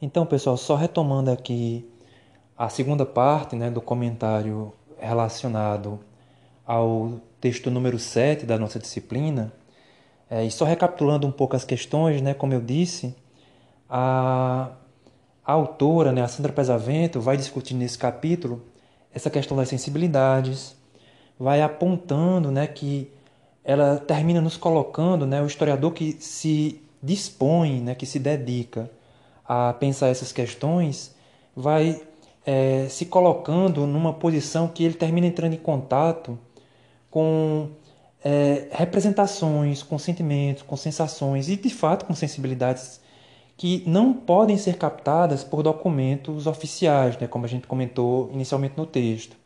Então, 0.00 0.26
pessoal, 0.26 0.58
só 0.58 0.76
retomando 0.76 1.30
aqui 1.30 1.90
a 2.56 2.68
segunda 2.68 3.06
parte 3.06 3.56
né, 3.56 3.70
do 3.70 3.80
comentário 3.80 4.70
relacionado 4.98 5.98
ao 6.66 7.18
texto 7.40 7.70
número 7.70 7.98
7 7.98 8.44
da 8.44 8.58
nossa 8.58 8.78
disciplina, 8.78 9.54
é, 10.28 10.44
e 10.44 10.50
só 10.50 10.66
recapitulando 10.66 11.26
um 11.26 11.32
pouco 11.32 11.56
as 11.56 11.64
questões, 11.64 12.20
né, 12.20 12.34
como 12.34 12.52
eu 12.52 12.60
disse, 12.60 13.16
a, 13.88 14.70
a 15.42 15.52
autora, 15.52 16.12
né, 16.12 16.20
a 16.20 16.28
Sandra 16.28 16.52
Pesavento, 16.52 17.18
vai 17.18 17.38
discutir 17.38 17.72
nesse 17.72 17.96
capítulo 17.96 18.62
essa 19.14 19.30
questão 19.30 19.56
das 19.56 19.70
sensibilidades, 19.70 20.76
vai 21.40 21.62
apontando 21.62 22.50
né, 22.50 22.66
que 22.66 23.10
ela 23.64 23.96
termina 23.96 24.42
nos 24.42 24.58
colocando, 24.58 25.26
né, 25.26 25.40
o 25.40 25.46
historiador 25.46 25.94
que 25.94 26.12
se 26.20 26.82
dispõe, 27.02 27.80
né, 27.80 27.94
que 27.94 28.04
se 28.04 28.18
dedica 28.18 28.90
a 29.48 29.72
pensar 29.72 30.08
essas 30.08 30.32
questões, 30.32 31.14
vai 31.54 32.00
é, 32.44 32.86
se 32.88 33.06
colocando 33.06 33.86
numa 33.86 34.12
posição 34.12 34.68
que 34.68 34.84
ele 34.84 34.94
termina 34.94 35.26
entrando 35.26 35.54
em 35.54 35.58
contato 35.58 36.38
com 37.10 37.70
é, 38.24 38.68
representações, 38.72 39.82
com 39.82 39.98
sentimentos, 39.98 40.62
com 40.62 40.76
sensações 40.76 41.48
e 41.48 41.56
de 41.56 41.70
fato 41.70 42.04
com 42.06 42.14
sensibilidades 42.14 43.00
que 43.56 43.82
não 43.86 44.12
podem 44.12 44.58
ser 44.58 44.76
captadas 44.76 45.42
por 45.42 45.62
documentos 45.62 46.46
oficiais, 46.46 47.16
né, 47.18 47.26
como 47.26 47.46
a 47.46 47.48
gente 47.48 47.66
comentou 47.66 48.30
inicialmente 48.32 48.74
no 48.76 48.84
texto. 48.84 49.36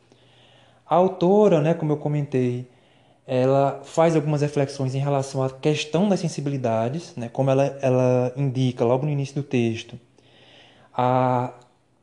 A 0.85 0.97
autora, 0.97 1.61
né, 1.61 1.75
como 1.75 1.93
eu 1.93 1.97
comentei, 1.97 2.67
ela 3.33 3.81
faz 3.85 4.17
algumas 4.17 4.43
reflexões 4.43 4.93
em 4.93 4.99
relação 4.99 5.41
à 5.41 5.49
questão 5.49 6.09
das 6.09 6.19
sensibilidades, 6.19 7.15
né, 7.15 7.29
como 7.29 7.49
ela, 7.49 7.79
ela 7.81 8.33
indica 8.37 8.85
logo 8.85 9.07
no 9.07 9.13
início 9.13 9.37
do 9.37 9.45
texto. 9.45 9.97
A 10.93 11.55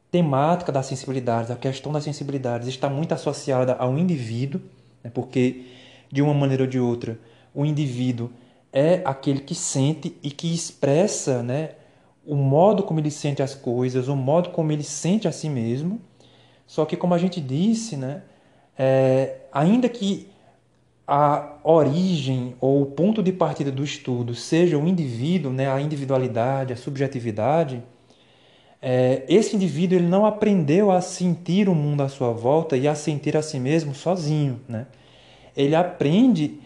temática 0.09 0.72
das 0.72 0.86
sensibilidades, 0.86 1.52
a 1.52 1.58
questão 1.58 1.92
das 1.92 2.06
sensibilidades 2.06 2.69
está 2.69 2.89
muito 2.89 3.14
associada 3.14 3.73
ao 3.73 3.97
indivíduo, 3.97 4.61
né, 5.03 5.11
porque, 5.14 5.66
de 6.09 6.22
uma 6.22 6.34
maneira 6.34 6.64
ou 6.64 6.69
de 6.69 6.80
outra, 6.80 7.19
o 7.53 7.66
indivíduo 7.66 8.31
é 8.72 9.02
aquele 9.03 9.41
que 9.41 9.53
sente 9.53 10.16
e 10.23 10.31
que 10.31 10.56
expressa 10.56 11.44
né, 11.44 11.72
o 12.25 12.36
modo 12.36 12.84
como 12.84 13.02
ele 13.02 13.12
sente 13.12 13.44
as 13.44 13.53
coisas, 13.53 14.08
o 14.08 14.16
modo 14.16 14.52
como 14.52 14.72
ele 14.72 14.84
sente 14.84 15.28
a 15.28 15.34
si 15.34 15.50
mesmo. 15.50 16.00
Só 16.66 16.86
que, 16.86 16.95
como 16.95 17.14
a 17.14 17.17
gente 17.17 17.41
disse, 17.41 17.97
né, 17.97 18.22
é, 18.80 19.39
ainda 19.52 19.89
que 19.89 20.30
a 21.08 21.55
origem 21.63 22.55
ou 22.59 22.81
o 22.81 22.86
ponto 22.88 23.23
de 23.23 23.31
partida 23.31 23.72
do 23.72 23.83
estudo 23.83 24.36
seja 24.36 24.77
o 24.77 24.86
indivíduo, 24.86 25.53
né, 25.53 25.72
a 25.72 25.80
individualidade, 25.80 26.73
a 26.73 26.75
subjetividade, 26.75 27.81
é, 28.81 29.23
esse 29.28 29.55
indivíduo 29.55 29.97
ele 29.97 30.08
não 30.08 30.25
aprendeu 30.25 30.91
a 30.91 31.02
sentir 31.02 31.69
o 31.69 31.73
mundo 31.73 32.03
à 32.03 32.09
sua 32.09 32.31
volta 32.31 32.75
e 32.75 32.88
a 32.88 32.94
sentir 32.94 33.38
a 33.38 33.41
si 33.41 33.59
mesmo 33.59 33.95
sozinho. 33.95 34.59
Né? 34.67 34.85
Ele 35.55 35.75
aprende 35.75 36.59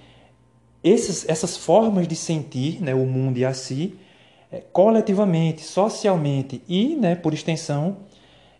esses, 0.83 1.27
essas 1.29 1.55
formas 1.55 2.07
de 2.07 2.15
sentir 2.15 2.81
né, 2.81 2.93
o 2.95 3.05
mundo 3.05 3.37
e 3.37 3.45
a 3.45 3.53
si 3.53 3.95
é, 4.51 4.61
coletivamente, 4.73 5.61
socialmente 5.61 6.61
e, 6.67 6.95
né, 6.95 7.15
por 7.15 7.33
extensão, 7.33 7.97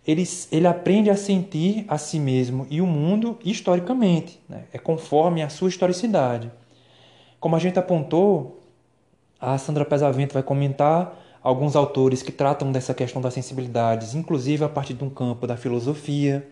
ele, 0.06 0.24
ele 0.52 0.68
aprende 0.68 1.10
a 1.10 1.16
sentir 1.16 1.86
a 1.88 1.98
si 1.98 2.20
mesmo 2.20 2.66
e 2.70 2.82
o 2.82 2.88
mundo 2.88 3.38
historicamente, 3.44 4.40
né? 4.50 4.64
é 4.74 4.78
conforme 4.78 5.42
a 5.42 5.50
sua 5.50 5.70
historicidade. 5.70 6.52
Como 7.40 7.56
a 7.56 7.60
gente 7.60 7.78
apontou, 7.78 8.62
a 9.40 9.58
Sandra 9.58 9.86
Pesavento 9.86 10.34
vai 10.34 10.44
comentar 10.44 11.20
alguns 11.44 11.76
autores 11.76 12.22
que 12.22 12.32
tratam 12.32 12.72
dessa 12.72 12.94
questão 12.94 13.22
das 13.22 13.34
sensibilidades, 13.34 14.14
inclusive 14.14 14.64
a 14.64 14.70
partir 14.70 14.94
de 14.94 15.04
um 15.04 15.10
campo 15.10 15.48
da 15.48 15.58
filosofia, 15.58 16.48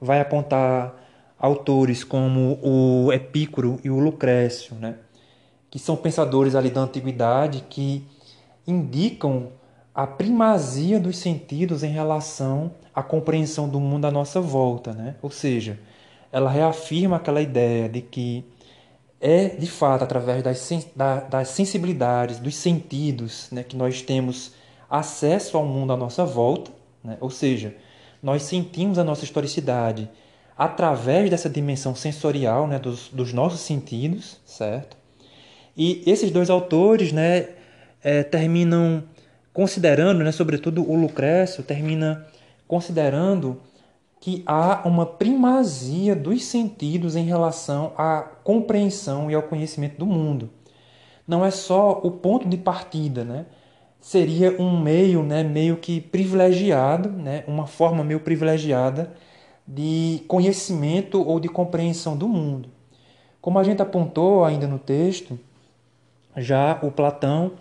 vai 0.00 0.20
apontar 0.20 0.94
autores 1.38 2.02
como 2.02 2.58
o 2.62 3.12
Epícoro 3.12 3.78
e 3.84 3.90
o 3.90 3.98
Lucrécio, 3.98 4.74
né? 4.76 4.96
que 5.70 5.78
são 5.78 5.96
pensadores 5.96 6.54
ali 6.54 6.70
da 6.70 6.80
antiguidade 6.80 7.64
que 7.68 8.06
indicam 8.66 9.48
a 9.96 10.06
primazia 10.06 11.00
dos 11.00 11.16
sentidos 11.16 11.82
em 11.82 11.90
relação 11.90 12.70
à 12.94 13.02
compreensão 13.02 13.66
do 13.66 13.80
mundo 13.80 14.04
à 14.04 14.10
nossa 14.10 14.42
volta, 14.42 14.92
né? 14.92 15.14
Ou 15.22 15.30
seja, 15.30 15.80
ela 16.30 16.50
reafirma 16.50 17.16
aquela 17.16 17.40
ideia 17.40 17.88
de 17.88 18.02
que 18.02 18.44
é 19.18 19.48
de 19.48 19.66
fato 19.66 20.04
através 20.04 20.42
das, 20.42 20.70
das 21.30 21.48
sensibilidades, 21.48 22.38
dos 22.38 22.54
sentidos, 22.56 23.48
né, 23.50 23.62
que 23.62 23.74
nós 23.74 24.02
temos 24.02 24.52
acesso 24.90 25.56
ao 25.56 25.64
mundo 25.64 25.94
à 25.94 25.96
nossa 25.96 26.26
volta, 26.26 26.70
né? 27.02 27.16
ou 27.18 27.30
seja, 27.30 27.74
nós 28.22 28.42
sentimos 28.42 28.98
a 28.98 29.04
nossa 29.04 29.24
historicidade 29.24 30.10
através 30.58 31.30
dessa 31.30 31.48
dimensão 31.48 31.94
sensorial 31.94 32.66
né, 32.66 32.78
dos, 32.78 33.08
dos 33.08 33.32
nossos 33.32 33.60
sentidos, 33.60 34.38
certo? 34.44 34.94
E 35.74 36.02
esses 36.06 36.30
dois 36.30 36.50
autores 36.50 37.12
né, 37.12 37.48
é, 38.02 38.22
terminam 38.22 39.02
considerando, 39.56 40.22
né, 40.22 40.30
sobretudo 40.32 40.82
o 40.82 40.94
Lucrécio, 40.94 41.62
termina 41.62 42.26
considerando 42.68 43.58
que 44.20 44.42
há 44.44 44.86
uma 44.86 45.06
primazia 45.06 46.14
dos 46.14 46.44
sentidos 46.44 47.16
em 47.16 47.24
relação 47.24 47.94
à 47.96 48.20
compreensão 48.44 49.30
e 49.30 49.34
ao 49.34 49.42
conhecimento 49.42 49.96
do 49.96 50.04
mundo. 50.04 50.50
Não 51.26 51.42
é 51.42 51.50
só 51.50 51.98
o 52.04 52.10
ponto 52.10 52.46
de 52.46 52.58
partida, 52.58 53.24
né? 53.24 53.46
Seria 53.98 54.60
um 54.60 54.78
meio, 54.78 55.22
né, 55.22 55.42
meio 55.42 55.78
que 55.78 56.02
privilegiado, 56.02 57.08
né, 57.08 57.42
uma 57.48 57.66
forma 57.66 58.04
meio 58.04 58.20
privilegiada 58.20 59.14
de 59.66 60.20
conhecimento 60.28 61.26
ou 61.26 61.40
de 61.40 61.48
compreensão 61.48 62.14
do 62.14 62.28
mundo. 62.28 62.68
Como 63.40 63.58
a 63.58 63.64
gente 63.64 63.80
apontou 63.80 64.44
ainda 64.44 64.66
no 64.66 64.78
texto, 64.78 65.38
já 66.36 66.78
o 66.82 66.90
Platão 66.90 67.52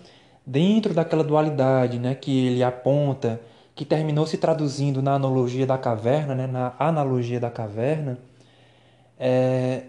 dentro 0.46 0.94
daquela 0.94 1.24
dualidade 1.24 1.98
né, 2.00 2.16
que 2.16 2.48
ele 2.48 2.64
aponta, 2.64 3.42
que 3.74 3.84
terminou 3.84 4.26
se 4.26 4.38
traduzindo 4.38 5.02
na 5.02 5.14
analogia 5.14 5.66
da 5.66 5.78
caverna, 5.78 6.36
né, 6.36 6.48
na 6.48 6.74
analogia 6.80 7.40
da 7.40 7.50
caverna, 7.50 8.18
é, 9.20 9.84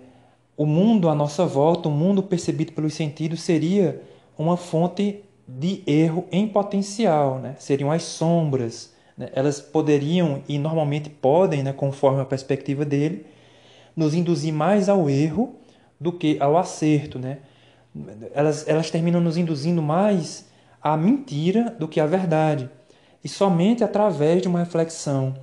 o 0.56 0.64
mundo 0.64 1.08
à 1.08 1.14
nossa 1.14 1.44
volta, 1.44 1.88
o 1.88 1.92
mundo 1.92 2.22
percebido 2.22 2.72
pelos 2.72 2.94
sentidos, 2.94 3.42
seria 3.42 4.00
uma 4.38 4.56
fonte 4.56 5.22
de 5.46 5.82
erro 5.86 6.26
em 6.32 6.48
potencial, 6.48 7.38
né? 7.38 7.54
seriam 7.58 7.90
as 7.92 8.02
sombras. 8.02 8.94
Né? 9.16 9.28
Elas 9.32 9.60
poderiam, 9.60 10.42
e 10.48 10.58
normalmente 10.58 11.10
podem, 11.10 11.62
né, 11.62 11.72
conforme 11.72 12.20
a 12.20 12.24
perspectiva 12.24 12.84
dele, 12.84 13.26
nos 13.94 14.14
induzir 14.14 14.52
mais 14.52 14.88
ao 14.88 15.08
erro 15.08 15.54
do 16.00 16.12
que 16.12 16.36
ao 16.40 16.56
acerto. 16.56 17.18
Né? 17.18 17.38
Elas, 18.34 18.66
elas 18.66 18.90
terminam 18.90 19.20
nos 19.20 19.36
induzindo 19.36 19.82
mais 19.82 20.45
a 20.86 20.96
mentira 20.96 21.74
do 21.76 21.88
que 21.88 21.98
a 21.98 22.06
verdade. 22.06 22.70
E 23.24 23.28
somente 23.28 23.82
através 23.82 24.40
de 24.40 24.46
uma 24.46 24.60
reflexão 24.60 25.34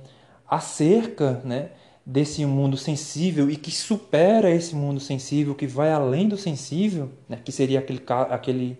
acerca 0.48 1.42
né, 1.44 1.68
desse 2.04 2.46
mundo 2.46 2.78
sensível 2.78 3.50
e 3.50 3.56
que 3.56 3.70
supera 3.70 4.50
esse 4.50 4.74
mundo 4.74 5.00
sensível, 5.00 5.54
que 5.54 5.66
vai 5.66 5.92
além 5.92 6.26
do 6.26 6.38
sensível, 6.38 7.10
né, 7.28 7.38
que 7.44 7.52
seria 7.52 7.80
aquele, 7.80 8.02
aquele, 8.30 8.78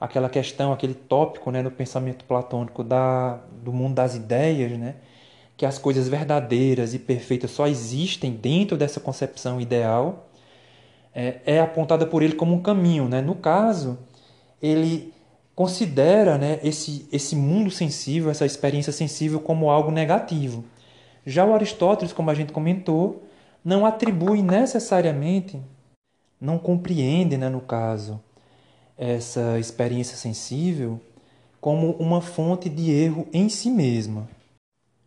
aquela 0.00 0.28
questão, 0.28 0.72
aquele 0.72 0.94
tópico 0.94 1.50
né, 1.50 1.62
no 1.62 1.70
pensamento 1.70 2.24
platônico 2.24 2.84
da, 2.84 3.40
do 3.60 3.72
mundo 3.72 3.96
das 3.96 4.14
ideias, 4.14 4.78
né, 4.78 4.94
que 5.56 5.66
as 5.66 5.78
coisas 5.78 6.06
verdadeiras 6.08 6.94
e 6.94 7.00
perfeitas 7.00 7.50
só 7.50 7.66
existem 7.66 8.30
dentro 8.30 8.76
dessa 8.76 9.00
concepção 9.00 9.60
ideal, 9.60 10.28
é, 11.12 11.40
é 11.44 11.60
apontada 11.60 12.06
por 12.06 12.22
ele 12.22 12.34
como 12.34 12.54
um 12.54 12.62
caminho. 12.62 13.08
Né? 13.08 13.20
No 13.20 13.34
caso, 13.34 13.98
ele 14.62 15.17
considera 15.58 16.38
né, 16.38 16.60
esse, 16.62 17.08
esse 17.10 17.34
mundo 17.34 17.68
sensível, 17.68 18.30
essa 18.30 18.46
experiência 18.46 18.92
sensível, 18.92 19.40
como 19.40 19.68
algo 19.68 19.90
negativo. 19.90 20.64
Já 21.26 21.44
o 21.44 21.52
Aristóteles, 21.52 22.12
como 22.12 22.30
a 22.30 22.34
gente 22.34 22.52
comentou, 22.52 23.24
não 23.64 23.84
atribui 23.84 24.40
necessariamente, 24.40 25.60
não 26.40 26.58
compreende, 26.58 27.36
né, 27.36 27.48
no 27.48 27.60
caso, 27.60 28.20
essa 28.96 29.58
experiência 29.58 30.16
sensível 30.16 31.00
como 31.60 31.90
uma 31.94 32.20
fonte 32.20 32.68
de 32.68 32.92
erro 32.92 33.26
em 33.32 33.48
si 33.48 33.68
mesma. 33.68 34.28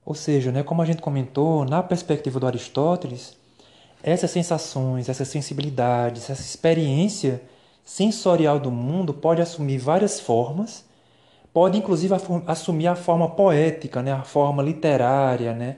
Ou 0.06 0.14
seja, 0.14 0.52
né, 0.52 0.64
como 0.64 0.82
a 0.82 0.86
gente 0.86 1.02
comentou, 1.02 1.64
na 1.64 1.82
perspectiva 1.82 2.42
do 2.42 2.48
Aristóteles, 2.48 3.38
essas 4.04 4.32
sensações, 4.32 5.08
essas 5.08 5.30
sensibilidades, 5.30 6.30
essa 6.30 6.42
experiência 6.42 7.42
sensorial 7.92 8.58
do 8.58 8.72
mundo 8.72 9.14
pode 9.14 9.42
assumir 9.42 9.78
várias 9.78 10.18
formas, 10.18 10.86
pode 11.52 11.78
inclusive 11.78 12.16
assumir 12.48 12.88
a 12.88 12.96
forma 12.96 13.30
poética, 13.32 14.02
né? 14.02 14.14
a 14.14 14.24
forma 14.24 14.64
literária, 14.64 15.54
né? 15.54 15.76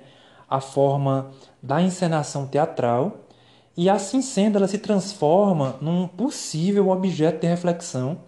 a 0.48 0.62
forma 0.62 1.32
da 1.60 1.82
encenação 1.82 2.46
teatral, 2.46 3.18
e 3.76 3.90
assim 3.90 4.22
sendo, 4.22 4.60
ela 4.60 4.68
se 4.68 4.78
transforma 4.78 5.76
num 5.82 6.08
possível 6.08 6.90
objeto 6.90 7.42
de 7.42 7.48
reflexão 7.48 8.20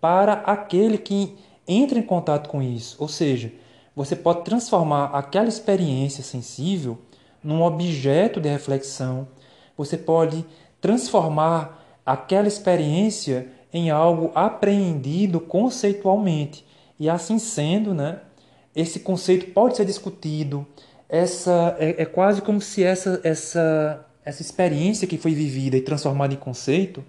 para 0.00 0.32
aquele 0.32 0.96
que 0.96 1.36
entra 1.66 1.98
em 1.98 2.02
contato 2.02 2.48
com 2.48 2.62
isso. 2.62 2.96
Ou 2.98 3.08
seja, 3.08 3.52
você 3.94 4.16
pode 4.16 4.42
transformar 4.42 5.10
aquela 5.12 5.48
experiência 5.48 6.24
sensível 6.24 6.96
num 7.44 7.62
objeto 7.62 8.40
de 8.40 8.48
reflexão. 8.48 9.28
Você 9.76 9.98
pode 9.98 10.46
transformar 10.80 11.77
aquela 12.08 12.48
experiência 12.48 13.48
em 13.70 13.90
algo 13.90 14.32
apreendido 14.34 15.38
conceitualmente. 15.40 16.64
E 16.98 17.08
assim 17.08 17.38
sendo, 17.38 17.92
né, 17.92 18.20
esse 18.74 19.00
conceito 19.00 19.52
pode 19.52 19.76
ser 19.76 19.84
discutido. 19.84 20.66
Essa 21.06 21.76
é, 21.78 22.02
é 22.02 22.06
quase 22.06 22.40
como 22.40 22.62
se 22.62 22.82
essa, 22.82 23.20
essa, 23.22 24.06
essa 24.24 24.40
experiência 24.40 25.06
que 25.06 25.18
foi 25.18 25.34
vivida 25.34 25.76
e 25.76 25.82
transformada 25.82 26.32
em 26.32 26.38
conceito 26.38 27.04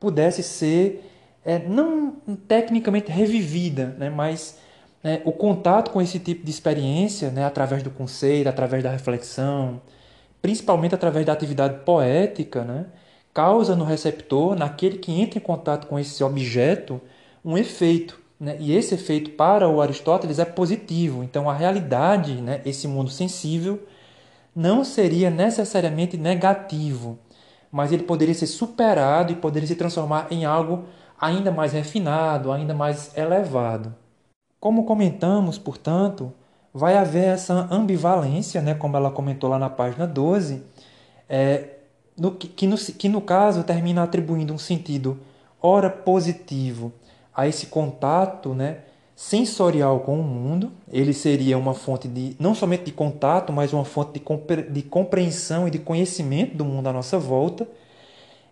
pudesse 0.00 0.42
ser 0.42 1.08
é, 1.44 1.60
não 1.60 2.16
tecnicamente 2.48 3.12
revivida, 3.12 3.94
né, 3.96 4.10
mas 4.10 4.58
né, 5.04 5.22
o 5.24 5.30
contato 5.30 5.92
com 5.92 6.02
esse 6.02 6.18
tipo 6.18 6.44
de 6.44 6.50
experiência, 6.50 7.30
né, 7.30 7.44
através 7.44 7.84
do 7.84 7.90
conceito, 7.90 8.48
através 8.48 8.82
da 8.82 8.90
reflexão, 8.90 9.80
principalmente 10.40 10.96
através 10.96 11.24
da 11.24 11.32
atividade 11.32 11.84
poética, 11.84 12.64
né, 12.64 12.86
causa 13.32 13.74
no 13.74 13.84
receptor, 13.84 14.54
naquele 14.56 14.98
que 14.98 15.12
entra 15.12 15.38
em 15.38 15.42
contato 15.42 15.86
com 15.86 15.98
esse 15.98 16.22
objeto, 16.22 17.00
um 17.44 17.56
efeito. 17.56 18.20
Né? 18.38 18.56
E 18.60 18.74
esse 18.74 18.94
efeito, 18.94 19.30
para 19.30 19.68
o 19.68 19.80
Aristóteles, 19.80 20.38
é 20.38 20.44
positivo. 20.44 21.22
Então, 21.22 21.48
a 21.48 21.54
realidade, 21.54 22.34
né, 22.40 22.60
esse 22.64 22.86
mundo 22.88 23.10
sensível, 23.10 23.80
não 24.54 24.84
seria 24.84 25.30
necessariamente 25.30 26.16
negativo, 26.16 27.18
mas 27.70 27.90
ele 27.90 28.02
poderia 28.02 28.34
ser 28.34 28.46
superado 28.46 29.32
e 29.32 29.36
poderia 29.36 29.66
se 29.66 29.76
transformar 29.76 30.26
em 30.30 30.44
algo 30.44 30.84
ainda 31.18 31.50
mais 31.50 31.72
refinado, 31.72 32.52
ainda 32.52 32.74
mais 32.74 33.16
elevado. 33.16 33.94
Como 34.60 34.84
comentamos, 34.84 35.56
portanto, 35.58 36.32
vai 36.74 36.96
haver 36.96 37.24
essa 37.24 37.68
ambivalência, 37.70 38.60
né, 38.60 38.74
como 38.74 38.96
ela 38.96 39.10
comentou 39.10 39.48
lá 39.48 39.58
na 39.58 39.70
página 39.70 40.06
12, 40.06 40.62
é, 41.28 41.76
no, 42.22 42.30
que, 42.30 42.68
no, 42.68 42.76
que 42.76 43.08
no 43.08 43.20
caso 43.20 43.64
termina 43.64 44.04
atribuindo 44.04 44.54
um 44.54 44.58
sentido 44.58 45.18
ora 45.60 45.90
positivo 45.90 46.92
a 47.34 47.48
esse 47.48 47.66
contato 47.66 48.54
né, 48.54 48.78
sensorial 49.16 49.98
com 50.00 50.20
o 50.20 50.22
mundo. 50.22 50.70
Ele 50.92 51.12
seria 51.12 51.58
uma 51.58 51.74
fonte 51.74 52.06
de 52.06 52.36
não 52.38 52.54
somente 52.54 52.84
de 52.84 52.92
contato, 52.92 53.52
mas 53.52 53.72
uma 53.72 53.84
fonte 53.84 54.12
de, 54.12 54.20
compre, 54.20 54.62
de 54.62 54.82
compreensão 54.82 55.66
e 55.66 55.70
de 55.72 55.80
conhecimento 55.80 56.56
do 56.56 56.64
mundo 56.64 56.86
à 56.86 56.92
nossa 56.92 57.18
volta. 57.18 57.66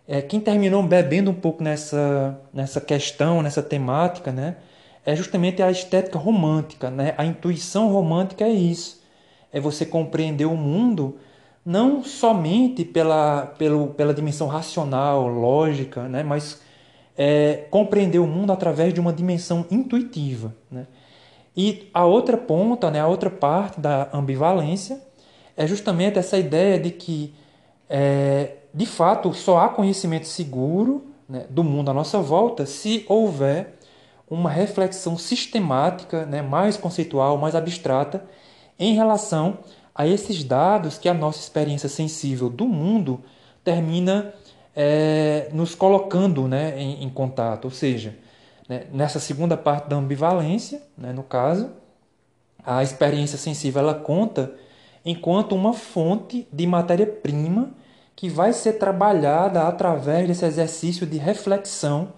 É, 0.05 0.21
quem 0.21 0.41
terminou 0.41 0.83
bebendo 0.83 1.31
um 1.31 1.33
pouco 1.33 1.63
nessa, 1.63 2.37
nessa 2.53 2.81
questão, 2.81 3.41
nessa 3.41 3.63
temática, 3.63 4.33
né, 4.33 4.57
é 5.05 5.15
justamente 5.15 5.63
a 5.63 5.71
estética 5.71 6.19
romântica. 6.19 6.89
Né? 6.89 7.13
A 7.17 7.23
intuição 7.23 7.89
romântica 7.89 8.43
é 8.43 8.51
isso. 8.51 9.01
É 9.49 9.61
você 9.61 9.85
compreender 9.85 10.45
o 10.45 10.57
mundo 10.57 11.17
não 11.65 12.03
somente 12.03 12.83
pela, 12.83 13.53
pelo, 13.57 13.87
pela 13.87 14.13
dimensão 14.13 14.47
racional, 14.47 15.27
lógica, 15.27 16.07
né? 16.07 16.23
mas 16.23 16.61
é, 17.17 17.65
compreender 17.69 18.19
o 18.19 18.27
mundo 18.27 18.51
através 18.51 18.93
de 18.93 18.99
uma 18.99 19.13
dimensão 19.13 19.65
intuitiva. 19.69 20.55
Né? 20.69 20.87
E 21.55 21.89
a 21.93 22.05
outra 22.05 22.37
ponta, 22.37 22.89
né, 22.89 22.99
a 22.99 23.07
outra 23.07 23.29
parte 23.29 23.79
da 23.79 24.09
ambivalência, 24.13 25.01
é 25.55 25.67
justamente 25.67 26.17
essa 26.17 26.37
ideia 26.37 26.79
de 26.79 26.91
que, 26.91 27.33
é, 27.89 28.55
de 28.73 28.85
fato, 28.85 29.33
só 29.33 29.59
há 29.59 29.69
conhecimento 29.69 30.27
seguro 30.27 31.11
né, 31.27 31.45
do 31.49 31.63
mundo 31.63 31.91
à 31.91 31.93
nossa 31.93 32.19
volta 32.19 32.65
se 32.65 33.05
houver 33.07 33.77
uma 34.29 34.49
reflexão 34.49 35.17
sistemática, 35.17 36.25
né, 36.25 36.41
mais 36.41 36.77
conceitual, 36.77 37.37
mais 37.37 37.53
abstrata, 37.53 38.25
em 38.79 38.95
relação 38.95 39.59
esses 39.99 40.43
dados 40.43 40.97
que 40.97 41.09
a 41.09 41.13
nossa 41.13 41.39
experiência 41.39 41.89
sensível 41.89 42.49
do 42.49 42.65
mundo 42.65 43.21
termina 43.63 44.33
é, 44.75 45.49
nos 45.53 45.75
colocando 45.75 46.47
né, 46.47 46.79
em, 46.79 47.03
em, 47.03 47.09
contato. 47.09 47.65
Ou 47.65 47.71
seja, 47.71 48.17
né, 48.67 48.85
nessa 48.91 49.19
segunda 49.19 49.57
parte 49.57 49.89
da 49.89 49.95
ambivalência, 49.95 50.81
né, 50.97 51.11
no 51.11 51.23
caso, 51.23 51.69
a 52.63 52.81
experiência 52.81 53.37
sensível 53.37 53.81
ela 53.81 53.95
conta 53.95 54.53
enquanto 55.03 55.55
uma 55.55 55.73
fonte 55.73 56.47
de 56.51 56.65
matéria-prima 56.67 57.71
que 58.15 58.29
vai 58.29 58.53
ser 58.53 58.73
trabalhada 58.73 59.63
através 59.67 60.27
desse 60.27 60.45
exercício 60.45 61.07
de 61.07 61.17
reflexão 61.17 62.13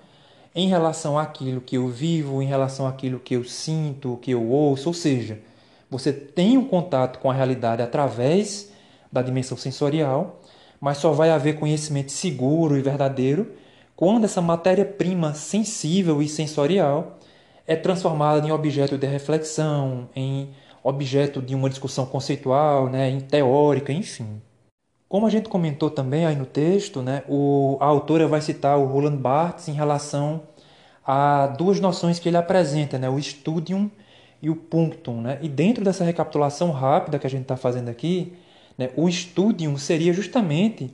em 0.54 0.68
relação 0.68 1.18
àquilo 1.18 1.62
que 1.62 1.78
eu 1.78 1.88
vivo, 1.88 2.42
em 2.42 2.46
relação 2.46 2.86
àquilo 2.86 3.20
que 3.20 3.36
eu 3.36 3.44
sinto, 3.44 4.20
que 4.22 4.32
eu 4.32 4.48
ouço, 4.50 4.90
ou 4.90 4.94
seja, 4.94 5.40
você 5.94 6.12
tem 6.12 6.58
um 6.58 6.66
contato 6.66 7.20
com 7.20 7.30
a 7.30 7.34
realidade 7.34 7.82
através 7.82 8.72
da 9.12 9.22
dimensão 9.22 9.56
sensorial, 9.56 10.42
mas 10.82 10.98
só 10.98 11.12
vai 11.12 11.30
haver 11.30 11.60
conhecimento 11.60 12.12
seguro 12.12 12.76
e 12.76 12.82
verdadeiro 12.82 13.54
quando 13.96 14.26
essa 14.26 14.42
matéria-prima 14.42 15.36
sensível 15.36 16.20
e 16.20 16.28
sensorial 16.28 17.20
é 17.68 17.76
transformada 17.76 18.46
em 18.46 18.52
objeto 18.52 18.98
de 18.98 19.06
reflexão, 19.06 20.10
em 20.16 20.50
objeto 20.84 21.42
de 21.42 21.54
uma 21.54 21.70
discussão 21.70 22.08
conceitual, 22.08 22.90
né, 22.90 23.10
em 23.10 23.20
teórica, 23.22 23.94
enfim. 23.94 24.42
Como 25.08 25.28
a 25.28 25.30
gente 25.30 25.48
comentou 25.48 25.92
também 25.92 26.26
aí 26.26 26.36
no 26.36 26.46
texto, 26.48 27.04
né, 27.04 27.24
o, 27.30 27.78
a 27.80 27.86
autora 27.86 28.28
vai 28.28 28.42
citar 28.42 28.80
o 28.80 28.86
Roland 28.86 29.18
Barthes 29.18 29.68
em 29.68 29.74
relação 29.74 30.42
a 31.06 31.46
duas 31.46 31.80
noções 31.80 32.18
que 32.18 32.28
ele 32.28 32.38
apresenta, 32.38 32.98
né, 32.98 33.08
o 33.08 33.22
studium 33.22 33.92
e 34.44 34.50
o 34.50 34.56
punctum. 34.58 35.22
Né? 35.22 35.40
E 35.42 35.48
dentro 35.48 35.86
dessa 35.86 36.04
recapitulação 36.04 36.70
rápida 36.72 37.18
que 37.18 37.26
a 37.26 37.30
gente 37.30 37.44
está 37.44 37.56
fazendo 37.56 37.88
aqui, 37.88 38.34
né, 38.78 38.90
o 38.98 39.10
studium 39.10 39.78
seria 39.78 40.12
justamente 40.12 40.94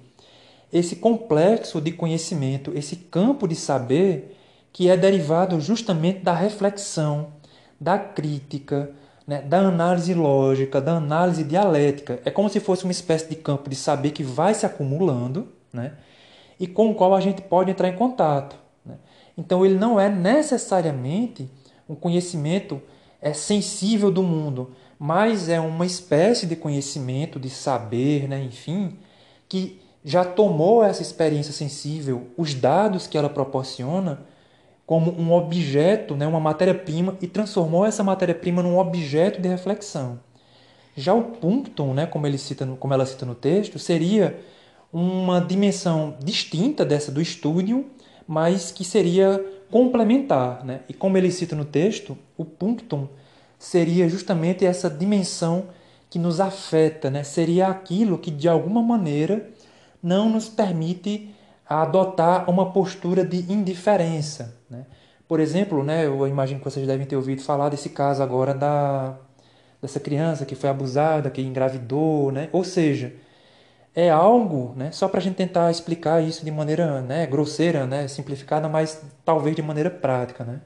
esse 0.72 0.98
complexo 0.98 1.81
de 1.81 1.92
conhecimento, 1.92 2.72
esse 2.75 2.96
campo 2.96 3.48
de 3.48 3.56
saber 3.56 4.38
que 4.72 4.88
é 4.88 4.96
derivado 4.96 5.60
justamente 5.60 6.19
da 6.19 6.34
reflexão, 6.34 7.30
da 7.81 7.98
crítica, 7.98 8.92
né, 9.25 9.42
da 9.42 9.57
análise 9.62 10.13
lógica, 10.13 10.80
da 10.80 10.98
análise 10.98 11.44
dialética. 11.44 12.19
É 12.24 12.30
como 12.30 12.50
se 12.50 12.60
fosse 12.60 12.84
uma 12.84 12.92
espécie 12.92 13.30
de 13.30 13.36
campo 13.36 13.68
de 13.68 13.75
saber 13.75 14.12
que 14.12 14.22
vai 14.22 14.54
se 14.54 14.63
acumulando 14.63 15.48
né, 15.74 15.94
e 16.60 16.68
com 16.68 16.92
o 16.92 16.94
qual 16.95 17.16
a 17.16 17.19
gente 17.19 17.42
pode 17.42 17.72
entrar 17.72 17.90
em 17.90 17.95
contato. 17.95 18.56
Né? 18.86 18.95
Então, 19.36 19.66
ele 19.66 19.75
não 19.75 20.00
é 20.00 20.07
necessariamente 20.07 21.50
um 21.88 21.95
conhecimento 21.95 22.80
é 23.21 23.33
sensível 23.33 24.12
do 24.12 24.24
mundo, 24.24 24.71
mas 24.98 25.50
é 25.50 25.60
uma 25.60 25.85
espécie 25.85 26.45
de 26.45 26.56
conhecimento, 26.56 27.40
de 27.40 27.49
saber, 27.49 28.28
né, 28.28 28.44
enfim, 28.44 28.97
que 29.47 29.80
já 30.04 30.23
tomou 30.23 30.83
essa 30.83 31.02
experiência 31.02 31.54
sensível, 31.54 32.28
os 32.38 32.54
dados 32.54 33.07
que 33.07 33.18
ela 33.18 33.30
proporciona, 33.30 34.21
como 34.85 35.11
um 35.11 35.31
objeto, 35.33 36.16
né, 36.16 36.26
uma 36.26 36.40
matéria-prima, 36.40 37.18
e 37.21 37.28
transformou 37.28 37.85
essa 37.85 38.04
matéria-prima 38.04 38.64
num 38.64 38.78
objeto 38.78 39.42
de 39.42 39.47
reflexão. 39.47 40.19
Já 40.95 41.14
o 41.14 41.23
punctum, 41.23 41.94
né, 41.94 42.06
como, 42.06 42.26
ele 42.26 42.38
cita, 42.38 42.66
como 42.80 42.94
ela 42.94 43.06
cita 43.06 43.26
no 43.26 43.35
texto, 43.35 43.78
seria 43.78 44.40
uma 44.92 45.40
dimensão 45.40 46.18
distinta 46.23 46.83
dessa 46.83 47.11
do 47.11 47.21
estúdio, 47.21 47.85
mas 48.28 48.71
que 48.71 48.83
seria 48.83 49.44
complementar. 49.69 50.66
Né? 50.66 50.81
E 50.90 50.94
como 50.94 51.18
ele 51.18 51.31
cita 51.31 51.56
no 51.56 51.66
texto, 51.66 52.18
o 52.40 52.46
punctum 52.46 53.10
seria 53.60 54.08
justamente 54.08 54.66
essa 54.66 54.90
dimensão 54.90 55.66
que 56.10 56.18
nos 56.18 56.40
afeta, 56.40 57.10
né? 57.10 57.22
seria 57.22 57.68
aquilo 57.68 58.18
que 58.18 58.31
de 58.31 58.48
alguma 58.48 58.81
maneira 58.81 59.50
não 60.02 60.30
nos 60.30 60.48
permite 60.48 61.36
adotar 61.68 62.50
uma 62.50 62.72
postura 62.72 63.26
de 63.26 63.52
indiferença. 63.52 64.56
Né? 64.69 64.86
Por 65.28 65.42
exemplo, 65.42 65.84
né, 65.84 66.06
eu 66.06 66.26
imagino 66.26 66.60
que 66.60 66.66
vocês 66.66 66.88
devem 66.88 67.06
ter 67.06 67.18
ouvido 67.18 67.42
falar 67.42 67.68
desse 67.68 67.90
caso 67.90 68.24
agora 68.24 68.54
da, 68.54 69.18
dessa 69.81 70.00
criança 70.00 70.46
que 70.46 70.56
foi 70.56 70.69
abusada, 70.69 71.30
que 71.30 71.42
engravidou, 71.42 72.31
né? 72.31 72.48
ou 72.54 72.64
seja, 72.64 73.14
é 73.94 74.10
algo, 74.10 74.74
né, 74.78 74.92
só 74.92 75.10
para 75.10 75.19
a 75.19 75.22
gente 75.22 75.36
tentar 75.36 75.69
explicar 75.69 76.24
isso 76.24 76.46
de 76.46 76.52
maneira 76.52 77.02
né, 77.02 77.28
grosseira, 77.28 77.86
né, 77.86 78.08
simplificada, 78.08 78.69
mas 78.69 79.04
talvez 79.26 79.56
de 79.58 79.62
maneira 79.62 79.90
prática. 79.90 80.46
Né? 80.46 80.62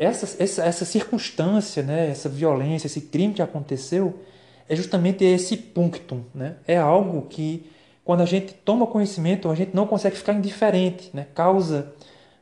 Essa, 0.00 0.42
essa, 0.42 0.64
essa 0.64 0.84
circunstância, 0.86 1.82
né, 1.82 2.08
essa 2.08 2.26
violência, 2.26 2.86
esse 2.86 3.02
crime 3.02 3.34
que 3.34 3.42
aconteceu, 3.42 4.18
é 4.66 4.74
justamente 4.74 5.22
esse 5.22 5.58
punctum. 5.58 6.22
Né? 6.34 6.56
É 6.66 6.78
algo 6.78 7.26
que, 7.28 7.70
quando 8.02 8.22
a 8.22 8.24
gente 8.24 8.54
toma 8.54 8.86
conhecimento, 8.86 9.50
a 9.50 9.54
gente 9.54 9.76
não 9.76 9.86
consegue 9.86 10.16
ficar 10.16 10.32
indiferente, 10.32 11.10
né? 11.12 11.26
causa 11.34 11.92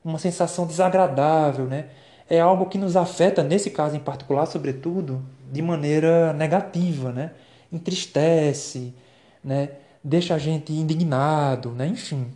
uma 0.04 0.20
sensação 0.20 0.68
desagradável. 0.68 1.64
Né? 1.64 1.86
É 2.30 2.38
algo 2.38 2.66
que 2.66 2.78
nos 2.78 2.96
afeta, 2.96 3.42
nesse 3.42 3.70
caso 3.70 3.96
em 3.96 4.00
particular, 4.00 4.46
sobretudo, 4.46 5.20
de 5.50 5.60
maneira 5.60 6.32
negativa. 6.34 7.10
Né? 7.10 7.32
Entristece, 7.72 8.94
né? 9.42 9.70
deixa 10.04 10.36
a 10.36 10.38
gente 10.38 10.72
indignado, 10.72 11.72
né? 11.72 11.88
enfim. 11.88 12.28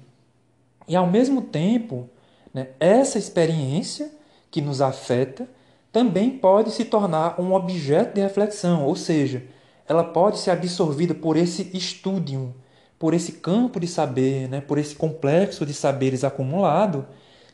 E 0.88 0.96
ao 0.96 1.06
mesmo 1.06 1.42
tempo, 1.42 2.10
né, 2.52 2.70
essa 2.80 3.18
experiência 3.18 4.10
que 4.52 4.60
nos 4.60 4.80
afeta 4.80 5.48
também 5.90 6.30
pode 6.30 6.70
se 6.70 6.84
tornar 6.84 7.40
um 7.40 7.52
objeto 7.52 8.14
de 8.14 8.20
reflexão, 8.20 8.84
ou 8.86 8.94
seja, 8.94 9.42
ela 9.88 10.04
pode 10.04 10.38
ser 10.38 10.50
absorvida 10.52 11.14
por 11.14 11.36
esse 11.36 11.70
estudium, 11.74 12.52
por 12.98 13.14
esse 13.14 13.32
campo 13.32 13.80
de 13.80 13.86
saber, 13.88 14.48
né, 14.48 14.60
por 14.60 14.78
esse 14.78 14.94
complexo 14.94 15.66
de 15.66 15.74
saberes 15.74 16.22
acumulado, 16.24 17.06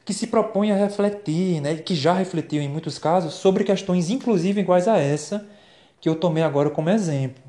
que 0.04 0.14
se 0.14 0.26
propõe 0.26 0.70
a 0.72 0.76
refletir, 0.76 1.60
né, 1.60 1.76
que 1.76 1.94
já 1.94 2.12
refletiu 2.12 2.60
em 2.62 2.68
muitos 2.68 2.98
casos, 2.98 3.34
sobre 3.34 3.64
questões 3.64 4.10
inclusive 4.10 4.60
iguais 4.60 4.86
a 4.88 4.98
essa 4.98 5.46
que 6.00 6.08
eu 6.08 6.14
tomei 6.16 6.42
agora 6.42 6.70
como 6.70 6.90
exemplo. 6.90 7.42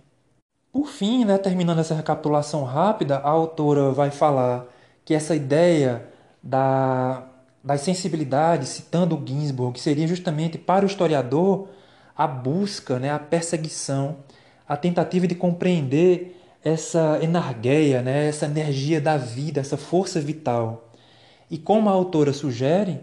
Por 0.71 0.87
fim, 0.87 1.25
né, 1.25 1.37
terminando 1.37 1.79
essa 1.79 1.95
recapitulação 1.95 2.63
rápida, 2.63 3.17
a 3.17 3.29
autora 3.29 3.91
vai 3.91 4.11
falar 4.11 4.65
que 5.05 5.13
essa 5.13 5.35
ideia 5.35 6.07
da, 6.41 7.27
das 7.63 7.81
sensibilidades, 7.81 8.69
citando 8.69 9.21
Ginsburg, 9.25 9.79
seria 9.79 10.07
justamente 10.07 10.57
para 10.57 10.85
o 10.85 10.87
historiador 10.87 11.67
a 12.15 12.27
busca, 12.27 12.99
né, 12.99 13.11
a 13.11 13.19
perseguição, 13.19 14.17
a 14.67 14.75
tentativa 14.75 15.27
de 15.27 15.35
compreender 15.35 16.35
essa 16.63 17.19
energia, 17.21 18.01
né, 18.01 18.27
essa 18.27 18.45
energia 18.45 18.99
da 18.99 19.17
vida, 19.17 19.61
essa 19.61 19.77
força 19.77 20.19
vital. 20.19 20.89
E 21.49 21.57
como 21.57 21.89
a 21.89 21.93
autora 21.93 22.33
sugere, 22.33 22.99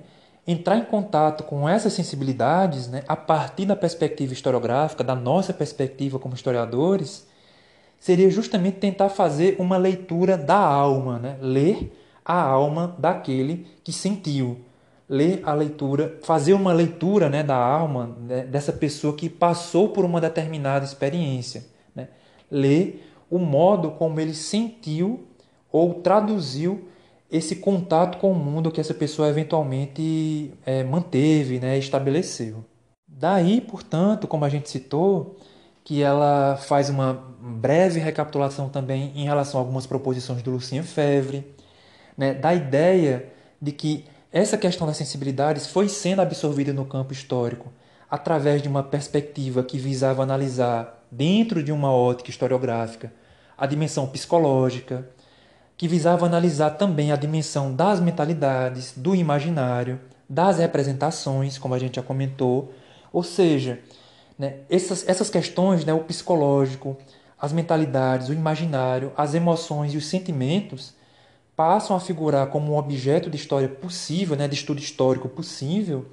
entrar 0.47 0.77
em 0.77 0.85
contato 0.85 1.45
com 1.45 1.69
essas 1.69 1.93
sensibilidades, 1.93 2.89
né, 2.89 3.03
a 3.09 3.17
partir 3.17 3.67
da 3.67 3.75
perspectiva 3.75 4.33
historiográfica, 4.33 5.03
da 5.03 5.15
nossa 5.15 5.53
perspectiva 5.53 6.19
como 6.19 6.35
historiadores, 6.35 7.27
seria 7.99 8.31
justamente 8.31 8.79
tentar 8.79 9.09
fazer 9.09 9.57
uma 9.59 9.77
leitura 9.77 10.37
da 10.37 10.59
alma, 10.59 11.19
né? 11.19 11.37
ler 11.41 11.93
a 12.27 12.41
alma 12.41 12.97
daquele 12.99 13.67
que 13.85 13.93
sentiu, 13.93 14.59
ler 15.09 15.41
a 15.45 15.55
leitura, 15.55 16.19
fazer 16.25 16.55
uma 16.55 16.73
leitura 16.73 17.29
né, 17.29 17.43
da 17.45 17.57
alma 17.57 18.17
né, 18.21 18.45
dessa 18.45 18.73
pessoa 18.73 19.15
que 19.15 19.31
passou 19.31 19.91
por 19.91 20.05
uma 20.05 20.21
determinada 20.21 20.85
experiência, 20.85 21.65
né? 21.95 22.09
ler 22.51 23.09
o 23.31 23.39
modo 23.39 23.93
como 23.93 24.19
ele 24.19 24.35
sentiu 24.35 25.27
ou 25.71 25.95
traduziu 25.95 26.89
esse 27.31 27.57
contato 27.57 28.19
com 28.19 28.33
o 28.33 28.35
mundo 28.35 28.71
que 28.71 28.81
essa 28.81 28.95
pessoa 28.95 29.29
eventualmente 29.29 30.53
é, 30.65 30.83
manteve, 30.83 31.59
né, 31.59 31.77
estabeleceu. 31.79 32.65
Daí, 33.07 33.61
portanto, 33.61 34.29
como 34.29 34.45
a 34.45 34.49
gente 34.49 34.69
citou, 34.69 35.37
que 35.85 36.03
ela 36.03 36.57
faz 36.57 36.89
uma 36.89 37.13
breve 37.41 38.01
recapitulação 38.01 38.69
também 38.69 39.13
em 39.15 39.25
relação 39.25 39.61
a 39.61 39.63
algumas 39.63 39.87
proposições 39.87 40.43
do 40.43 40.51
Lucien 40.51 40.83
Febvre, 40.83 41.56
né, 42.17 42.35
da 42.35 42.55
ideia 42.55 43.27
de 43.61 43.73
que 43.73 44.05
essa 44.33 44.57
questão 44.57 44.87
das 44.87 44.97
sensibilidades 44.97 45.67
foi 45.67 45.89
sendo 45.89 46.23
absorvida 46.23 46.73
no 46.73 46.85
campo 46.85 47.13
histórico 47.13 47.73
através 48.11 48.63
de 48.63 48.69
uma 48.69 48.83
perspectiva 48.83 49.63
que 49.63 49.79
visava 49.79 50.23
analisar, 50.23 51.05
dentro 51.11 51.63
de 51.63 51.73
uma 51.73 51.91
ótica 51.93 52.31
historiográfica, 52.31 53.13
a 53.57 53.67
dimensão 53.67 54.07
psicológica, 54.07 55.09
que 55.77 55.89
visava 55.89 56.27
analisar 56.27 56.71
também 56.71 57.13
a 57.13 57.17
dimensão 57.17 57.75
das 57.75 58.01
mentalidades, 58.01 58.93
do 58.97 59.15
imaginário, 59.15 60.01
das 60.29 60.59
representações, 60.59 61.59
como 61.59 61.75
a 61.75 61.79
gente 61.79 61.97
já 61.97 62.03
comentou, 62.03 62.73
ou 63.13 63.23
seja, 63.23 63.81
né? 64.39 64.61
Essas, 64.69 65.09
essas 65.09 65.31
questões, 65.31 65.85
né, 65.85 65.93
o 65.93 66.01
psicológico, 66.01 66.97
as 67.41 67.53
mentalidades, 67.53 68.29
o 68.29 68.33
imaginário, 68.33 69.13
as 69.17 69.35
emoções 69.35 69.95
e 69.95 69.97
os 69.97 70.07
sentimentos 70.07 70.95
passam 71.57 71.97
a 71.97 72.01
figurar 72.01 72.49
como 72.49 72.73
um 72.73 72.77
objeto 72.77 73.31
de 73.31 73.37
história 73.37 73.69
possível, 73.69 74.37
né, 74.37 74.47
de 74.47 74.55
estudo 74.55 74.79
histórico 74.79 75.29
possível, 75.29 76.05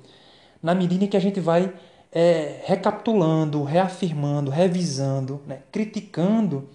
na 0.61 0.73
medida 0.73 1.03
em 1.03 1.07
que 1.07 1.17
a 1.17 1.19
gente 1.19 1.39
vai 1.41 1.73
é, 2.11 2.61
recapitulando, 2.63 3.63
reafirmando, 3.63 4.49
revisando, 4.49 5.41
né, 5.45 5.59
criticando 5.71 6.69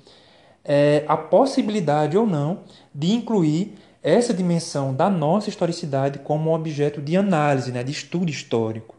é, 0.64 1.04
a 1.08 1.16
possibilidade 1.16 2.18
ou 2.18 2.26
não 2.26 2.60
de 2.94 3.12
incluir 3.12 3.78
essa 4.02 4.34
dimensão 4.34 4.94
da 4.94 5.08
nossa 5.08 5.48
historicidade 5.48 6.18
como 6.18 6.50
um 6.50 6.54
objeto 6.54 7.00
de 7.00 7.16
análise, 7.16 7.72
né, 7.72 7.82
de 7.82 7.92
estudo 7.92 8.30
histórico. 8.30 8.96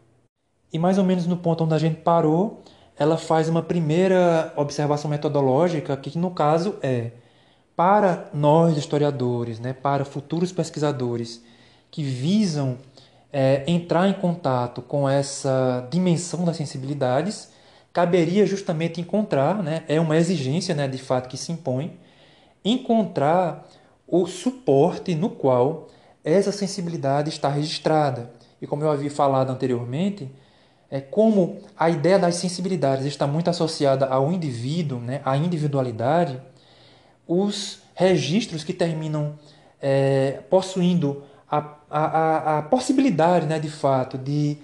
E 0.72 0.78
mais 0.78 0.98
ou 0.98 1.04
menos 1.04 1.26
no 1.26 1.36
ponto 1.36 1.64
onde 1.64 1.74
a 1.74 1.78
gente 1.78 2.00
parou, 2.00 2.62
ela 2.98 3.16
faz 3.16 3.48
uma 3.48 3.62
primeira 3.62 4.52
observação 4.56 5.10
metodológica, 5.10 5.96
que 5.96 6.18
no 6.18 6.30
caso 6.32 6.76
é 6.82 7.12
para 7.80 8.28
nós 8.34 8.76
historiadores, 8.76 9.58
né, 9.58 9.72
para 9.72 10.04
futuros 10.04 10.52
pesquisadores 10.52 11.42
que 11.90 12.02
visam 12.02 12.76
é, 13.32 13.64
entrar 13.66 14.06
em 14.06 14.12
contato 14.12 14.82
com 14.82 15.08
essa 15.08 15.88
dimensão 15.90 16.44
das 16.44 16.58
sensibilidades, 16.58 17.48
caberia 17.90 18.44
justamente 18.44 19.00
encontrar, 19.00 19.62
né, 19.62 19.82
é 19.88 19.98
uma 19.98 20.18
exigência 20.18 20.74
né, 20.74 20.86
de 20.86 20.98
fato 20.98 21.26
que 21.26 21.38
se 21.38 21.52
impõe, 21.52 21.98
encontrar 22.62 23.66
o 24.06 24.26
suporte 24.26 25.14
no 25.14 25.30
qual 25.30 25.88
essa 26.22 26.52
sensibilidade 26.52 27.30
está 27.30 27.48
registrada. 27.48 28.30
E 28.60 28.66
como 28.66 28.84
eu 28.84 28.90
havia 28.90 29.10
falado 29.10 29.48
anteriormente, 29.48 30.30
é, 30.90 31.00
como 31.00 31.60
a 31.78 31.88
ideia 31.88 32.18
das 32.18 32.34
sensibilidades 32.34 33.06
está 33.06 33.26
muito 33.26 33.48
associada 33.48 34.04
ao 34.04 34.30
indivíduo, 34.30 35.00
né, 35.00 35.22
à 35.24 35.34
individualidade, 35.34 36.38
os 37.30 37.82
registros 37.94 38.64
que 38.64 38.72
terminam 38.72 39.38
é, 39.80 40.40
possuindo 40.50 41.22
a, 41.50 41.76
a, 41.90 42.58
a 42.58 42.62
possibilidade, 42.62 43.46
né, 43.46 43.58
de 43.58 43.70
fato, 43.70 44.18
de 44.18 44.56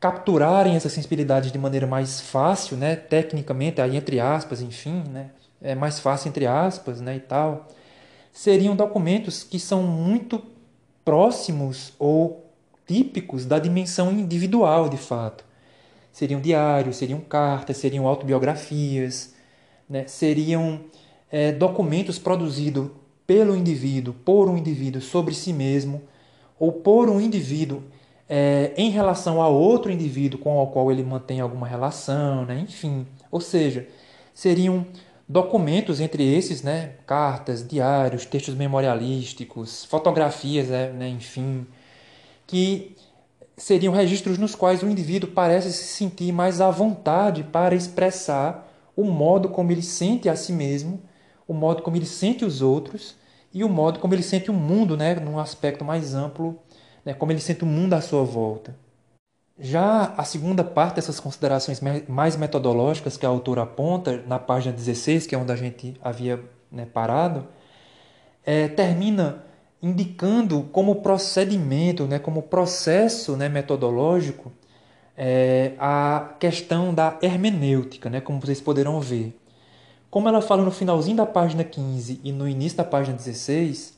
capturarem 0.00 0.74
essas 0.74 0.92
sensibilidades 0.92 1.52
de 1.52 1.58
maneira 1.58 1.86
mais 1.86 2.20
fácil, 2.20 2.76
né, 2.76 2.96
tecnicamente, 2.96 3.80
aí 3.80 3.96
entre 3.96 4.18
aspas, 4.18 4.60
enfim, 4.60 5.04
né, 5.10 5.30
é 5.62 5.74
mais 5.74 6.00
fácil 6.00 6.28
entre 6.28 6.46
aspas, 6.46 7.00
né, 7.00 7.16
e 7.16 7.20
tal, 7.20 7.68
seriam 8.32 8.74
documentos 8.74 9.44
que 9.44 9.60
são 9.60 9.82
muito 9.82 10.42
próximos 11.04 11.92
ou 11.98 12.50
típicos 12.86 13.46
da 13.46 13.58
dimensão 13.58 14.10
individual, 14.10 14.88
de 14.88 14.96
fato 14.96 15.48
seriam 16.18 16.40
diários, 16.40 16.96
seriam 16.96 17.20
cartas, 17.20 17.76
seriam 17.76 18.08
autobiografias, 18.08 19.34
né? 19.88 20.04
seriam 20.08 20.80
é, 21.30 21.52
documentos 21.52 22.18
produzidos 22.18 22.90
pelo 23.26 23.54
indivíduo, 23.54 24.14
por 24.24 24.48
um 24.48 24.56
indivíduo 24.56 25.02
sobre 25.02 25.34
si 25.34 25.52
mesmo, 25.52 26.02
ou 26.58 26.72
por 26.72 27.08
um 27.10 27.20
indivíduo 27.20 27.82
é, 28.28 28.72
em 28.76 28.90
relação 28.90 29.40
a 29.40 29.48
outro 29.48 29.90
indivíduo 29.90 30.40
com 30.40 30.58
o 30.58 30.66
qual 30.66 30.90
ele 30.92 31.02
mantém 31.02 31.40
alguma 31.40 31.66
relação, 31.66 32.44
né? 32.44 32.60
enfim. 32.60 33.06
Ou 33.30 33.40
seja, 33.40 33.86
seriam 34.34 34.86
documentos 35.28 36.00
entre 36.00 36.24
esses, 36.24 36.62
né? 36.62 36.94
cartas, 37.06 37.66
diários, 37.66 38.26
textos 38.26 38.54
memorialísticos, 38.54 39.84
fotografias, 39.84 40.68
né? 40.68 40.90
né 40.90 41.08
enfim, 41.08 41.66
que 42.46 42.96
seriam 43.56 43.92
registros 43.92 44.38
nos 44.38 44.54
quais 44.54 44.82
o 44.82 44.88
indivíduo 44.88 45.30
parece 45.30 45.72
se 45.72 45.84
sentir 45.84 46.32
mais 46.32 46.60
à 46.60 46.70
vontade 46.70 47.42
para 47.42 47.74
expressar 47.74 48.66
o 48.96 49.04
modo 49.04 49.48
como 49.48 49.70
ele 49.70 49.82
sente 49.82 50.28
a 50.28 50.36
si 50.36 50.52
mesmo, 50.52 51.00
o 51.48 51.54
modo 51.54 51.82
como 51.82 51.96
ele 51.96 52.06
sente 52.06 52.44
os 52.44 52.62
outros 52.62 53.16
e 53.52 53.64
o 53.64 53.68
modo 53.68 53.98
como 53.98 54.14
ele 54.14 54.22
sente 54.22 54.50
o 54.50 54.54
mundo, 54.54 54.96
né, 54.96 55.14
num 55.14 55.38
aspecto 55.38 55.84
mais 55.84 56.14
amplo, 56.14 56.58
né, 57.04 57.14
como 57.14 57.32
ele 57.32 57.40
sente 57.40 57.64
o 57.64 57.66
mundo 57.66 57.94
à 57.94 58.00
sua 58.02 58.22
volta. 58.22 58.76
Já 59.58 60.14
a 60.16 60.22
segunda 60.22 60.62
parte 60.62 60.96
dessas 60.96 61.18
considerações 61.18 61.80
mais 62.06 62.36
metodológicas 62.36 63.16
que 63.16 63.26
a 63.26 63.28
autora 63.28 63.62
aponta, 63.62 64.22
na 64.26 64.38
página 64.38 64.72
16, 64.72 65.26
que 65.26 65.34
é 65.34 65.38
onde 65.38 65.50
a 65.50 65.56
gente 65.56 65.96
havia 66.00 66.40
né, 66.70 66.86
parado, 66.86 67.48
é, 68.44 68.68
termina 68.68 69.44
indicando 69.82 70.62
como 70.72 70.96
procedimento, 70.96 72.06
né, 72.06 72.18
como 72.18 72.42
processo 72.42 73.36
né, 73.36 73.48
metodológico, 73.48 74.52
é, 75.16 75.72
a 75.78 76.34
questão 76.38 76.94
da 76.94 77.18
hermenêutica, 77.22 78.10
né, 78.10 78.20
como 78.20 78.40
vocês 78.40 78.60
poderão 78.60 79.00
ver. 79.00 79.37
Como 80.10 80.28
ela 80.28 80.40
fala 80.40 80.62
no 80.62 80.70
finalzinho 80.70 81.18
da 81.18 81.26
página 81.26 81.62
15 81.62 82.20
e 82.24 82.32
no 82.32 82.48
início 82.48 82.78
da 82.78 82.84
página 82.84 83.16
16, 83.16 83.94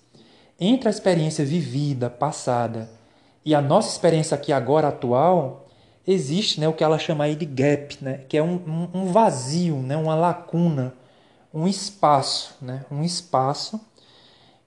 entre 0.58 0.88
a 0.88 0.90
experiência 0.90 1.44
vivida, 1.44 2.10
passada, 2.10 2.90
e 3.44 3.54
a 3.54 3.62
nossa 3.62 3.90
experiência 3.90 4.34
aqui 4.34 4.52
agora 4.52 4.88
atual, 4.88 5.68
existe 6.06 6.60
né, 6.60 6.68
o 6.68 6.72
que 6.72 6.82
ela 6.82 6.98
chama 6.98 7.24
aí 7.24 7.36
de 7.36 7.46
gap, 7.46 7.96
né, 8.02 8.20
que 8.28 8.36
é 8.36 8.42
um, 8.42 8.88
um, 8.92 9.06
vazio, 9.06 9.76
né, 9.76 9.96
uma 9.96 10.14
lacuna, 10.14 10.94
um 11.54 11.66
espaço, 11.66 12.56
né, 12.60 12.84
um 12.90 13.04
espaço. 13.04 13.80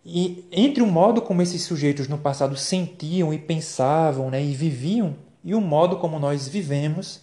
E 0.06 0.48
entre 0.52 0.82
o 0.82 0.88
modo 0.88 1.22
como 1.22 1.42
esses 1.42 1.64
sujeitos 1.64 2.08
no 2.08 2.18
passado 2.18 2.56
sentiam 2.56 3.34
e 3.34 3.38
pensavam 3.38 4.30
né, 4.30 4.42
e 4.42 4.54
viviam, 4.54 5.16
e 5.44 5.54
o 5.54 5.62
modo 5.62 5.98
como 5.98 6.20
nós 6.20 6.48
vivemos, 6.48 7.22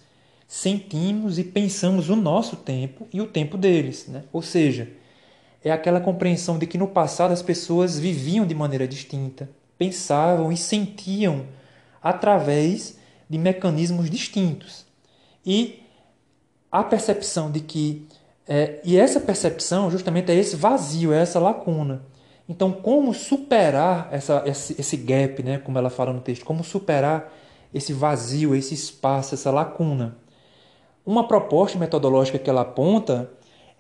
sentimos 0.51 1.39
e 1.39 1.45
pensamos 1.45 2.11
o 2.11 2.17
nosso 2.17 2.57
tempo 2.57 3.07
e 3.13 3.21
o 3.21 3.27
tempo 3.29 3.57
deles. 3.57 4.09
Né? 4.09 4.25
Ou 4.33 4.43
seja, 4.43 4.89
é 5.63 5.71
aquela 5.71 6.01
compreensão 6.01 6.59
de 6.59 6.67
que 6.67 6.77
no 6.77 6.89
passado 6.89 7.31
as 7.31 7.41
pessoas 7.41 7.97
viviam 7.97 8.45
de 8.45 8.53
maneira 8.53 8.89
distinta, 8.89 9.49
pensavam 9.79 10.51
e 10.51 10.57
sentiam 10.57 11.47
através 12.03 12.99
de 13.29 13.39
mecanismos 13.39 14.11
distintos. 14.11 14.85
e 15.47 15.85
a 16.73 16.83
percepção 16.83 17.51
de 17.51 17.61
que 17.61 18.09
é, 18.47 18.81
e 18.85 18.97
essa 18.97 19.21
percepção 19.21 19.89
justamente 19.89 20.33
é 20.33 20.35
esse 20.35 20.57
vazio, 20.57 21.13
é 21.13 21.23
essa 21.23 21.39
lacuna. 21.39 22.03
Então, 22.49 22.73
como 22.73 23.15
superar 23.15 24.09
essa, 24.11 24.43
esse, 24.47 24.75
esse 24.81 24.97
gap, 24.97 25.43
né, 25.45 25.59
como 25.59 25.79
ela 25.79 25.91
fala 25.91 26.13
no 26.13 26.21
texto, 26.21 26.45
como 26.45 26.65
superar 26.65 27.33
esse 27.73 27.93
vazio, 27.93 28.55
esse 28.57 28.75
espaço, 28.75 29.35
essa 29.35 29.53
lacuna? 29.53 30.17
Uma 31.11 31.27
proposta 31.27 31.77
metodológica 31.77 32.39
que 32.39 32.49
ela 32.49 32.61
aponta 32.61 33.29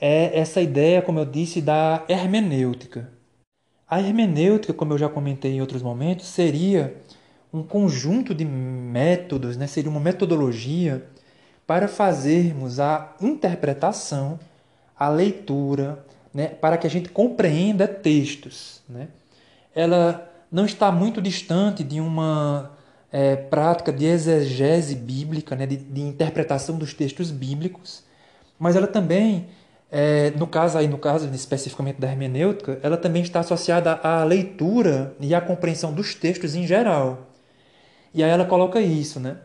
é 0.00 0.36
essa 0.36 0.60
ideia, 0.60 1.00
como 1.00 1.20
eu 1.20 1.24
disse, 1.24 1.62
da 1.62 2.02
hermenêutica. 2.08 3.08
A 3.88 4.00
hermenêutica, 4.00 4.74
como 4.74 4.94
eu 4.94 4.98
já 4.98 5.08
comentei 5.08 5.52
em 5.52 5.60
outros 5.60 5.80
momentos, 5.80 6.26
seria 6.26 6.96
um 7.54 7.62
conjunto 7.62 8.34
de 8.34 8.44
métodos, 8.44 9.56
né? 9.56 9.68
seria 9.68 9.88
uma 9.88 10.00
metodologia 10.00 11.06
para 11.68 11.86
fazermos 11.86 12.80
a 12.80 13.14
interpretação, 13.20 14.36
a 14.98 15.08
leitura, 15.08 16.04
né? 16.34 16.48
para 16.48 16.76
que 16.76 16.88
a 16.88 16.90
gente 16.90 17.10
compreenda 17.10 17.86
textos. 17.86 18.82
Né? 18.88 19.06
Ela 19.72 20.28
não 20.50 20.64
está 20.64 20.90
muito 20.90 21.22
distante 21.22 21.84
de 21.84 22.00
uma 22.00 22.72
é, 23.12 23.36
prática 23.36 23.92
de 23.92 24.04
exegese 24.04 24.94
bíblica, 24.94 25.56
né? 25.56 25.66
de, 25.66 25.76
de 25.76 26.00
interpretação 26.00 26.76
dos 26.76 26.94
textos 26.94 27.30
bíblicos, 27.30 28.02
mas 28.58 28.76
ela 28.76 28.86
também 28.86 29.48
é, 29.90 30.30
no 30.36 30.46
caso 30.46 30.78
aí, 30.78 30.86
no 30.86 30.98
caso 30.98 31.28
especificamente 31.34 32.00
da 32.00 32.08
hermenêutica, 32.08 32.78
ela 32.82 32.96
também 32.96 33.22
está 33.22 33.40
associada 33.40 33.94
à 33.94 34.22
leitura 34.22 35.16
e 35.18 35.34
à 35.34 35.40
compreensão 35.40 35.92
dos 35.92 36.14
textos 36.14 36.54
em 36.54 36.66
geral. 36.66 37.26
E 38.14 38.22
aí 38.22 38.30
ela 38.30 38.44
coloca 38.44 38.80
isso, 38.80 39.18
né? 39.18 39.38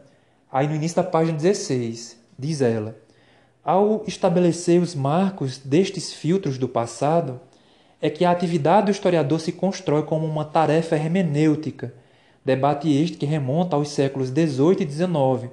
Aí 0.52 0.68
no 0.68 0.76
início 0.76 0.98
da 0.98 1.04
página 1.04 1.38
16, 1.38 2.18
diz 2.38 2.62
ela: 2.62 2.96
Ao 3.64 4.04
estabelecer 4.06 4.80
os 4.80 4.94
marcos 4.94 5.58
destes 5.58 6.14
filtros 6.14 6.58
do 6.60 6.70
passado, 6.70 7.42
é 8.00 8.10
que 8.10 8.24
a 8.24 8.30
atividade 8.30 8.86
do 8.86 8.92
historiador 8.92 9.40
se 9.40 9.52
constrói 9.52 10.04
como 10.04 10.28
uma 10.28 10.46
tarefa 10.46 10.96
hermenêutica, 10.96 11.94
debate 12.46 12.90
este 12.90 13.18
que 13.18 13.26
remonta 13.26 13.76
aos 13.76 13.90
séculos 13.90 14.30
18 14.30 14.84
e 14.84 14.86
19, 14.86 15.50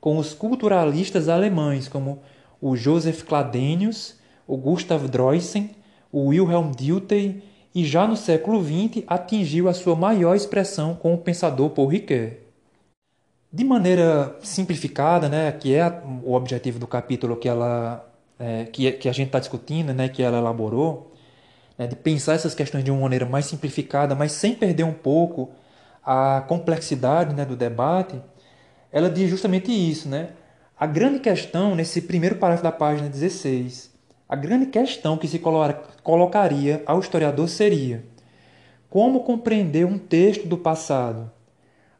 com 0.00 0.16
os 0.16 0.32
culturalistas 0.32 1.28
alemães 1.28 1.88
como 1.88 2.20
o 2.60 2.76
Joseph 2.76 3.24
Cladenius 3.24 4.16
o 4.48 4.56
Gustav 4.56 5.06
Droysen, 5.06 5.70
o 6.10 6.28
Wilhelm 6.28 6.72
Dilthey 6.74 7.42
e 7.74 7.84
já 7.84 8.06
no 8.06 8.16
século 8.16 8.64
XX 8.64 9.04
atingiu 9.06 9.68
a 9.68 9.74
sua 9.74 9.94
maior 9.94 10.34
expressão 10.34 10.94
com 10.94 11.12
o 11.12 11.18
pensador 11.18 11.68
Paul 11.70 11.88
Ricoeur. 11.88 12.32
De 13.52 13.62
maneira 13.62 14.36
simplificada, 14.42 15.28
né, 15.28 15.52
que 15.52 15.74
é 15.74 16.02
o 16.24 16.32
objetivo 16.32 16.78
do 16.78 16.86
capítulo 16.86 17.36
que, 17.36 17.48
ela, 17.48 18.10
é, 18.38 18.64
que, 18.64 18.90
que 18.92 19.08
a 19.08 19.12
gente 19.12 19.28
está 19.28 19.38
discutindo, 19.38 19.92
né, 19.92 20.08
que 20.08 20.22
ela 20.22 20.38
elaborou, 20.38 21.12
né, 21.76 21.86
de 21.86 21.94
pensar 21.94 22.34
essas 22.34 22.54
questões 22.54 22.82
de 22.82 22.90
uma 22.90 23.02
maneira 23.02 23.26
mais 23.26 23.44
simplificada, 23.44 24.14
mas 24.14 24.32
sem 24.32 24.54
perder 24.54 24.84
um 24.84 24.94
pouco 24.94 25.50
a 26.04 26.42
complexidade 26.46 27.34
né, 27.34 27.44
do 27.44 27.56
debate, 27.56 28.20
ela 28.92 29.10
diz 29.10 29.28
justamente 29.30 29.70
isso. 29.70 30.08
Né? 30.08 30.30
A 30.78 30.86
grande 30.86 31.20
questão, 31.20 31.74
nesse 31.74 32.02
primeiro 32.02 32.36
parágrafo 32.36 32.64
da 32.64 32.72
página 32.72 33.08
16, 33.08 33.90
a 34.28 34.36
grande 34.36 34.66
questão 34.66 35.16
que 35.16 35.26
se 35.26 35.40
colocaria 36.02 36.82
ao 36.86 37.00
historiador 37.00 37.48
seria: 37.48 38.04
como 38.90 39.24
compreender 39.24 39.86
um 39.86 39.98
texto 39.98 40.46
do 40.46 40.56
passado? 40.56 41.30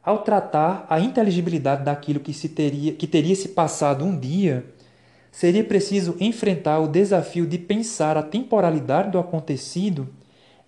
Ao 0.01 0.19
tratar 0.19 0.87
a 0.89 0.99
inteligibilidade 0.99 1.83
daquilo 1.83 2.19
que, 2.19 2.33
se 2.33 2.49
teria, 2.49 2.93
que 2.93 3.05
teria 3.05 3.35
se 3.35 3.49
passado 3.49 4.05
um 4.05 4.17
dia, 4.17 4.65
seria 5.31 5.63
preciso 5.63 6.15
enfrentar 6.19 6.79
o 6.79 6.87
desafio 6.87 7.45
de 7.45 7.57
pensar 7.57 8.17
a 8.17 8.23
temporalidade 8.23 9.11
do 9.11 9.19
acontecido 9.19 10.09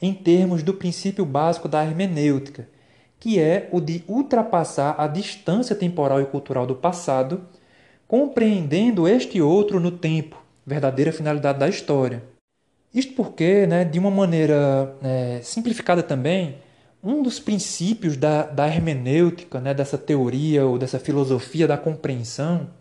em 0.02 0.14
termos 0.14 0.64
do 0.64 0.74
princípio 0.74 1.26
básico 1.26 1.68
da 1.68 1.84
hermenêutica, 1.84 2.68
que 3.22 3.40
é 3.40 3.70
o 3.72 3.80
de 3.80 4.04
ultrapassar 4.08 4.96
a 4.98 5.08
distância 5.08 5.76
temporal 5.76 6.20
e 6.20 6.26
cultural 6.26 6.66
do 6.66 6.76
passado, 6.76 7.46
compreendendo 8.08 9.08
este 9.08 9.40
outro 9.40 9.80
no 9.80 9.92
tempo, 9.92 10.44
verdadeira 10.66 11.14
finalidade 11.14 11.60
da 11.60 11.70
história. 11.70 12.24
Isto 12.92 13.14
porque, 13.14 13.68
né, 13.68 13.86
de 13.86 14.00
uma 14.00 14.10
maneira 14.10 14.98
é, 15.04 15.40
simplificada 15.44 16.02
também, 16.02 16.58
um 17.04 17.22
dos 17.22 17.40
princípios 17.40 18.18
da, 18.18 18.42
da 18.42 18.68
hermenêutica, 18.68 19.62
né, 19.62 19.72
dessa 19.72 20.00
teoria 20.00 20.66
ou 20.66 20.80
dessa 20.80 20.98
filosofia 20.98 21.68
da 21.68 21.78
compreensão, 21.78 22.72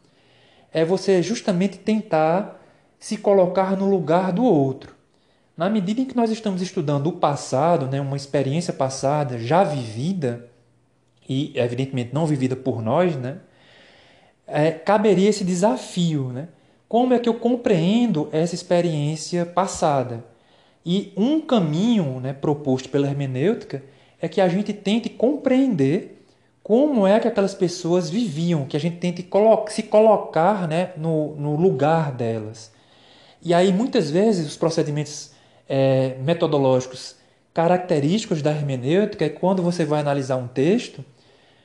é 0.73 0.87
você 0.87 1.23
justamente 1.23 1.77
tentar 1.77 2.59
se 2.99 3.19
colocar 3.19 3.77
no 3.77 3.91
lugar 3.91 4.33
do 4.33 4.43
outro. 4.43 4.95
Na 5.61 5.69
medida 5.69 6.01
em 6.01 6.07
que 6.07 6.17
nós 6.17 6.31
estamos 6.31 6.63
estudando 6.63 7.09
o 7.09 7.13
passado, 7.13 7.87
né, 7.87 8.01
uma 8.01 8.17
experiência 8.17 8.73
passada 8.73 9.39
já 9.39 9.63
vivida, 9.63 10.49
e 11.29 11.53
evidentemente 11.55 12.15
não 12.15 12.25
vivida 12.25 12.57
por 12.57 12.81
nós, 12.81 13.15
né, 13.15 13.41
é, 14.47 14.71
caberia 14.71 15.29
esse 15.29 15.45
desafio, 15.45 16.31
né, 16.33 16.49
como 16.89 17.13
é 17.13 17.19
que 17.19 17.29
eu 17.29 17.35
compreendo 17.35 18.31
essa 18.33 18.55
experiência 18.55 19.45
passada? 19.45 20.25
E 20.83 21.13
um 21.15 21.43
caminho 21.43 22.21
né, 22.21 22.33
proposto 22.33 22.89
pela 22.89 23.07
hermenêutica 23.07 23.83
é 24.19 24.29
que 24.29 24.41
a 24.41 24.49
gente 24.49 24.73
tente 24.73 25.11
compreender 25.11 26.25
como 26.63 27.07
é 27.07 27.21
que 27.21 27.29
aquelas 27.29 27.53
pessoas 27.53 28.09
viviam, 28.09 28.65
que 28.65 28.79
a 28.79 28.81
gente 28.81 28.97
tente 28.97 29.29
se 29.69 29.83
colocar 29.83 30.67
né, 30.67 30.95
no, 30.97 31.37
no 31.37 31.55
lugar 31.55 32.13
delas. 32.13 32.73
E 33.43 33.53
aí, 33.53 33.71
muitas 33.71 34.11
vezes, 34.11 34.47
os 34.47 34.57
procedimentos 34.57 35.30
é, 35.73 36.17
metodológicos 36.25 37.15
característicos 37.55 38.43
da 38.43 38.51
hermenêutica 38.51 39.25
é 39.25 39.29
quando 39.29 39.63
você 39.63 39.85
vai 39.85 40.01
analisar 40.01 40.37
um 40.37 40.49
texto, 40.49 41.05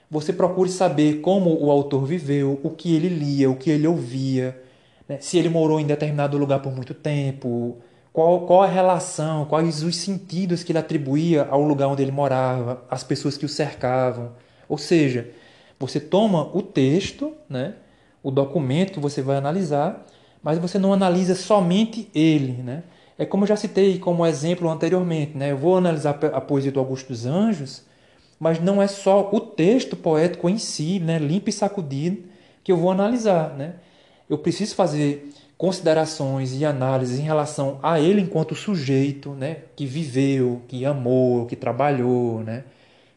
você 0.09 0.31
procure 0.31 0.69
saber 0.69 1.21
como 1.21 1.59
o 1.59 1.71
autor 1.71 2.05
viveu, 2.05 2.59
o 2.63 2.69
que 2.69 2.95
ele 2.95 3.09
lia, 3.09 3.49
o 3.49 3.55
que 3.55 3.71
ele 3.71 3.87
ouvia, 3.87 4.61
né? 5.09 5.17
Se 5.19 5.39
ele 5.39 5.49
morou 5.49 5.79
em 5.79 5.87
determinado 5.87 6.37
lugar 6.37 6.61
por 6.61 6.71
muito 6.71 6.93
tempo, 6.93 7.77
qual, 8.13 8.41
qual 8.45 8.61
a 8.61 8.67
relação, 8.67 9.45
quais 9.45 9.81
os 9.81 9.95
sentidos 9.97 10.63
que 10.63 10.71
ele 10.71 10.79
atribuía 10.79 11.47
ao 11.49 11.61
lugar 11.63 11.87
onde 11.87 12.03
ele 12.03 12.11
morava, 12.11 12.83
às 12.89 13.03
pessoas 13.03 13.37
que 13.37 13.45
o 13.45 13.49
cercavam. 13.49 14.33
Ou 14.69 14.77
seja, 14.77 15.29
você 15.79 15.99
toma 15.99 16.55
o 16.55 16.61
texto, 16.61 17.33
né, 17.49 17.73
o 18.21 18.29
documento 18.29 18.93
que 18.93 18.99
você 18.99 19.21
vai 19.21 19.37
analisar, 19.37 20.05
mas 20.43 20.59
você 20.59 20.77
não 20.77 20.93
analisa 20.93 21.33
somente 21.33 22.07
ele. 22.13 22.61
Né? 22.63 22.83
É 23.17 23.25
como 23.25 23.43
eu 23.43 23.47
já 23.47 23.55
citei 23.55 23.97
como 23.99 24.25
exemplo 24.25 24.69
anteriormente. 24.69 25.37
Né? 25.37 25.51
Eu 25.51 25.57
vou 25.57 25.77
analisar 25.77 26.19
a 26.33 26.41
poesia 26.41 26.71
do 26.71 26.79
Augusto 26.79 27.09
dos 27.09 27.25
Anjos, 27.25 27.83
mas 28.39 28.59
não 28.59 28.81
é 28.81 28.87
só 28.87 29.29
o 29.31 29.39
texto 29.39 29.95
poético 29.95 30.49
em 30.49 30.57
si, 30.57 30.99
né, 30.99 31.17
limpo 31.17 31.49
e 31.49 31.53
sacudido, 31.53 32.23
que 32.63 32.71
eu 32.71 32.77
vou 32.77 32.91
analisar. 32.91 33.55
Né? 33.55 33.75
eu 34.29 34.37
preciso 34.37 34.75
fazer 34.75 35.29
considerações 35.57 36.53
e 36.53 36.65
análises 36.65 37.19
em 37.19 37.23
relação 37.23 37.79
a 37.81 37.99
ele 37.99 38.21
enquanto 38.21 38.55
sujeito, 38.55 39.31
né, 39.31 39.59
que 39.75 39.85
viveu, 39.85 40.61
que 40.67 40.85
amou, 40.85 41.45
que 41.45 41.55
trabalhou, 41.55 42.41
né, 42.41 42.63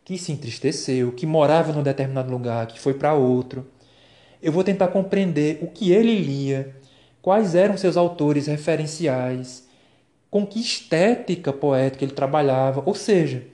que 0.05 0.17
se 0.17 0.33
entristeceu, 0.33 1.13
que 1.13 1.27
morava 1.27 1.73
num 1.73 1.83
determinado 1.83 2.31
lugar, 2.31 2.67
que 2.67 2.79
foi 2.79 2.95
para 2.95 3.15
outro. 3.15 3.67
Eu 4.41 4.53
vou 4.53 4.63
tentar 4.63 4.89
compreender 4.89 5.59
o 5.63 5.67
que 5.67 5.91
ele 5.91 6.15
lia, 6.15 6.77
quais 7.21 7.55
eram 7.55 7.77
seus 7.77 7.97
autores 7.97 8.47
referenciais, 8.47 9.67
com 10.31 10.47
que 10.47 10.61
estética 10.61 11.53
poética 11.53 12.05
ele 12.05 12.13
trabalhava, 12.13 12.83
ou 12.85 12.95
seja, 12.95 13.47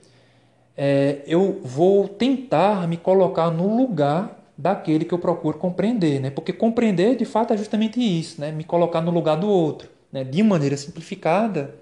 é, 0.75 1.21
eu 1.25 1.61
vou 1.63 2.07
tentar 2.07 2.87
me 2.87 2.97
colocar 2.97 3.49
no 3.49 3.75
lugar 3.77 4.45
daquele 4.57 5.05
que 5.05 5.13
eu 5.13 5.19
procuro 5.19 5.57
compreender, 5.57 6.19
né? 6.19 6.29
Porque 6.29 6.53
compreender, 6.53 7.15
de 7.15 7.25
fato, 7.25 7.53
é 7.53 7.57
justamente 7.57 7.99
isso, 7.99 8.39
né? 8.39 8.51
Me 8.51 8.63
colocar 8.63 9.01
no 9.01 9.11
lugar 9.11 9.35
do 9.35 9.47
outro, 9.47 9.89
né? 10.11 10.23
De 10.23 10.41
maneira 10.43 10.77
simplificada, 10.77 11.75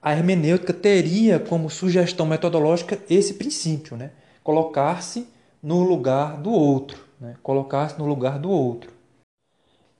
a 0.00 0.12
hermenêutica 0.12 0.72
teria 0.72 1.38
como 1.38 1.68
sugestão 1.68 2.26
metodológica 2.26 2.98
esse 3.10 3.34
princípio, 3.34 3.96
né? 3.96 4.10
Colocar-se 4.42 5.28
no 5.62 5.82
lugar 5.82 6.36
do 6.36 6.50
outro, 6.50 6.98
né? 7.20 7.34
Colocar-se 7.42 7.98
no 7.98 8.06
lugar 8.06 8.38
do 8.38 8.50
outro. 8.50 8.97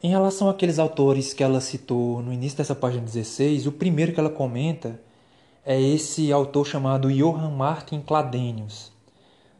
Em 0.00 0.11
relação 0.11 0.48
àqueles 0.48 0.78
autores 0.78 1.34
que 1.34 1.42
ela 1.42 1.61
citou 1.61 2.22
no 2.22 2.32
início 2.32 2.56
dessa 2.56 2.74
página 2.74 3.02
16, 3.04 3.66
o 3.66 3.72
primeiro 3.72 4.12
que 4.12 4.20
ela 4.20 4.30
comenta 4.30 5.00
é 5.66 5.80
esse 5.80 6.30
autor 6.30 6.64
chamado 6.64 7.12
Johann 7.12 7.50
Martin 7.50 8.00
Cladenius. 8.00 8.92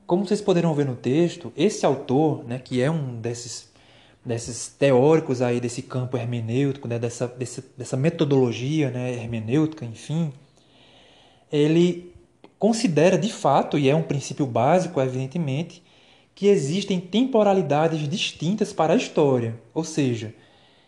Como 0.07 0.25
vocês 0.25 0.41
poderão 0.41 0.73
ver 0.75 0.87
no 0.87 0.95
texto, 0.95 1.53
esse 1.57 1.85
autor, 1.85 2.45
né, 2.45 2.61
que 2.61 2.81
é 2.81 2.89
um 2.89 3.21
desses, 3.21 3.69
desses 4.25 4.69
teóricos 4.69 5.43
aí 5.43 5.61
desse 5.61 5.83
campo 5.83 6.17
hermenêutico, 6.17 6.87
né, 6.87 7.01
dessa, 7.01 7.27
dessa, 7.27 7.65
dessa 7.77 7.97
metodologia 7.97 8.93
né, 8.93 9.13
hermenêutica, 9.13 9.85
enfim, 9.85 10.33
ele 11.51 12.15
considera 12.61 13.19
de 13.19 13.33
fato, 13.33 13.77
e 13.77 13.91
é 13.91 13.95
um 13.95 14.03
princípio 14.05 14.47
básico, 14.47 15.01
evidentemente, 15.01 15.83
que 16.39 16.47
existem 16.47 17.01
temporalidades 17.01 18.09
distintas 18.09 18.73
para 18.73 18.93
a 18.93 18.97
história, 18.97 19.61
ou 19.75 19.83
seja, 19.83 20.33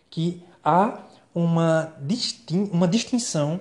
que 0.08 0.40
há 0.62 1.00
uma, 1.34 1.92
distin 2.00 2.70
uma 2.72 2.86
distinção 2.86 3.58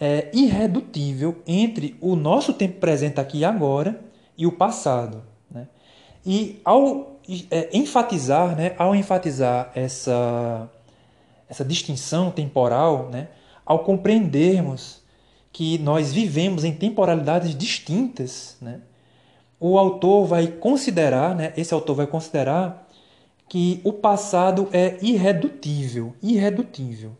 é, 0.00 0.30
irredutível 0.32 1.42
entre 1.46 1.94
o 2.00 2.16
nosso 2.16 2.54
tempo 2.54 2.80
presente 2.80 3.20
aqui 3.20 3.40
e 3.40 3.44
agora 3.44 4.02
e 4.34 4.46
o 4.46 4.52
passado. 4.52 5.22
Né? 5.50 5.68
E 6.24 6.58
ao 6.64 7.20
é, 7.50 7.68
enfatizar, 7.76 8.56
né, 8.56 8.74
ao 8.78 8.96
enfatizar 8.96 9.72
essa, 9.74 10.70
essa 11.50 11.66
distinção 11.66 12.30
temporal, 12.30 13.10
né, 13.10 13.28
ao 13.66 13.80
compreendermos 13.80 15.02
que 15.52 15.76
nós 15.76 16.14
vivemos 16.14 16.64
em 16.64 16.72
temporalidades 16.72 17.54
distintas, 17.54 18.56
né, 18.58 18.80
o 19.60 19.78
autor 19.78 20.24
vai 20.24 20.46
considerar, 20.46 21.36
né, 21.36 21.52
esse 21.54 21.74
autor 21.74 21.94
vai 21.94 22.06
considerar 22.06 22.88
que 23.46 23.80
o 23.84 23.92
passado 23.92 24.68
é 24.72 24.96
irredutível, 25.02 26.14
irredutível. 26.22 27.12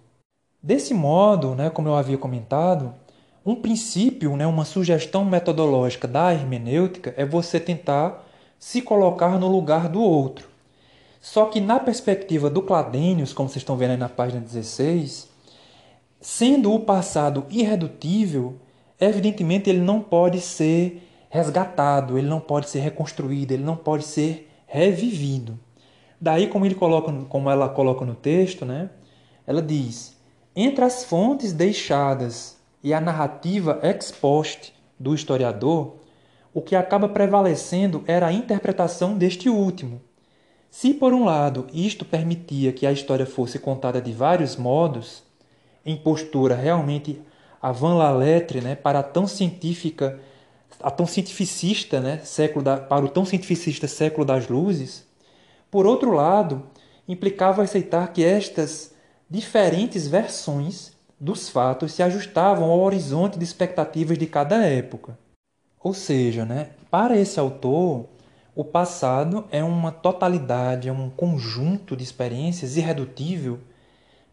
Desse 0.63 0.95
modo, 0.95 1.55
né, 1.55 1.69
como 1.69 1.89
eu 1.89 1.95
havia 1.95 2.17
comentado, 2.17 2.95
um 3.45 3.55
princípio, 3.55 4.37
né, 4.37 4.47
uma 4.47 4.65
sugestão 4.65 5.25
metodológica 5.25 6.09
da 6.09 6.33
hermenêutica 6.33 7.13
é 7.17 7.27
você 7.27 7.61
tentar 7.61 8.27
se 8.59 8.81
colocar 8.81 9.39
no 9.39 9.49
lugar 9.49 9.89
do 9.89 10.01
outro. 10.01 10.49
Só 11.21 11.47
que 11.47 11.61
na 11.61 11.79
perspectiva 11.79 12.49
do 12.49 12.63
Cladênios, 12.63 13.33
como 13.33 13.49
vocês 13.49 13.63
estão 13.63 13.77
vendo 13.77 13.91
aí 13.91 13.97
na 13.97 14.09
página 14.09 14.41
16, 14.41 15.29
sendo 16.21 16.73
o 16.73 16.81
passado 16.81 17.45
irredutível, 17.51 18.57
evidentemente 18.99 19.69
ele 19.69 19.81
não 19.81 20.01
pode 20.01 20.41
ser 20.41 21.03
resgatado, 21.31 22.19
ele 22.19 22.27
não 22.27 22.41
pode 22.41 22.69
ser 22.69 22.81
reconstruído, 22.81 23.53
ele 23.53 23.63
não 23.63 23.77
pode 23.77 24.05
ser 24.05 24.51
revivido. 24.67 25.59
Daí, 26.21 26.49
como, 26.49 26.67
ele 26.67 26.75
coloca, 26.75 27.11
como 27.29 27.49
ela 27.49 27.69
coloca 27.69 28.05
no 28.05 28.15
texto, 28.15 28.67
né, 28.67 28.91
ela 29.47 29.63
diz: 29.63 30.21
entre 30.55 30.85
as 30.85 31.05
fontes 31.05 31.53
deixadas 31.53 32.59
e 32.83 32.93
a 32.93 33.01
narrativa 33.01 33.79
ex 33.83 34.11
post 34.11 34.75
do 34.99 35.15
historiador, 35.15 35.97
o 36.53 36.61
que 36.61 36.75
acaba 36.75 37.09
prevalecendo 37.09 38.03
era 38.07 38.27
a 38.27 38.33
interpretação 38.33 39.17
deste 39.17 39.49
último. 39.49 40.03
Se, 40.69 40.93
por 40.93 41.13
um 41.13 41.25
lado, 41.25 41.67
isto 41.73 42.05
permitia 42.05 42.73
que 42.73 42.87
a 42.87 42.93
história 42.93 43.27
fosse 43.27 43.59
contada 43.59 44.01
de 44.01 44.13
vários 44.13 44.57
modos, 44.57 45.23
em 45.87 45.97
postura 45.97 46.55
realmente 46.55 47.21
avant 47.63 47.97
la 47.97 48.11
lettre, 48.11 48.61
né, 48.61 48.75
para 48.75 49.03
tão 49.03 49.27
científica 49.27 50.21
a 50.83 50.91
tão 50.91 51.07
cientificista, 51.07 52.01
né, 52.01 52.19
século 52.25 52.65
da, 52.65 52.77
para 52.77 53.05
o 53.05 53.09
tão 53.09 53.25
cientificista 53.25 53.87
século 53.87 54.25
das 54.25 54.49
luzes, 54.49 55.07
por 55.71 55.87
outro 55.87 56.13
lado, 56.13 56.65
implicava 57.07 57.63
aceitar 57.63 58.13
que 58.13 58.25
estas 58.25 58.93
diferentes 59.29 60.07
versões 60.07 60.93
dos 61.19 61.49
fatos 61.49 61.93
se 61.93 62.03
ajustavam 62.03 62.71
ao 62.71 62.81
horizonte 62.81 63.39
de 63.39 63.45
expectativas 63.45 64.19
de 64.19 64.27
cada 64.27 64.65
época. 64.65 65.19
Ou 65.83 65.95
seja, 65.95 66.45
né, 66.45 66.71
para 66.91 67.17
esse 67.17 67.39
autor, 67.39 68.07
o 68.55 68.65
passado 68.65 69.45
é 69.51 69.63
uma 69.63 69.93
totalidade, 69.93 70.89
é 70.89 70.93
um 70.93 71.09
conjunto 71.09 71.97
de 71.97 72.03
experiências 72.03 72.77
irredutível, 72.77 73.61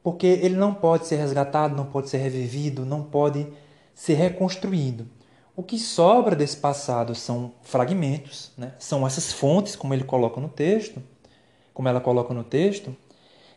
porque 0.01 0.25
ele 0.27 0.55
não 0.55 0.73
pode 0.73 1.05
ser 1.05 1.17
resgatado, 1.17 1.75
não 1.75 1.86
pode 1.86 2.10
ser 2.10 2.17
revivido, 2.17 2.86
não 2.86 3.03
pode 3.03 3.47
ser 3.93 4.15
reconstruído. 4.15 5.07
O 5.58 5.63
que 5.63 5.80
sobra 5.80 6.36
desse 6.36 6.58
passado 6.58 7.15
são 7.15 7.52
fragmentos, 7.63 8.52
né? 8.56 8.74
são 8.78 9.08
essas 9.08 9.34
fontes, 9.34 9.76
como 9.76 9.91
ele 9.91 10.04
coloca 10.04 10.39
no 10.39 10.48
texto, 10.48 11.02
como 11.74 11.89
ela 11.89 12.00
coloca 12.00 12.32
no 12.32 12.43
texto, 12.43 12.96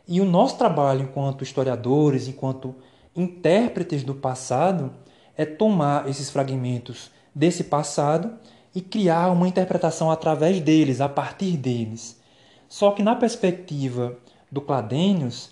e 0.07 0.19
o 0.19 0.25
nosso 0.25 0.57
trabalho 0.57 1.03
enquanto 1.03 1.43
historiadores, 1.43 2.27
enquanto 2.27 2.73
intérpretes 3.15 4.01
do 4.03 4.15
passado, 4.15 4.91
é 5.37 5.45
tomar 5.45 6.09
esses 6.09 6.31
fragmentos 6.31 7.11
desse 7.35 7.65
passado 7.65 8.33
e 8.73 8.81
criar 8.81 9.29
uma 9.29 9.47
interpretação 9.47 10.09
através 10.09 10.59
deles, 10.59 11.01
a 11.01 11.07
partir 11.07 11.55
deles. 11.55 12.19
Só 12.67 12.89
que 12.89 13.03
na 13.03 13.15
perspectiva 13.15 14.17
do 14.51 14.59
Cladênios, 14.59 15.51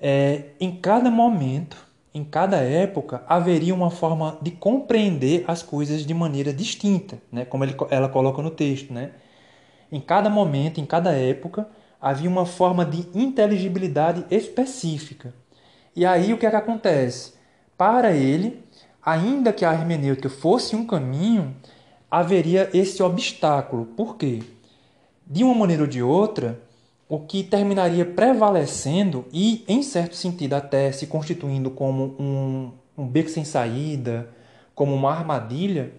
é, 0.00 0.46
em 0.58 0.74
cada 0.74 1.08
momento 1.08 1.76
em 2.14 2.22
cada 2.22 2.58
época 2.58 3.24
haveria 3.28 3.74
uma 3.74 3.90
forma 3.90 4.38
de 4.40 4.52
compreender 4.52 5.44
as 5.48 5.64
coisas 5.64 6.06
de 6.06 6.14
maneira 6.14 6.52
distinta, 6.52 7.18
né? 7.30 7.44
como 7.44 7.64
ele, 7.64 7.74
ela 7.90 8.08
coloca 8.08 8.40
no 8.40 8.50
texto. 8.50 8.94
Né? 8.94 9.10
Em 9.90 10.00
cada 10.00 10.30
momento, 10.30 10.80
em 10.80 10.86
cada 10.86 11.10
época, 11.10 11.68
havia 12.00 12.30
uma 12.30 12.46
forma 12.46 12.84
de 12.84 13.08
inteligibilidade 13.18 14.24
específica. 14.30 15.34
E 15.96 16.06
aí 16.06 16.32
o 16.32 16.38
que, 16.38 16.46
é 16.46 16.50
que 16.50 16.56
acontece? 16.56 17.34
Para 17.76 18.12
ele, 18.12 18.62
ainda 19.04 19.52
que 19.52 19.64
a 19.64 19.72
hermenêutica 19.72 20.28
fosse 20.28 20.76
um 20.76 20.86
caminho, 20.86 21.56
haveria 22.08 22.70
esse 22.72 23.02
obstáculo. 23.02 23.86
Por 23.86 24.16
quê? 24.16 24.40
De 25.26 25.42
uma 25.42 25.54
maneira 25.54 25.82
ou 25.82 25.88
de 25.88 26.00
outra, 26.00 26.60
o 27.08 27.18
que 27.20 27.42
terminaria 27.42 28.04
prevalecendo 28.04 29.26
e, 29.32 29.64
em 29.68 29.82
certo 29.82 30.16
sentido, 30.16 30.54
até 30.54 30.90
se 30.90 31.06
constituindo 31.06 31.70
como 31.70 32.16
um, 32.18 32.72
um 32.96 33.06
beco 33.06 33.28
sem 33.28 33.44
saída, 33.44 34.28
como 34.74 34.94
uma 34.94 35.10
armadilha, 35.10 35.92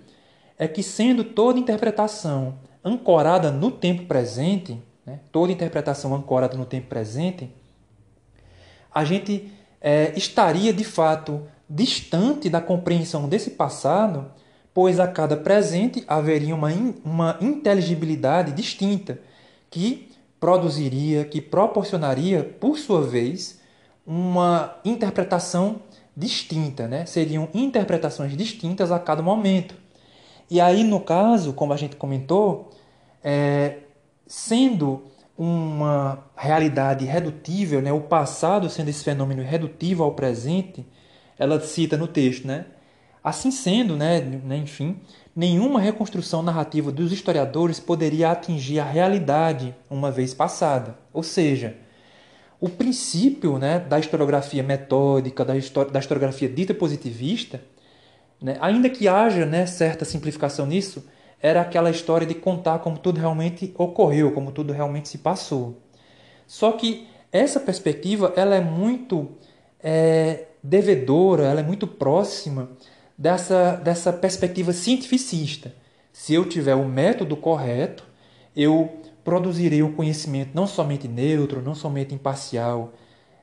é 0.58 0.68
que, 0.68 0.82
sendo 0.82 1.24
toda 1.24 1.60
interpretação 1.60 2.56
ancorada 2.84 3.52
no 3.52 3.72
tempo 3.72 4.06
presente, 4.06 4.82
né, 5.06 5.20
toda 5.32 5.52
interpretação 5.52 6.16
ancorada 6.16 6.58
no 6.58 6.66
tempo 6.66 6.88
presente, 6.88 7.50
a 8.94 9.04
gente 9.04 9.52
é, 9.82 10.14
estaria 10.16 10.74
de 10.74 10.84
fato 10.84 11.44
distante 11.70 12.50
da 12.50 12.62
compreensão 12.62 13.28
desse 13.28 13.52
passado, 13.52 14.32
pois 14.74 15.00
a 15.00 15.08
cada 15.08 15.38
presente 15.38 16.04
haveria 16.08 16.56
uma, 16.56 16.72
in, 16.72 16.96
uma 17.04 17.38
inteligibilidade 17.42 18.52
distinta 18.52 19.20
que 19.70 20.15
produziria, 20.46 21.26
que 21.26 21.42
proporcionaria, 21.42 22.44
por 22.44 22.78
sua 22.78 23.02
vez, 23.02 23.60
uma 24.06 24.78
interpretação 24.86 25.82
distinta, 26.16 26.88
né? 26.88 27.04
Seriam 27.08 27.50
interpretações 27.52 28.38
distintas 28.38 28.92
a 28.92 29.00
cada 29.00 29.24
momento. 29.24 29.74
E 30.48 30.62
aí, 30.62 30.84
no 30.84 31.00
caso, 31.00 31.52
como 31.54 31.74
a 31.74 31.76
gente 31.76 31.96
comentou, 31.96 32.70
é, 33.24 33.78
sendo 34.28 35.06
uma 35.36 36.24
realidade 36.38 37.06
redutível, 37.06 37.82
né? 37.82 37.92
o 37.92 38.02
passado 38.02 38.70
sendo 38.70 38.90
esse 38.90 39.04
fenômeno 39.04 39.42
redutível 39.42 40.06
ao 40.06 40.12
presente, 40.12 40.86
ela 41.40 41.60
cita 41.60 41.98
no 41.98 42.08
texto, 42.08 42.46
né? 42.46 42.68
Assim 43.24 43.50
sendo, 43.50 43.98
né 43.98 44.22
enfim, 44.56 45.00
nenhuma 45.36 45.82
reconstrução 45.82 46.42
narrativa 46.42 46.92
dos 46.92 47.12
historiadores 47.12 47.80
poderia 47.80 48.32
atingir 48.32 48.80
a 48.80 48.86
realidade 48.86 49.76
uma 49.90 50.10
vez 50.10 50.34
passada. 50.34 50.98
Ou 51.12 51.22
seja, 51.22 51.76
o 52.60 52.70
princípio 52.70 53.58
né, 53.58 53.80
da 53.80 54.00
historiografia 54.00 54.64
metódica, 54.64 55.44
da, 55.44 55.54
da 55.54 56.00
historiografia 56.00 56.48
dita 56.48 56.74
positivista, 56.74 57.62
né, 58.42 58.58
ainda 58.62 58.90
que 58.90 59.08
haja 59.08 59.46
né, 59.46 59.66
certa 59.66 60.06
simplificação 60.06 60.66
nisso, 60.66 61.06
era 61.42 61.62
aquela 61.62 61.92
história 61.92 62.26
de 62.26 62.34
contar 62.34 62.80
como 62.80 62.98
tudo 62.98 63.20
realmente 63.20 63.74
ocorreu, 63.78 64.32
como 64.32 64.52
tudo 64.52 64.72
realmente 64.72 65.10
se 65.10 65.18
passou. 65.18 65.82
Só 66.48 66.72
que 66.72 67.08
essa 67.32 67.60
perspectiva 67.60 68.32
ela 68.38 68.56
é 68.56 68.62
muito 68.62 69.30
é, 69.84 70.46
devedora, 70.64 71.44
ela 71.44 71.60
é 71.60 71.64
muito 71.64 71.86
próxima 71.86 72.70
dessa, 73.18 73.76
dessa 73.76 74.12
perspectiva 74.12 74.74
cientificista. 74.74 75.74
Se 76.12 76.34
eu 76.34 76.48
tiver 76.48 76.76
o 76.76 76.86
método 76.86 77.36
correto, 77.36 78.04
eu 78.56 79.00
produzirei 79.24 79.82
um 79.82 79.92
conhecimento 79.92 80.52
não 80.54 80.68
somente 80.68 81.08
neutro, 81.08 81.62
não 81.62 81.76
somente 81.76 82.14
imparcial, 82.14 82.94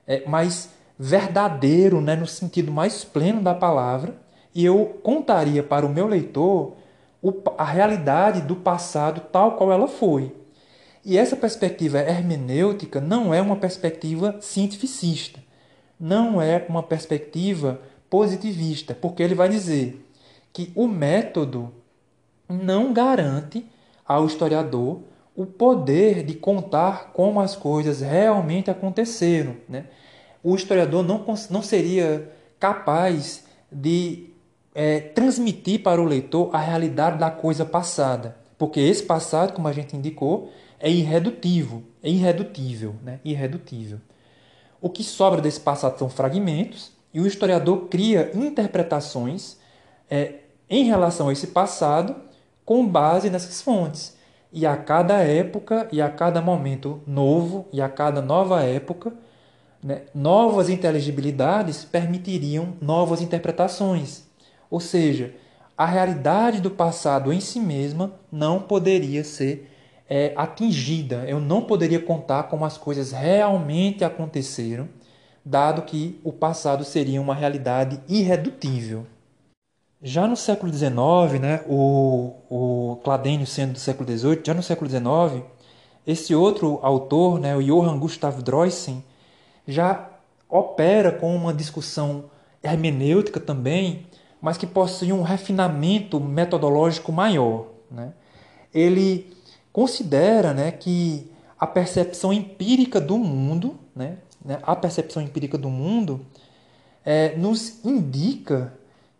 é, 0.06 0.22
mas 0.26 0.70
verdadeiro, 0.98 2.00
né, 2.00 2.14
no 2.14 2.26
sentido 2.26 2.70
mais 2.70 3.04
pleno 3.04 3.42
da 3.42 3.54
palavra, 3.54 4.14
e 4.54 4.64
eu 4.64 5.00
contaria 5.02 5.62
para 5.62 5.84
o 5.84 5.88
meu 5.88 6.06
leitor 6.06 6.74
o, 7.20 7.32
a 7.58 7.64
realidade 7.64 8.42
do 8.42 8.56
passado 8.56 9.20
tal 9.32 9.56
qual 9.56 9.72
ela 9.72 9.88
foi. 9.88 10.34
E 11.04 11.18
essa 11.18 11.34
perspectiva 11.34 11.98
hermenêutica 11.98 13.00
não 13.00 13.34
é 13.34 13.42
uma 13.42 13.56
perspectiva 13.56 14.36
cientificista, 14.40 15.40
não 15.98 16.40
é 16.40 16.64
uma 16.68 16.82
perspectiva 16.82 17.80
positivista, 18.12 18.94
porque 18.94 19.22
ele 19.22 19.34
vai 19.34 19.48
dizer 19.48 20.06
que 20.52 20.70
o 20.74 20.86
método 20.86 21.72
não 22.46 22.92
garante 22.92 23.64
ao 24.06 24.26
historiador 24.26 25.00
o 25.34 25.46
poder 25.46 26.22
de 26.22 26.34
contar 26.34 27.12
como 27.14 27.40
as 27.40 27.56
coisas 27.56 28.02
realmente 28.02 28.70
aconteceram. 28.70 29.56
Né? 29.66 29.86
O 30.44 30.54
historiador 30.54 31.02
não, 31.02 31.24
não 31.48 31.62
seria 31.62 32.30
capaz 32.60 33.46
de 33.72 34.26
é, 34.74 35.00
transmitir 35.00 35.82
para 35.82 35.98
o 35.98 36.04
leitor 36.04 36.54
a 36.54 36.58
realidade 36.58 37.18
da 37.18 37.30
coisa 37.30 37.64
passada, 37.64 38.36
porque 38.58 38.78
esse 38.78 39.04
passado, 39.04 39.54
como 39.54 39.68
a 39.68 39.72
gente 39.72 39.96
indicou, 39.96 40.52
é 40.78 40.90
irredutível, 40.90 41.82
é 42.02 42.10
irredutível, 42.10 42.94
né? 43.02 43.20
irredutível. 43.24 43.98
O 44.82 44.90
que 44.90 45.02
sobra 45.02 45.40
desse 45.40 45.60
passado 45.60 45.98
são 45.98 46.10
fragmentos 46.10 46.92
e 47.12 47.20
o 47.20 47.26
historiador 47.26 47.88
cria 47.88 48.30
interpretações 48.34 49.56
é, 50.10 50.34
em 50.68 50.84
relação 50.84 51.28
a 51.28 51.32
esse 51.32 51.48
passado 51.48 52.16
com 52.64 52.86
base 52.86 53.30
nessas 53.30 53.60
fontes. 53.60 54.16
E 54.52 54.66
a 54.66 54.76
cada 54.76 55.18
época 55.18 55.88
e 55.90 56.00
a 56.00 56.10
cada 56.10 56.40
momento 56.42 57.00
novo 57.06 57.66
e 57.72 57.80
a 57.80 57.88
cada 57.88 58.20
nova 58.20 58.62
época, 58.62 59.12
né, 59.82 60.02
novas 60.14 60.68
inteligibilidades 60.68 61.84
permitiriam 61.84 62.74
novas 62.80 63.20
interpretações. 63.20 64.24
Ou 64.70 64.78
seja, 64.80 65.34
a 65.76 65.86
realidade 65.86 66.60
do 66.60 66.70
passado 66.70 67.32
em 67.32 67.40
si 67.40 67.58
mesma 67.58 68.12
não 68.30 68.60
poderia 68.60 69.24
ser 69.24 69.70
é, 70.08 70.32
atingida. 70.36 71.24
Eu 71.26 71.40
não 71.40 71.62
poderia 71.62 72.00
contar 72.00 72.44
como 72.44 72.64
as 72.64 72.76
coisas 72.76 73.12
realmente 73.12 74.04
aconteceram, 74.04 74.88
dado 75.44 75.82
que 75.82 76.20
o 76.22 76.32
passado 76.32 76.84
seria 76.84 77.20
uma 77.20 77.34
realidade 77.34 78.00
irredutível. 78.08 79.06
Já 80.02 80.26
no 80.26 80.36
século 80.36 80.72
XIX, 80.72 81.40
né, 81.40 81.60
o, 81.68 82.32
o 82.50 82.96
Cladênio 83.04 83.46
sendo 83.46 83.74
do 83.74 83.78
século 83.78 84.08
XVIII, 84.08 84.42
já 84.44 84.54
no 84.54 84.62
século 84.62 84.90
XIX, 84.90 85.44
esse 86.06 86.34
outro 86.34 86.80
autor, 86.82 87.38
né, 87.38 87.56
o 87.56 87.62
Johann 87.62 87.98
Gustav 87.98 88.42
Droysen, 88.42 89.04
já 89.66 90.10
opera 90.48 91.12
com 91.12 91.34
uma 91.34 91.54
discussão 91.54 92.24
hermenêutica 92.62 93.38
também, 93.38 94.06
mas 94.40 94.56
que 94.56 94.66
possui 94.66 95.12
um 95.12 95.22
refinamento 95.22 96.18
metodológico 96.18 97.12
maior. 97.12 97.66
Né? 97.90 98.12
Ele 98.74 99.32
considera 99.72 100.52
né, 100.52 100.72
que 100.72 101.30
a 101.58 101.66
percepção 101.66 102.32
empírica 102.32 103.00
do 103.00 103.16
mundo, 103.16 103.78
né, 103.94 104.18
né 104.44 104.58
a 104.62 104.74
percepção 104.76 105.22
empírica 105.22 105.56
do 105.56 105.70
mundo, 105.70 106.24
é, 107.04 107.36
nos 107.36 107.84
indica 107.84 108.72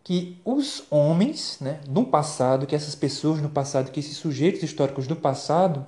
que 0.05 0.41
os 0.45 0.85
homens 0.91 1.59
né, 1.61 1.81
do 1.89 2.05
passado, 2.05 2.67
que 2.67 2.75
essas 2.75 2.95
pessoas 2.95 3.41
no 3.41 3.49
passado, 3.49 3.91
que 3.91 4.01
esses 4.01 4.17
sujeitos 4.17 4.63
históricos 4.63 5.07
do 5.07 5.15
passado, 5.15 5.87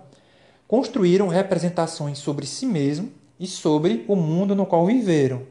construíram 0.69 1.29
representações 1.29 2.19
sobre 2.19 2.47
si 2.47 2.65
mesmo 2.65 3.13
e 3.39 3.47
sobre 3.47 4.05
o 4.07 4.15
mundo 4.15 4.55
no 4.55 4.67
qual 4.67 4.87
viveram. 4.87 5.43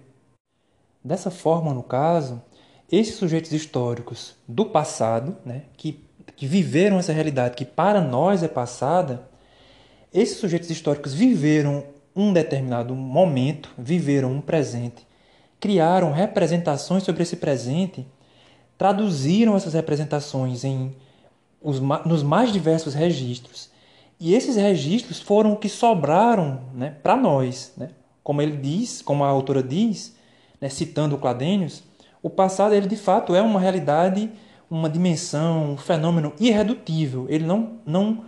Dessa 1.04 1.30
forma, 1.30 1.74
no 1.74 1.84
caso, 1.84 2.42
esses 2.90 3.16
sujeitos 3.16 3.52
históricos 3.52 4.36
do 4.48 4.66
passado, 4.66 5.36
né, 5.46 5.64
que, 5.76 6.04
que 6.36 6.48
viveram 6.48 6.98
essa 6.98 7.12
realidade 7.12 7.56
que 7.56 7.66
para 7.66 8.00
nós 8.00 8.44
é 8.44 8.48
passada, 8.48 9.28
esses 10.14 10.38
sujeitos 10.38 10.70
históricos 10.70 11.14
viveram 11.14 11.84
um 12.16 12.32
determinado 12.32 12.96
momento, 12.96 13.70
viveram 13.78 14.32
um 14.32 14.42
presente, 14.42 15.06
criaram 15.60 16.12
representações 16.12 17.04
sobre 17.04 17.24
esse 17.24 17.38
presente 17.38 18.06
traduziram 18.78 19.56
essas 19.56 19.74
representações 19.74 20.64
em 20.64 20.94
os, 21.62 21.80
nos 21.80 22.24
mais 22.24 22.52
diversos 22.52 22.94
registros. 22.94 23.70
E 24.20 24.34
esses 24.34 24.58
registros 24.58 25.20
foram 25.20 25.54
o 25.54 25.58
que 25.58 25.70
sobraram 25.70 26.62
né, 26.74 26.96
para 27.02 27.16
nós. 27.16 27.72
Né? 27.78 27.92
Como 28.22 28.42
ele 28.42 28.58
diz, 28.58 29.02
como 29.02 29.24
a 29.24 29.28
autora 29.28 29.64
diz, 29.64 30.16
né, 30.60 30.70
citando 30.70 31.16
o 31.16 31.18
Cladênios, 31.18 31.84
o 32.22 32.30
passado 32.30 32.74
ele 32.74 32.88
de 32.88 32.98
fato 32.98 33.34
é 33.34 33.42
uma 33.42 33.60
realidade, 33.60 34.30
uma 34.70 34.90
dimensão, 34.90 35.72
um 35.72 35.78
fenômeno 35.78 36.34
irredutível. 36.40 37.26
Ele 37.30 37.46
não, 37.46 37.78
não, 37.86 38.26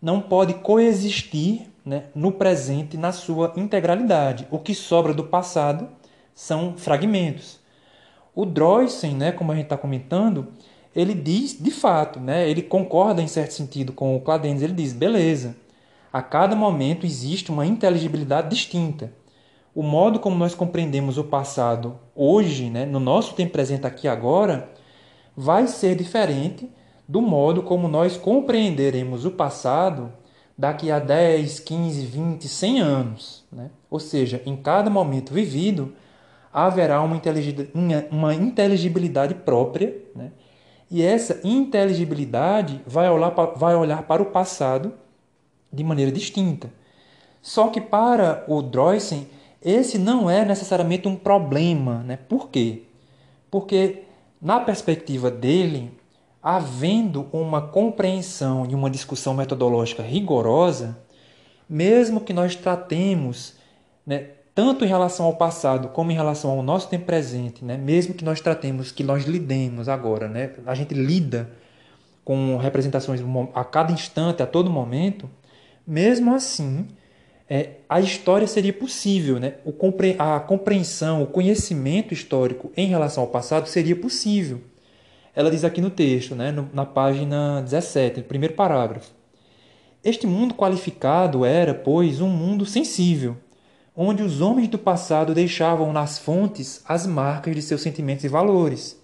não 0.00 0.20
pode 0.20 0.54
coexistir 0.54 1.68
né, 1.86 2.06
no 2.16 2.32
presente 2.32 2.96
na 2.96 3.12
sua 3.12 3.52
integralidade. 3.56 4.48
O 4.50 4.58
que 4.58 4.74
sobra 4.74 5.14
do 5.14 5.22
passado 5.22 5.88
são 6.34 6.76
fragmentos. 6.76 7.60
O 8.34 8.44
Droysen, 8.44 9.14
né, 9.14 9.30
como 9.30 9.52
a 9.52 9.54
gente 9.54 9.66
está 9.66 9.78
comentando, 9.78 10.48
ele 10.94 11.14
diz, 11.14 11.56
de 11.58 11.70
fato, 11.70 12.18
né, 12.18 12.50
ele 12.50 12.60
concorda 12.60 13.22
em 13.22 13.28
certo 13.28 13.52
sentido 13.52 13.92
com 13.92 14.16
o 14.16 14.20
Cladenz, 14.20 14.60
ele 14.60 14.72
diz, 14.72 14.92
beleza, 14.92 15.56
a 16.12 16.20
cada 16.20 16.56
momento 16.56 17.06
existe 17.06 17.50
uma 17.50 17.64
inteligibilidade 17.64 18.50
distinta. 18.50 19.12
O 19.74 19.82
modo 19.82 20.18
como 20.18 20.36
nós 20.36 20.54
compreendemos 20.54 21.18
o 21.18 21.24
passado 21.24 21.98
hoje, 22.14 22.68
né, 22.68 22.84
no 22.84 22.98
nosso 22.98 23.34
tempo 23.34 23.52
presente 23.52 23.86
aqui 23.86 24.08
agora, 24.08 24.70
vai 25.36 25.66
ser 25.66 25.94
diferente 25.94 26.68
do 27.08 27.22
modo 27.22 27.62
como 27.62 27.86
nós 27.86 28.16
compreenderemos 28.16 29.24
o 29.24 29.30
passado 29.30 30.12
daqui 30.56 30.90
a 30.90 30.98
10, 30.98 31.60
15, 31.60 32.06
20, 32.06 32.48
100 32.48 32.80
anos. 32.80 33.44
Né? 33.52 33.70
Ou 33.90 34.00
seja, 34.00 34.42
em 34.46 34.56
cada 34.56 34.88
momento 34.88 35.32
vivido, 35.32 35.94
haverá 36.52 37.02
uma, 37.02 38.34
inteligibilidade 38.34 39.34
própria, 39.34 39.94
né? 40.14 40.32
e 40.90 41.02
essa 41.02 41.40
inteligibilidade 41.44 42.80
vai 42.86 43.10
olhar, 43.10 43.30
vai 43.56 43.74
olhar 43.74 44.02
para 44.04 44.22
o 44.22 44.26
passado 44.26 44.94
de 45.72 45.84
maneira 45.84 46.10
distinta. 46.10 46.70
Só 47.42 47.68
que 47.68 47.80
para 47.80 48.44
o 48.48 48.62
Droysen, 48.62 49.28
esse 49.62 49.98
não 49.98 50.30
é 50.30 50.44
necessariamente 50.44 51.06
um 51.06 51.16
problema. 51.16 52.02
Né? 52.02 52.16
Por 52.16 52.48
quê? 52.48 52.84
Porque, 53.50 54.04
na 54.40 54.60
perspectiva 54.60 55.30
dele, 55.30 55.92
havendo 56.46 57.26
uma 57.32 57.60
compreensão 57.60 58.68
e 58.70 58.72
uma 58.72 58.88
discussão 58.88 59.34
metodológica 59.34 60.00
rigorosa, 60.00 60.96
mesmo 61.68 62.20
que 62.20 62.32
nós 62.32 62.54
tratemos 62.54 63.54
né, 64.06 64.28
tanto 64.54 64.84
em 64.84 64.88
relação 64.88 65.26
ao 65.26 65.34
passado 65.34 65.88
como 65.88 66.12
em 66.12 66.14
relação 66.14 66.52
ao 66.52 66.62
nosso 66.62 66.88
tempo 66.88 67.04
presente, 67.04 67.64
né? 67.64 67.76
mesmo 67.76 68.14
que 68.14 68.24
nós 68.24 68.40
tratemos, 68.40 68.92
que 68.92 69.02
nós 69.02 69.24
lidemos 69.24 69.88
agora, 69.88 70.28
né? 70.28 70.52
a 70.64 70.74
gente 70.76 70.94
lida 70.94 71.50
com 72.24 72.56
representações 72.58 73.20
a 73.52 73.64
cada 73.64 73.90
instante, 73.90 74.40
a 74.40 74.46
todo 74.46 74.70
momento, 74.70 75.28
mesmo 75.84 76.32
assim, 76.32 76.86
é, 77.50 77.70
a 77.88 77.98
história 77.98 78.46
seria 78.46 78.72
possível, 78.72 79.40
né? 79.40 79.54
o, 79.64 79.74
a 80.16 80.38
compreensão, 80.38 81.24
o 81.24 81.26
conhecimento 81.26 82.14
histórico 82.14 82.70
em 82.76 82.86
relação 82.86 83.24
ao 83.24 83.30
passado 83.30 83.66
seria 83.66 83.96
possível. 83.96 84.60
Ela 85.36 85.50
diz 85.50 85.64
aqui 85.64 85.82
no 85.82 85.90
texto, 85.90 86.34
né? 86.34 86.50
Na 86.72 86.86
página 86.86 87.60
17, 87.60 88.20
no 88.20 88.24
primeiro 88.24 88.54
parágrafo. 88.54 89.12
Este 90.02 90.26
mundo 90.26 90.54
qualificado 90.54 91.44
era, 91.44 91.74
pois, 91.74 92.22
um 92.22 92.28
mundo 92.28 92.64
sensível, 92.64 93.36
onde 93.94 94.22
os 94.22 94.40
homens 94.40 94.68
do 94.68 94.78
passado 94.78 95.34
deixavam 95.34 95.92
nas 95.92 96.18
fontes 96.18 96.80
as 96.88 97.06
marcas 97.06 97.54
de 97.54 97.60
seus 97.60 97.82
sentimentos 97.82 98.24
e 98.24 98.28
valores. 98.28 98.98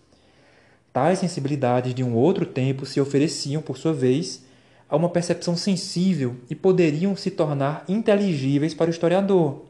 Tais 0.90 1.18
sensibilidades 1.18 1.94
de 1.94 2.02
um 2.02 2.14
outro 2.14 2.46
tempo 2.46 2.86
se 2.86 2.98
ofereciam, 2.98 3.60
por 3.60 3.76
sua 3.76 3.92
vez, 3.92 4.42
a 4.88 4.96
uma 4.96 5.10
percepção 5.10 5.54
sensível 5.54 6.36
e 6.48 6.54
poderiam 6.54 7.14
se 7.14 7.30
tornar 7.30 7.84
inteligíveis 7.86 8.72
para 8.72 8.88
o 8.88 8.90
historiador. 8.90 9.66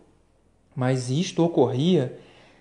Mas 0.76 1.10
isto 1.10 1.42
ocorria 1.42 2.16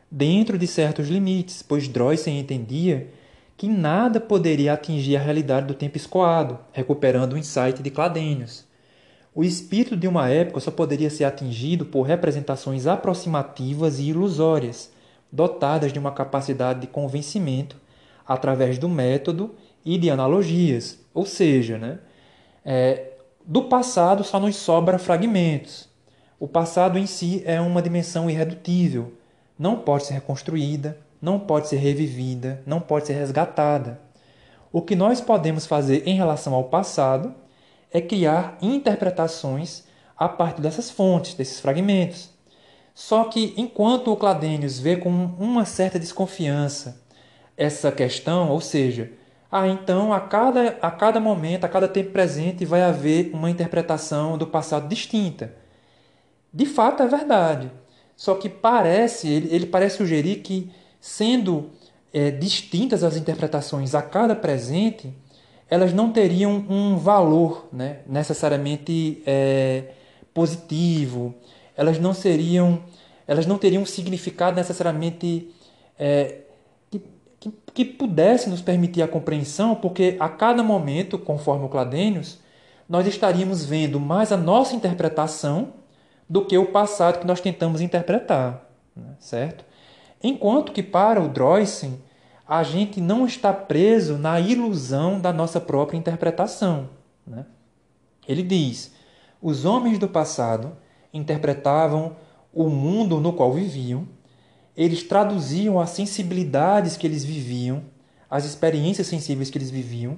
dentro 0.09 0.57
de 0.57 0.65
certos 0.65 1.07
limites, 1.07 1.61
pois 1.61 1.87
Droysen 1.87 2.39
entendia 2.39 3.20
que 3.62 3.67
nada 3.67 4.19
poderia 4.19 4.74
atingir 4.74 5.15
a 5.15 5.19
realidade 5.19 5.67
do 5.67 5.76
tempo 5.76 5.95
escoado, 5.95 6.58
recuperando 6.71 7.34
o 7.34 7.38
insight 7.38 7.84
de 7.84 7.91
Cladênios. 7.91 8.65
O 9.36 9.43
espírito 9.43 9.95
de 9.95 10.08
uma 10.08 10.28
época 10.32 10.60
só 10.60 10.71
poderia 10.71 11.12
ser 11.12 11.26
atingido 11.26 11.86
por 11.86 12.02
representações 12.02 12.88
aproximativas 12.88 14.00
e 14.00 14.06
ilusórias, 14.06 14.91
dotadas 15.32 15.93
de 15.93 16.00
uma 16.00 16.12
capacidade 16.12 16.80
de 16.80 16.88
convencimento 16.88 17.78
através 18.28 18.80
do 18.80 18.89
método 18.89 19.54
e 19.86 19.95
de 19.95 20.10
analogias. 20.10 20.97
Ou 21.13 21.28
seja, 21.28 21.78
né, 21.78 22.00
é, 22.65 23.12
do 23.45 23.65
passado 23.65 24.24
só 24.24 24.39
nos 24.39 24.56
sobra 24.56 24.97
fragmentos. 24.97 25.88
O 26.39 26.47
passado 26.47 26.97
em 26.97 27.06
si 27.06 27.43
é 27.45 27.62
uma 27.62 27.84
dimensão 27.84 28.28
irredutível, 28.28 29.13
não 29.56 29.76
pode 29.78 30.08
ser 30.08 30.15
reconstruída, 30.15 30.97
não 31.21 31.39
pode 31.39 31.67
ser 31.67 31.77
revivida, 31.77 32.62
não 32.65 32.79
pode 32.79 33.07
ser 33.07 33.13
resgatada. 33.13 33.99
O 34.71 34.81
que 34.81 34.95
nós 34.95 35.21
podemos 35.21 35.65
fazer 35.65 36.07
em 36.07 36.15
relação 36.15 36.53
ao 36.53 36.65
passado 36.65 37.36
é 37.91 38.01
criar 38.01 38.57
interpretações 38.62 39.84
a 40.17 40.29
partir 40.29 40.62
dessas 40.62 40.89
fontes, 40.89 41.34
desses 41.34 41.60
fragmentos. 41.60 42.29
Só 42.93 43.25
que 43.25 43.53
enquanto 43.57 44.12
o 44.12 44.17
Cladênios 44.17 44.79
vê 44.79 44.95
com 44.95 45.10
uma 45.10 45.65
certa 45.65 45.99
desconfiança 45.99 47.01
essa 47.57 47.91
questão, 47.91 48.49
ou 48.49 48.62
seja, 48.62 49.12
ah, 49.51 49.67
então 49.67 50.13
a 50.13 50.21
cada, 50.21 50.77
a 50.81 50.89
cada 50.89 51.19
momento, 51.19 51.65
a 51.65 51.69
cada 51.69 51.88
tempo 51.88 52.12
presente 52.12 52.63
vai 52.63 52.81
haver 52.81 53.31
uma 53.34 53.49
interpretação 53.49 54.38
do 54.38 54.47
passado 54.47 54.88
distinta. 54.88 55.53
De 56.53 56.65
fato 56.65 57.03
é 57.03 57.07
verdade. 57.07 57.71
Só 58.15 58.36
que 58.36 58.47
parece, 58.47 59.27
ele, 59.27 59.53
ele 59.53 59.65
parece 59.65 59.97
sugerir 59.97 60.38
que, 60.38 60.71
sendo 61.01 61.71
é, 62.13 62.29
distintas 62.29 63.03
as 63.03 63.17
interpretações 63.17 63.95
a 63.95 64.01
cada 64.03 64.35
presente, 64.35 65.11
elas 65.67 65.91
não 65.93 66.11
teriam 66.11 66.63
um 66.69 66.97
valor 66.97 67.67
né, 67.73 67.99
necessariamente 68.05 69.23
é, 69.25 69.85
positivo, 70.33 71.33
elas 71.75 71.97
não 71.97 72.13
seriam, 72.13 72.83
elas 73.27 73.47
não 73.47 73.57
teriam 73.57 73.81
um 73.81 73.85
significado 73.85 74.55
necessariamente 74.55 75.49
é, 75.97 76.41
que, 76.91 77.01
que, 77.39 77.53
que, 77.73 77.85
pudesse 77.85 78.49
nos 78.49 78.61
permitir 78.61 79.01
a 79.01 79.07
compreensão, 79.07 79.73
porque 79.73 80.17
a 80.19 80.29
cada 80.29 80.61
momento, 80.61 81.17
conforme 81.17 81.65
o 81.65 81.69
Cladênios, 81.69 82.39
nós 82.87 83.07
estaríamos 83.07 83.65
vendo 83.65 83.99
mais 83.99 84.31
a 84.31 84.37
nossa 84.37 84.75
interpretação 84.75 85.73
do 86.29 86.45
que 86.45 86.57
o 86.57 86.65
passado 86.67 87.19
que 87.19 87.27
nós 87.27 87.39
tentamos 87.39 87.81
interpretar, 87.81 88.69
né, 88.95 89.15
certo? 89.19 89.70
Enquanto 90.23 90.71
que 90.71 90.84
para 90.84 91.21
o 91.21 91.27
Droysen, 91.27 92.01
a 92.47 92.63
gente 92.63 92.99
não 92.99 93.25
está 93.25 93.53
preso 93.53 94.17
na 94.17 94.39
ilusão 94.39 95.19
da 95.19 95.31
nossa 95.31 95.60
própria 95.60 95.97
interpretação. 95.97 96.89
Né? 97.25 97.45
Ele 98.27 98.43
diz: 98.43 98.93
os 99.41 99.65
homens 99.65 99.97
do 99.97 100.07
passado 100.07 100.73
interpretavam 101.13 102.15
o 102.53 102.69
mundo 102.69 103.19
no 103.19 103.34
qual 103.34 103.53
viviam, 103.53 104.07
eles 104.75 105.03
traduziam 105.03 105.79
as 105.79 105.91
sensibilidades 105.91 106.97
que 106.97 107.07
eles 107.07 107.23
viviam, 107.23 107.84
as 108.29 108.45
experiências 108.45 109.07
sensíveis 109.07 109.49
que 109.49 109.57
eles 109.57 109.69
viviam, 109.69 110.17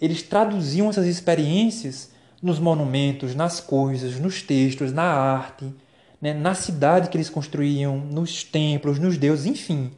eles 0.00 0.22
traduziam 0.22 0.88
essas 0.88 1.06
experiências 1.06 2.10
nos 2.42 2.58
monumentos, 2.58 3.34
nas 3.34 3.60
coisas, 3.60 4.18
nos 4.18 4.42
textos, 4.42 4.92
na 4.92 5.04
arte, 5.04 5.72
né, 6.20 6.34
na 6.34 6.54
cidade 6.54 7.08
que 7.08 7.16
eles 7.16 7.30
construíam, 7.30 7.96
nos 7.96 8.44
templos, 8.44 8.98
nos 8.98 9.16
deuses, 9.16 9.46
enfim. 9.46 9.92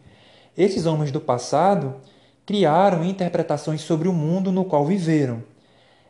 Esses 0.57 0.87
homens 0.87 1.11
do 1.11 1.21
passado 1.21 1.97
criaram 2.47 3.05
interpretações 3.05 3.81
sobre 3.81 4.09
o 4.09 4.13
mundo 4.13 4.53
no 4.53 4.65
qual 4.65 4.85
viveram. 4.85 5.43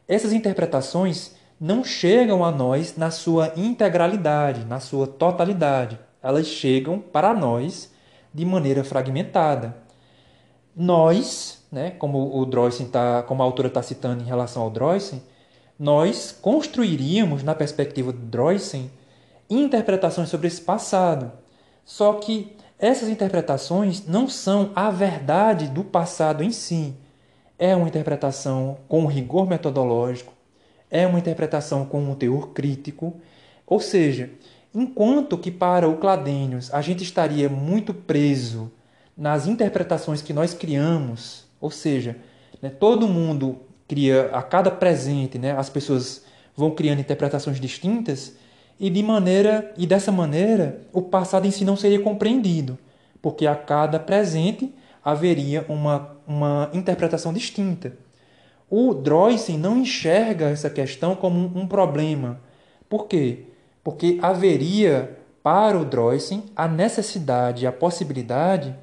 Essas 0.07 0.33
interpretações 0.33 1.35
não 1.61 1.85
chegam 1.85 2.45
a 2.45 2.51
nós 2.51 2.97
na 2.97 3.11
sua 3.11 3.53
integralidade, 3.57 4.65
na 4.65 4.81
sua 4.81 5.07
totalidade. 5.07 5.99
Elas 6.23 6.47
chegam 6.47 6.99
para 6.99 7.33
nós 7.33 7.91
de 8.35 8.45
maneira 8.45 8.83
fragmentada. 8.83 9.77
Nós, 10.75 11.65
né, 11.71 11.91
como 11.91 12.37
o 12.37 12.45
Droysen 12.45 12.89
tá, 12.89 13.23
como 13.23 13.43
a 13.43 13.45
autora 13.45 13.69
está 13.69 13.83
citando 13.83 14.23
em 14.23 14.27
relação 14.27 14.63
ao 14.63 14.71
Droysen, 14.71 15.23
nós 15.79 16.33
construiríamos, 16.33 17.43
na 17.43 17.55
perspectiva 17.55 18.13
do 18.13 18.19
Droysen, 18.19 18.91
interpretações 19.49 20.29
sobre 20.29 20.47
esse 20.47 20.61
passado. 20.61 21.33
Só 21.85 22.15
que 22.15 22.57
essas 22.79 23.09
interpretações 23.09 24.07
não 24.07 24.29
são 24.29 24.73
a 24.75 24.91
verdade 24.91 25.69
do 25.69 25.85
passado 25.85 26.43
em 26.43 26.51
si. 26.51 26.95
É 27.59 27.77
uma 27.77 27.87
interpretação 27.87 28.79
com 28.89 29.07
rigor 29.07 29.49
metodológico, 29.49 30.33
é 30.91 31.07
uma 31.07 31.19
interpretação 31.19 31.85
com 31.85 32.03
um 32.03 32.15
teor 32.15 32.49
crítico. 32.49 33.21
Ou 33.67 33.79
seja, 33.79 34.31
enquanto 34.75 35.39
que 35.39 35.51
para 35.51 35.89
o 35.89 35.97
Cladênios 35.99 36.75
a 36.75 36.83
gente 36.83 37.05
estaria 37.05 37.49
muito 37.49 37.95
preso 37.95 38.73
nas 39.17 39.47
interpretações 39.47 40.21
que 40.21 40.33
nós 40.33 40.53
criamos, 40.53 41.45
ou 41.61 41.71
seja, 41.71 42.17
né, 42.61 42.69
todo 42.69 43.07
mundo 43.07 43.61
cria 43.87 44.31
a 44.33 44.43
cada 44.43 44.71
presente, 44.71 45.39
né, 45.39 45.53
as 45.53 45.71
pessoas 45.71 46.25
vão 46.57 46.71
criando 46.71 47.01
interpretações 47.01 47.61
distintas, 47.61 48.35
e 48.83 48.91
de 48.91 49.01
maneira 49.01 49.73
e 49.79 49.87
dessa 49.87 50.11
maneira 50.11 50.81
o 50.93 51.01
passado 51.01 51.47
em 51.47 51.53
si 51.53 51.65
não 51.65 51.77
seria 51.77 52.01
compreendido, 52.01 52.77
porque 53.23 53.47
a 53.47 53.55
cada 53.55 54.01
presente 54.01 54.75
haveria 55.05 55.65
uma, 55.69 56.17
uma 56.27 56.69
interpretação 56.75 57.33
distinta. 57.33 57.97
O 58.69 58.93
Droysen 58.93 59.57
não 59.57 59.79
enxerga 59.79 60.47
essa 60.47 60.69
questão 60.69 61.15
como 61.15 61.39
um 61.57 61.65
problema. 61.65 62.41
Por 62.89 63.07
quê? 63.07 63.45
Porque 63.85 64.19
haveria 64.21 65.17
para 65.45 65.79
o 65.79 65.85
Droysen 65.85 66.43
a 66.57 66.67
necessidade, 66.67 67.69
a 67.69 67.73
possibilidade 67.73 68.75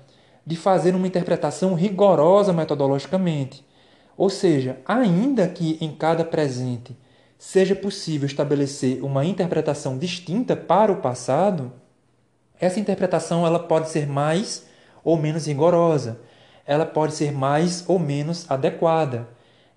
de 0.45 0.55
fazer 0.55 0.95
uma 0.95 1.07
interpretação 1.07 1.73
rigorosa 1.73 2.53
metodologicamente. 2.53 3.65
Ou 4.15 4.29
seja, 4.29 4.77
ainda 4.85 5.45
que 5.49 5.77
em 5.81 5.91
cada 5.91 6.23
presente 6.23 6.95
seja 7.39 7.73
possível 7.73 8.27
estabelecer 8.27 9.01
uma 9.01 9.23
interpretação 9.25 9.97
distinta 9.97 10.57
para 10.57 10.91
o 10.91 10.97
passado, 10.97 11.71
essa 12.59 12.81
interpretação 12.81 13.47
ela 13.47 13.57
pode 13.59 13.89
ser 13.89 14.05
mais 14.05 14.67
ou 15.03 15.15
menos 15.15 15.47
rigorosa, 15.47 16.19
ela 16.67 16.85
pode 16.85 17.13
ser 17.15 17.31
mais 17.31 17.85
ou 17.87 17.97
menos 17.97 18.45
adequada. 18.51 19.29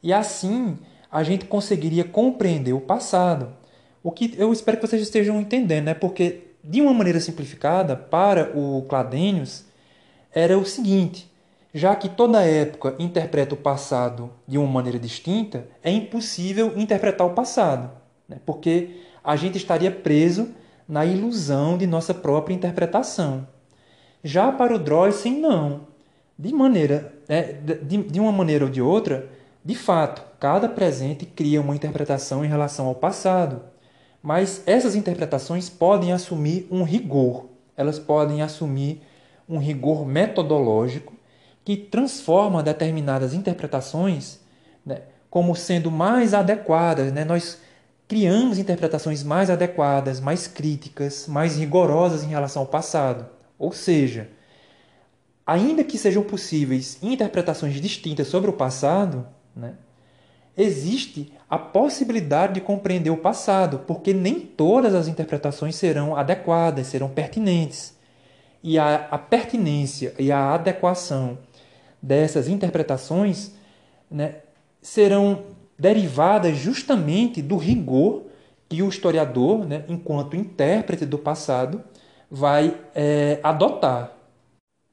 E 0.03 0.12
assim 0.12 0.77
a 1.11 1.22
gente 1.22 1.44
conseguiria 1.44 2.03
compreender 2.03 2.72
o 2.72 2.81
passado. 2.81 3.55
O 4.03 4.11
que 4.11 4.35
eu 4.37 4.53
espero 4.53 4.79
que 4.79 4.87
vocês 4.87 5.01
estejam 5.01 5.40
entendendo, 5.40 5.85
né? 5.85 5.94
Porque 5.94 6.48
de 6.64 6.81
uma 6.81 6.92
maneira 6.92 7.20
simplificada, 7.20 7.96
para 7.96 8.51
o 8.59 8.83
Cladênios, 8.88 9.64
era 10.35 10.59
o 10.59 10.66
seguinte: 10.66 11.32
já 11.75 11.97
que 11.97 12.09
toda 12.09 12.43
época 12.43 12.95
interpreta 12.99 13.55
o 13.55 13.59
passado 13.59 14.31
de 14.47 14.59
uma 14.59 14.67
maneira 14.67 14.99
distinta, 14.99 15.67
é 15.83 15.91
impossível 15.91 16.73
interpretar 16.77 17.27
o 17.27 17.35
passado, 17.35 17.91
né? 18.29 18.39
porque 18.45 19.01
a 19.25 19.37
gente 19.37 19.57
estaria 19.57 19.91
preso 19.91 20.51
na 20.87 21.07
ilusão 21.07 21.79
de 21.79 21.87
nossa 21.87 22.13
própria 22.13 22.55
interpretação. 22.55 23.47
Já 24.23 24.53
para 24.53 24.75
o 24.75 24.79
Droysen, 24.79 25.39
não. 25.41 25.93
De 26.39 26.53
maneira, 26.53 27.15
é, 27.29 27.53
de, 27.53 28.03
de 28.03 28.21
uma 28.21 28.33
maneira 28.33 28.65
ou 28.65 28.71
de 28.71 28.83
outra, 28.83 29.29
de 29.65 29.75
fato, 29.75 30.23
cada 30.39 30.69
presente 30.69 31.25
cria 31.25 31.61
uma 31.61 31.75
interpretação 31.75 32.45
em 32.45 32.49
relação 32.49 32.87
ao 32.87 32.95
passado. 32.95 33.63
Mas 34.23 34.63
essas 34.67 34.95
interpretações 34.95 35.71
podem 35.71 36.13
assumir 36.13 36.67
um 36.71 36.83
rigor, 36.83 37.47
elas 37.77 37.99
podem 37.99 38.43
assumir 38.43 39.01
um 39.49 39.59
rigor 39.59 40.07
metodológico 40.07 41.12
que 41.64 41.77
transforma 41.77 42.62
determinadas 42.62 43.35
interpretações 43.35 44.40
né, 44.85 45.03
como 45.31 45.55
sendo 45.55 45.90
mais 45.90 46.35
adequadas. 46.35 47.12
Né? 47.12 47.25
Nós 47.25 47.59
criamos 48.09 48.59
interpretações 48.59 49.22
mais 49.22 49.48
adequadas, 49.48 50.20
mais 50.20 50.46
críticas, 50.46 51.27
mais 51.27 51.57
rigorosas 51.57 52.22
em 52.22 52.29
relação 52.29 52.62
ao 52.62 52.68
passado. 52.68 53.27
Ou 53.59 53.72
seja, 53.72 54.29
ainda 55.46 55.85
que 55.85 55.96
sejam 55.96 56.22
possíveis 56.22 56.98
interpretações 57.03 57.81
distintas 57.81 58.27
sobre 58.27 58.51
o 58.51 58.55
passado, 58.55 59.27
né, 59.55 59.75
existe 60.57 61.33
a 61.48 61.59
possibilidade 61.59 62.55
de 62.55 62.61
compreender 62.61 63.11
o 63.11 63.16
passado, 63.16 63.81
porque 63.87 64.12
nem 64.12 64.40
todas 64.40 64.94
as 64.94 65.09
interpretações 65.09 65.77
serão 65.77 66.16
adequadas, 66.16 66.88
serão 66.88 67.09
pertinentes. 67.09 67.96
E 68.62 68.79
a, 68.79 69.09
a 69.11 69.18
pertinência 69.18 70.14
e 70.18 70.31
a 70.31 70.55
adequação 70.55 71.38
dessas 72.03 72.49
interpretações 72.49 73.53
né, 74.11 74.37
serão 74.81 75.45
derivadas 75.79 76.57
justamente 76.57 77.41
do 77.41 77.57
rigor 77.57 78.25
que 78.69 78.83
o 78.83 78.88
historiador, 78.88 79.65
né, 79.65 79.85
enquanto 79.88 80.37
intérprete 80.37 81.07
do 81.07 81.19
passado, 81.19 81.83
vai 82.31 82.77
é, 82.95 83.38
adotar. 83.43 84.12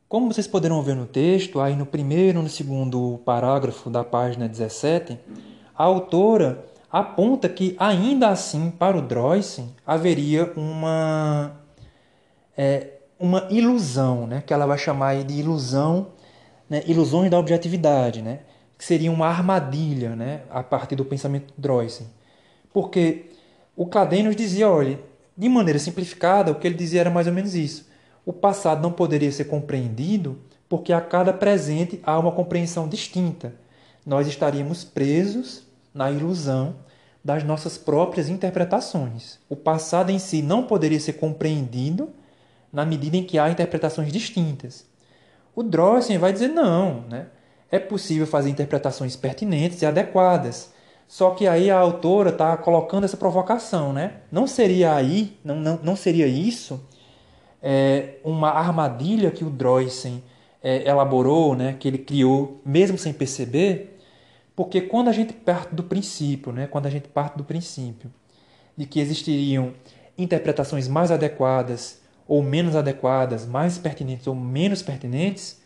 Como 0.08 0.32
vocês 0.34 0.48
poderão 0.48 0.82
ver 0.82 0.95
no 0.95 1.06
texto, 1.06 1.62
aí 1.62 1.76
no 1.76 1.86
primeiro 1.86 2.39
e 2.39 2.43
no 2.43 2.50
segundo 2.50 3.19
parágrafo 3.24 3.89
da 3.89 4.04
página 4.04 4.50
17, 4.50 5.17
a 5.76 5.84
autora 5.84 6.65
aponta 6.91 7.48
que, 7.48 7.76
ainda 7.80 8.30
assim, 8.30 8.72
para 8.72 8.98
o 8.98 9.02
Droysen, 9.02 9.74
haveria 9.86 10.52
uma, 10.56 11.52
é, 12.58 12.93
uma 13.19 13.48
ilusão, 13.50 14.28
né, 14.28 14.43
que 14.45 14.54
ela 14.54 14.65
vai 14.65 14.78
chamar 14.78 15.24
de 15.24 15.36
ilusão 15.36 16.08
né, 16.69 16.84
ilusões 16.86 17.32
da 17.32 17.39
objetividade, 17.39 18.21
né, 18.21 18.39
que 18.77 18.86
seria 18.86 19.12
uma 19.12 19.27
armadilha 19.27 20.15
né, 20.15 20.41
a 20.49 20.63
partir 20.63 20.95
do 20.95 21.03
pensamento 21.03 21.48
de 21.48 21.62
Droysen. 21.62 22.08
Porque 22.71 23.31
o 23.75 23.85
Cladênios 23.85 24.35
dizia, 24.35 24.69
olha, 24.69 25.00
de 25.35 25.50
maneira 25.50 25.79
simplificada, 25.79 26.52
o 26.52 26.56
que 26.56 26.67
ele 26.67 26.75
dizia 26.75 27.02
era 27.02 27.10
mais 27.10 27.27
ou 27.27 27.33
menos 27.33 27.56
isso. 27.56 27.87
O 28.25 28.33
passado 28.33 28.81
não 28.81 28.91
poderia 28.91 29.31
ser 29.31 29.46
compreendido 29.46 30.37
porque 30.67 30.94
a 30.94 31.02
cada 31.02 31.33
presente 31.33 32.00
há 32.04 32.19
uma 32.19 32.31
compreensão 32.31 32.87
distinta. 32.87 33.54
Nós 34.06 34.27
estaríamos 34.27 34.83
presos 34.83 35.63
na 35.94 36.12
ilusão 36.12 36.75
das 37.23 37.44
nossas 37.44 37.77
próprias 37.77 38.29
interpretações. 38.29 39.39
O 39.50 39.56
passado 39.56 40.12
em 40.12 40.19
si 40.19 40.41
não 40.41 40.63
poderia 40.63 41.00
ser 41.00 41.13
compreendido 41.13 42.10
na 42.71 42.85
medida 42.85 43.17
em 43.17 43.23
que 43.23 43.39
há 43.39 43.50
interpretações 43.50 44.12
distintas. 44.12 44.85
O 45.60 45.63
Droysen 45.63 46.17
vai 46.17 46.31
dizer 46.31 46.47
não, 46.47 47.01
né? 47.10 47.27
É 47.69 47.77
possível 47.79 48.25
fazer 48.25 48.49
interpretações 48.49 49.17
pertinentes 49.17 49.81
e 49.81 49.85
adequadas. 49.85 50.73
Só 51.05 51.31
que 51.31 51.47
aí 51.49 51.69
a 51.69 51.77
autora 51.77 52.29
está 52.29 52.55
colocando 52.55 53.03
essa 53.03 53.17
provocação, 53.17 53.91
né? 53.91 54.21
Não 54.31 54.47
seria 54.47 54.95
aí, 54.95 55.37
não, 55.43 55.57
não, 55.57 55.77
não 55.83 55.95
seria 55.97 56.27
isso 56.27 56.79
é, 57.62 58.19
uma 58.23 58.51
armadilha 58.51 59.31
que 59.31 59.43
o 59.43 59.49
Droysen 59.49 60.23
é, 60.63 60.87
elaborou, 60.87 61.53
né? 61.57 61.75
Que 61.77 61.89
ele 61.89 61.97
criou, 61.97 62.62
mesmo 62.65 62.97
sem 62.97 63.12
perceber, 63.12 63.99
Porque 64.55 64.79
quando 64.79 65.10
a 65.10 65.13
gente 65.13 65.33
parte 65.33 65.75
do 65.75 65.83
princípio, 65.83 66.53
né, 66.53 66.67
quando 66.67 66.85
a 66.85 66.89
gente 66.89 67.10
parte 67.10 67.37
do 67.37 67.43
princípio 67.43 68.10
de 68.77 68.85
que 68.85 69.01
existiriam 69.01 69.73
interpretações 70.17 70.87
mais 70.87 71.12
adequadas 71.12 72.01
ou 72.30 72.44
menos 72.44 72.75
adequadas, 72.75 73.48
mais 73.48 73.80
pertinentes 73.80 74.27
ou 74.27 74.36
menos 74.36 74.84
pertinentes, 74.84 75.60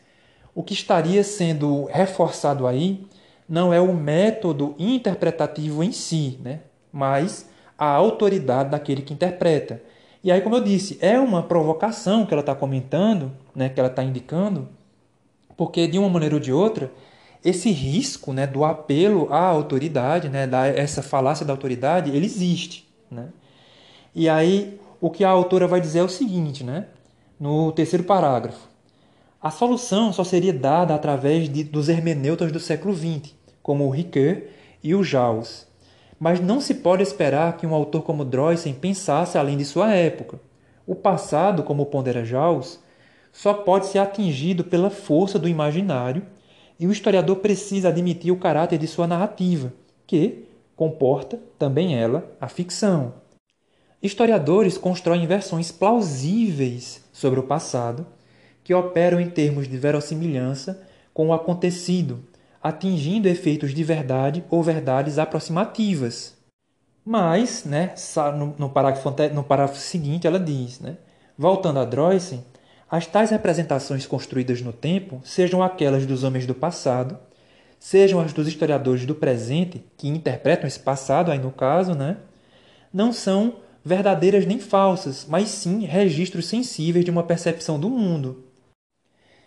o 0.55 0.63
que 0.63 0.73
estaria 0.73 1.21
sendo 1.21 1.85
reforçado 1.85 2.65
aí 2.65 3.05
não 3.49 3.73
é 3.73 3.81
o 3.81 3.93
método 3.93 4.73
interpretativo 4.79 5.83
em 5.83 5.91
si, 5.91 6.39
né? 6.41 6.61
mas 6.91 7.49
a 7.77 7.87
autoridade 7.87 8.69
daquele 8.69 9.01
que 9.01 9.13
interpreta. 9.13 9.81
E 10.23 10.31
aí, 10.31 10.39
como 10.39 10.55
eu 10.55 10.63
disse, 10.63 10.97
é 11.01 11.19
uma 11.19 11.43
provocação 11.43 12.25
que 12.25 12.33
ela 12.33 12.39
está 12.39 12.55
comentando, 12.55 13.33
né, 13.53 13.67
que 13.67 13.77
ela 13.77 13.89
está 13.89 14.01
indicando, 14.01 14.69
porque 15.57 15.85
de 15.85 15.99
uma 15.99 16.07
maneira 16.07 16.35
ou 16.35 16.39
de 16.39 16.53
outra, 16.53 16.89
esse 17.43 17.71
risco 17.71 18.31
né, 18.31 18.47
do 18.47 18.63
apelo 18.63 19.27
à 19.33 19.39
autoridade, 19.39 20.29
né, 20.29 20.47
da, 20.47 20.65
essa 20.65 21.01
falácia 21.01 21.45
da 21.45 21.51
autoridade, 21.51 22.09
ele 22.09 22.25
existe. 22.25 22.87
Né? 23.11 23.27
E 24.15 24.29
aí, 24.29 24.79
o 25.03 25.09
que 25.09 25.25
a 25.25 25.29
autora 25.29 25.67
vai 25.67 25.81
dizer 25.81 25.99
é 25.99 26.03
o 26.03 26.07
seguinte, 26.07 26.63
né, 26.63 26.85
no 27.37 27.73
terceiro 27.73 28.05
parágrafo. 28.05 28.69
A 29.41 29.51
solução 29.51 30.13
só 30.13 30.23
seria 30.23 30.53
dada 30.53 30.95
através 30.95 31.49
de, 31.49 31.61
dos 31.61 31.89
hermeneutas 31.89 32.53
do 32.53 32.59
século 32.59 32.95
XX, 32.95 33.35
como 33.61 33.85
o 33.85 33.89
Ricoeur 33.89 34.43
e 34.81 34.95
o 34.95 35.03
Jaus. 35.03 35.67
Mas 36.17 36.39
não 36.39 36.61
se 36.61 36.75
pode 36.75 37.03
esperar 37.03 37.57
que 37.57 37.67
um 37.67 37.73
autor 37.73 38.03
como 38.03 38.23
Droysen 38.23 38.73
pensasse 38.75 39.37
além 39.37 39.57
de 39.57 39.65
sua 39.65 39.93
época. 39.93 40.39
O 40.87 40.95
passado, 40.95 41.63
como 41.63 41.87
pondera 41.87 42.23
Jaus, 42.23 42.79
só 43.29 43.53
pode 43.53 43.87
ser 43.87 43.99
atingido 43.99 44.63
pela 44.63 44.89
força 44.89 45.37
do 45.37 45.49
imaginário 45.49 46.23
e 46.79 46.87
o 46.87 46.93
historiador 46.93 47.35
precisa 47.39 47.89
admitir 47.89 48.31
o 48.31 48.39
caráter 48.39 48.79
de 48.79 48.87
sua 48.87 49.05
narrativa, 49.05 49.73
que 50.07 50.45
comporta, 50.77 51.37
também 51.59 51.93
ela, 51.93 52.25
a 52.39 52.47
ficção. 52.47 53.21
Historiadores 54.03 54.77
constroem 54.77 55.25
versões 55.25 55.71
plausíveis 55.71 57.01
sobre 57.13 57.39
o 57.39 57.43
passado 57.43 58.05
que 58.61 58.73
operam 58.73 59.17
em 59.17 59.29
termos 59.29 59.65
de 59.65 59.77
verossimilhança 59.77 60.85
com 61.13 61.29
o 61.29 61.33
acontecido, 61.33 62.19
atingindo 62.61 63.29
efeitos 63.29 63.73
de 63.73 63.81
verdade 63.81 64.43
ou 64.49 64.61
verdades 64.61 65.17
aproximativas. 65.17 66.35
Mas, 67.05 67.63
né, 67.63 67.93
no, 68.57 68.69
parágrafo, 68.69 69.09
no 69.33 69.43
parágrafo 69.43 69.79
seguinte, 69.79 70.27
ela 70.27 70.39
diz, 70.39 70.81
né, 70.81 70.97
voltando 71.37 71.79
a 71.79 71.85
Droysen, 71.85 72.43
as 72.91 73.07
tais 73.07 73.29
representações 73.29 74.05
construídas 74.05 74.61
no 74.61 74.73
tempo, 74.73 75.21
sejam 75.23 75.63
aquelas 75.63 76.05
dos 76.05 76.25
homens 76.25 76.45
do 76.45 76.53
passado, 76.53 77.17
sejam 77.79 78.19
as 78.19 78.33
dos 78.33 78.49
historiadores 78.49 79.05
do 79.05 79.15
presente, 79.15 79.81
que 79.97 80.09
interpretam 80.09 80.67
esse 80.67 80.79
passado, 80.79 81.31
aí 81.31 81.39
no 81.39 81.51
caso, 81.51 81.93
né, 81.95 82.17
não 82.93 83.13
são 83.13 83.62
verdadeiras 83.83 84.45
nem 84.45 84.59
falsas, 84.59 85.25
mas 85.27 85.49
sim 85.49 85.85
registros 85.85 86.47
sensíveis 86.47 87.03
de 87.03 87.11
uma 87.11 87.23
percepção 87.23 87.79
do 87.79 87.89
mundo. 87.89 88.45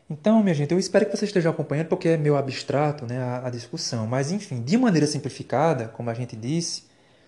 Então, 0.08 0.42
minha 0.42 0.54
gente, 0.54 0.70
eu 0.72 0.78
espero 0.78 1.06
que 1.06 1.16
você 1.16 1.24
esteja 1.24 1.50
acompanhando, 1.50 1.88
porque 1.88 2.08
é 2.08 2.16
meio 2.16 2.36
abstrato 2.36 3.06
né, 3.06 3.18
a, 3.18 3.46
a 3.46 3.50
discussão. 3.50 4.06
Mas, 4.06 4.30
enfim, 4.30 4.62
de 4.62 4.76
maneira 4.76 5.06
simplificada, 5.06 5.88
como 5.88 6.10
a 6.10 6.14
gente 6.14 6.36
disse, 6.36 6.84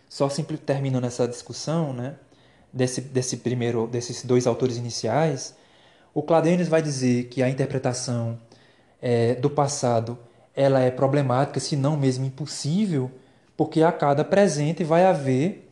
só 0.08 0.28
terminando 0.64 1.04
essa 1.04 1.26
discussão 1.26 1.92
né, 1.92 2.14
desse, 2.72 3.00
desse 3.00 3.38
primeiro, 3.38 3.86
desses 3.88 4.24
dois 4.24 4.46
autores 4.46 4.76
iniciais, 4.76 5.56
o 6.14 6.22
Cladenis 6.22 6.68
vai 6.68 6.80
dizer 6.80 7.24
que 7.24 7.42
a 7.42 7.48
interpretação 7.48 8.38
é, 9.02 9.34
do 9.34 9.50
passado 9.50 10.18
ela 10.54 10.80
é 10.80 10.90
problemática, 10.90 11.60
se 11.60 11.76
não 11.76 11.96
mesmo 11.96 12.24
impossível, 12.24 13.10
porque 13.56 13.82
a 13.82 13.92
cada 13.92 14.24
presente 14.24 14.84
vai 14.84 15.04
haver 15.04 15.67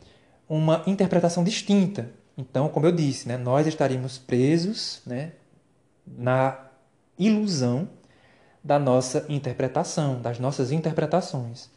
uma 0.47 0.83
interpretação 0.87 1.43
distinta. 1.43 2.09
Então, 2.37 2.69
como 2.69 2.85
eu 2.85 2.91
disse, 2.91 3.27
né, 3.27 3.37
nós 3.37 3.65
estaríamos 3.67 4.17
presos 4.17 5.01
né, 5.05 5.31
na 6.05 6.59
ilusão 7.17 7.89
da 8.63 8.77
nossa 8.77 9.25
interpretação, 9.29 10.21
das 10.21 10.39
nossas 10.39 10.71
interpretações. 10.71 11.69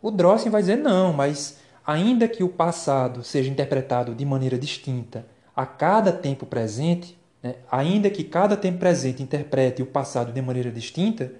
O 0.00 0.10
Drossen 0.10 0.50
vai 0.50 0.60
dizer 0.60 0.76
não, 0.76 1.12
mas 1.12 1.58
ainda 1.84 2.28
que 2.28 2.44
o 2.44 2.48
passado 2.48 3.24
seja 3.24 3.50
interpretado 3.50 4.14
de 4.14 4.24
maneira 4.24 4.58
distinta 4.58 5.26
a 5.54 5.64
cada 5.64 6.12
tempo 6.12 6.46
presente, 6.46 7.18
né, 7.42 7.56
ainda 7.70 8.10
que 8.10 8.22
cada 8.22 8.56
tempo 8.56 8.78
presente 8.78 9.22
interprete 9.22 9.82
o 9.82 9.86
passado 9.86 10.32
de 10.32 10.42
maneira 10.42 10.70
distinta, 10.70 11.32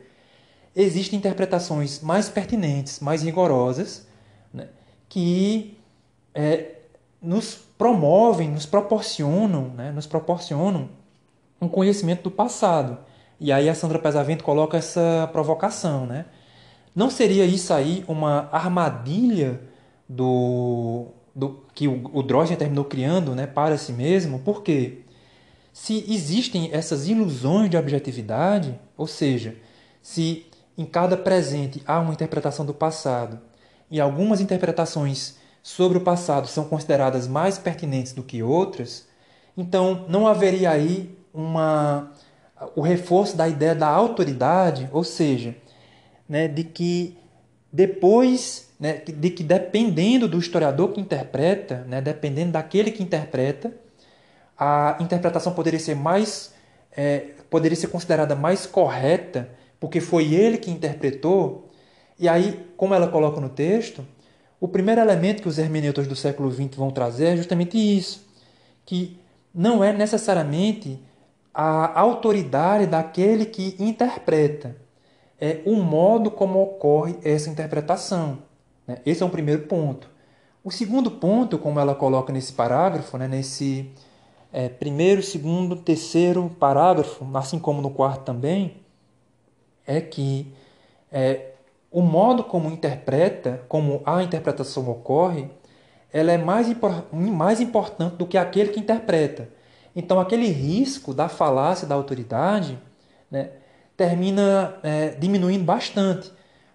existem 0.74 1.18
interpretações 1.18 2.00
mais 2.00 2.28
pertinentes, 2.28 3.00
mais 3.00 3.22
rigorosas, 3.22 4.06
né, 4.52 4.68
que 5.08 5.78
é, 6.37 6.74
nos 7.20 7.59
promovem, 7.78 8.51
nos 8.51 8.66
proporcionam, 8.66 9.70
né, 9.70 9.91
nos 9.91 10.07
proporcionam 10.07 10.91
um 11.61 11.66
conhecimento 11.66 12.24
do 12.24 12.30
passado. 12.30 12.99
E 13.41 13.51
aí 13.51 13.68
a 13.68 13.74
Sandra 13.74 13.99
Pesavento 13.99 14.45
coloca 14.45 14.76
essa 14.76 15.28
provocação, 15.32 16.07
né? 16.07 16.26
Não 16.95 17.11
seria 17.11 17.45
isso 17.45 17.72
aí 17.72 18.05
uma 18.07 18.49
armadilha 18.53 19.61
do, 20.09 21.07
do 21.34 21.62
que 21.74 21.89
o, 21.89 22.11
o 22.12 22.22
terminou 22.57 22.84
criando 22.84 23.34
né, 23.34 23.47
para 23.47 23.76
si 23.76 23.93
mesmo? 23.93 24.39
Por 24.39 24.62
quê? 24.62 25.01
Se 25.72 26.05
existem 26.09 26.70
essas 26.72 27.07
ilusões 27.07 27.68
de 27.68 27.76
objetividade, 27.76 28.78
ou 28.97 29.07
seja, 29.07 29.57
se 30.01 30.47
em 30.78 30.87
cada 30.87 31.16
presente 31.18 31.82
há 31.87 32.01
uma 32.01 32.14
interpretação 32.14 32.64
do 32.64 32.72
passado 32.72 33.39
e 33.91 34.01
algumas 34.01 34.41
interpretações 34.41 35.37
sobre 35.66 35.98
o 35.98 36.00
passado 36.00 36.46
são 36.46 36.62
consideradas 36.62 37.26
mais 37.26 37.58
pertinentes 37.58 38.12
do 38.12 38.22
que 38.22 38.40
outras, 38.40 39.04
então 39.56 40.06
não 40.08 40.28
haveria 40.28 40.70
aí 40.70 41.18
uma 41.34 42.12
o 42.76 42.80
reforço 42.80 43.36
da 43.36 43.48
ideia 43.48 43.74
da 43.74 43.88
autoridade, 43.88 44.88
ou 44.92 45.02
seja, 45.02 45.56
né, 46.28 46.46
de 46.46 46.62
que 46.62 47.18
depois, 47.72 48.70
né, 48.78 49.02
de 49.04 49.28
que 49.28 49.42
dependendo 49.42 50.28
do 50.28 50.38
historiador 50.38 50.92
que 50.92 51.00
interpreta, 51.00 51.84
né, 51.88 52.00
dependendo 52.00 52.52
daquele 52.52 52.92
que 52.92 53.02
interpreta, 53.02 53.74
a 54.56 54.96
interpretação 55.00 55.52
poderia 55.52 55.80
ser 55.80 55.96
mais, 55.96 56.54
é, 56.96 57.30
poderia 57.50 57.76
ser 57.76 57.88
considerada 57.88 58.36
mais 58.36 58.66
correta, 58.66 59.50
porque 59.80 60.00
foi 60.00 60.32
ele 60.32 60.58
que 60.58 60.70
interpretou. 60.70 61.68
E 62.20 62.28
aí, 62.28 62.64
como 62.76 62.94
ela 62.94 63.08
coloca 63.08 63.40
no 63.40 63.48
texto, 63.48 64.06
o 64.61 64.68
primeiro 64.68 65.00
elemento 65.00 65.42
que 65.42 65.48
os 65.48 65.59
hermeneutas 65.59 66.07
do 66.07 66.16
século 66.16 66.50
XX 66.50 66.76
vão 66.76 66.90
trazer 66.90 67.26
é 67.26 67.36
justamente 67.36 67.76
isso, 67.76 68.26
que 68.84 69.18
não 69.54 69.82
é 69.82 69.92
necessariamente 69.92 71.00
a 71.52 71.98
autoridade 71.98 72.86
daquele 72.86 73.46
que 73.46 73.76
interpreta. 73.78 74.76
É 75.40 75.61
o 75.66 75.76
modo 75.76 76.30
como 76.30 76.62
ocorre 76.62 77.16
essa 77.22 77.48
interpretação. 77.48 78.38
Né? 78.86 78.98
Esse 79.04 79.22
é 79.22 79.26
o 79.26 79.30
primeiro 79.30 79.62
ponto. 79.62 80.11
O 80.62 80.70
segundo 80.70 81.11
ponto, 81.11 81.59
como 81.59 81.80
ela 81.80 81.94
coloca 81.94 82.32
nesse 82.32 82.52
parágrafo, 82.52 83.16
né? 83.16 83.28
nesse 83.28 83.90
é, 84.52 84.68
primeiro, 84.68 85.22
segundo, 85.22 85.76
terceiro 85.76 86.50
parágrafo, 86.59 87.26
assim 87.34 87.59
como 87.59 87.80
no 87.80 87.90
quarto 87.90 88.24
também, 88.24 88.78
é 89.86 90.00
que 90.00 90.52
é, 91.11 91.52
o 91.97 92.03
modo 92.03 92.44
como 92.44 92.70
interpreta, 92.70 93.62
como 93.68 94.03
a 94.05 94.22
interpretação 94.22 94.86
ocorre, 94.90 95.49
ela 96.12 96.30
é 96.30 96.36
mais, 96.36 96.66
mais 97.11 97.59
importante 97.59 98.16
do 98.16 98.26
que 98.26 98.36
aquele 98.36 98.70
que 98.70 98.78
interpreta. 98.78 99.49
Então, 99.94 100.20
aquele 100.20 100.49
risco 100.49 101.14
da 101.14 101.26
falácia 101.26 101.88
da 101.88 101.94
autoridade 101.94 102.78
né, 103.30 103.49
termina 103.97 104.76
é, 104.82 105.09
diminuindo 105.12 105.64
bastante. 105.64 106.30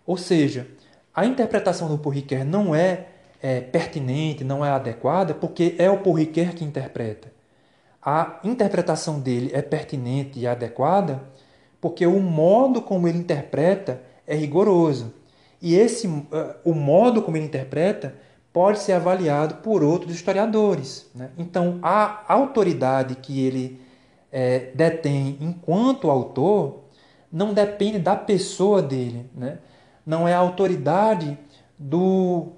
Ou 0.07 0.17
seja, 0.17 0.67
a 1.13 1.23
interpretação 1.23 1.87
do 1.87 1.99
Porriquer 1.99 2.43
não 2.43 2.73
é, 2.73 3.05
é, 3.43 3.61
pertinente, 3.61 4.43
não 4.43 4.65
é 4.65 4.71
adequada, 4.71 5.35
porque 5.35 5.75
é 5.77 5.87
o 5.87 5.99
Porriquer 5.99 6.55
que 6.55 6.65
interpreta. 6.65 7.31
A 8.01 8.39
interpretação 8.43 9.19
dele 9.19 9.51
é 9.53 9.61
pertinente 9.61 10.39
e 10.39 10.47
adequada 10.47 11.21
porque 11.79 12.07
o 12.07 12.19
modo 12.19 12.81
como 12.81 13.07
ele 13.07 13.19
interpreta 13.19 14.09
é 14.31 14.35
rigoroso. 14.35 15.13
E 15.61 15.75
esse, 15.75 16.07
uh, 16.07 16.25
o 16.63 16.73
modo 16.73 17.21
como 17.21 17.35
ele 17.35 17.45
interpreta 17.45 18.15
pode 18.53 18.79
ser 18.79 18.93
avaliado 18.93 19.55
por 19.55 19.83
outros 19.83 20.15
historiadores. 20.15 21.09
Né? 21.13 21.31
Então, 21.37 21.79
a 21.83 22.23
autoridade 22.33 23.15
que 23.15 23.45
ele 23.45 23.81
é, 24.31 24.71
detém 24.73 25.37
enquanto 25.41 26.09
autor 26.09 26.85
não 27.31 27.53
depende 27.53 27.99
da 27.99 28.15
pessoa 28.15 28.81
dele, 28.81 29.29
né? 29.35 29.59
não 30.05 30.25
é 30.25 30.33
a 30.33 30.37
autoridade 30.37 31.37
do 31.77 32.53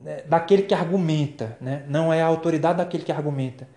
né, 0.00 0.22
daquele 0.28 0.62
que 0.62 0.74
argumenta, 0.74 1.56
né? 1.60 1.84
não 1.88 2.12
é 2.12 2.22
a 2.22 2.26
autoridade 2.26 2.78
daquele 2.78 3.04
que 3.04 3.12
argumenta, 3.12 3.68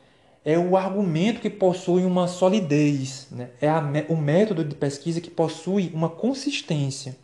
é 0.45 0.59
o 0.59 0.77
argumento 0.77 1.41
que 1.41 1.49
possui 1.49 2.05
uma 2.05 2.27
solidez, 2.27 3.27
né? 3.31 3.49
é 3.59 3.67
a, 3.67 3.83
o 4.07 4.15
método 4.15 4.63
de 4.63 4.75
pesquisa 4.75 5.19
que 5.19 5.31
possui 5.31 5.91
uma 5.91 6.07
consistência. 6.07 7.17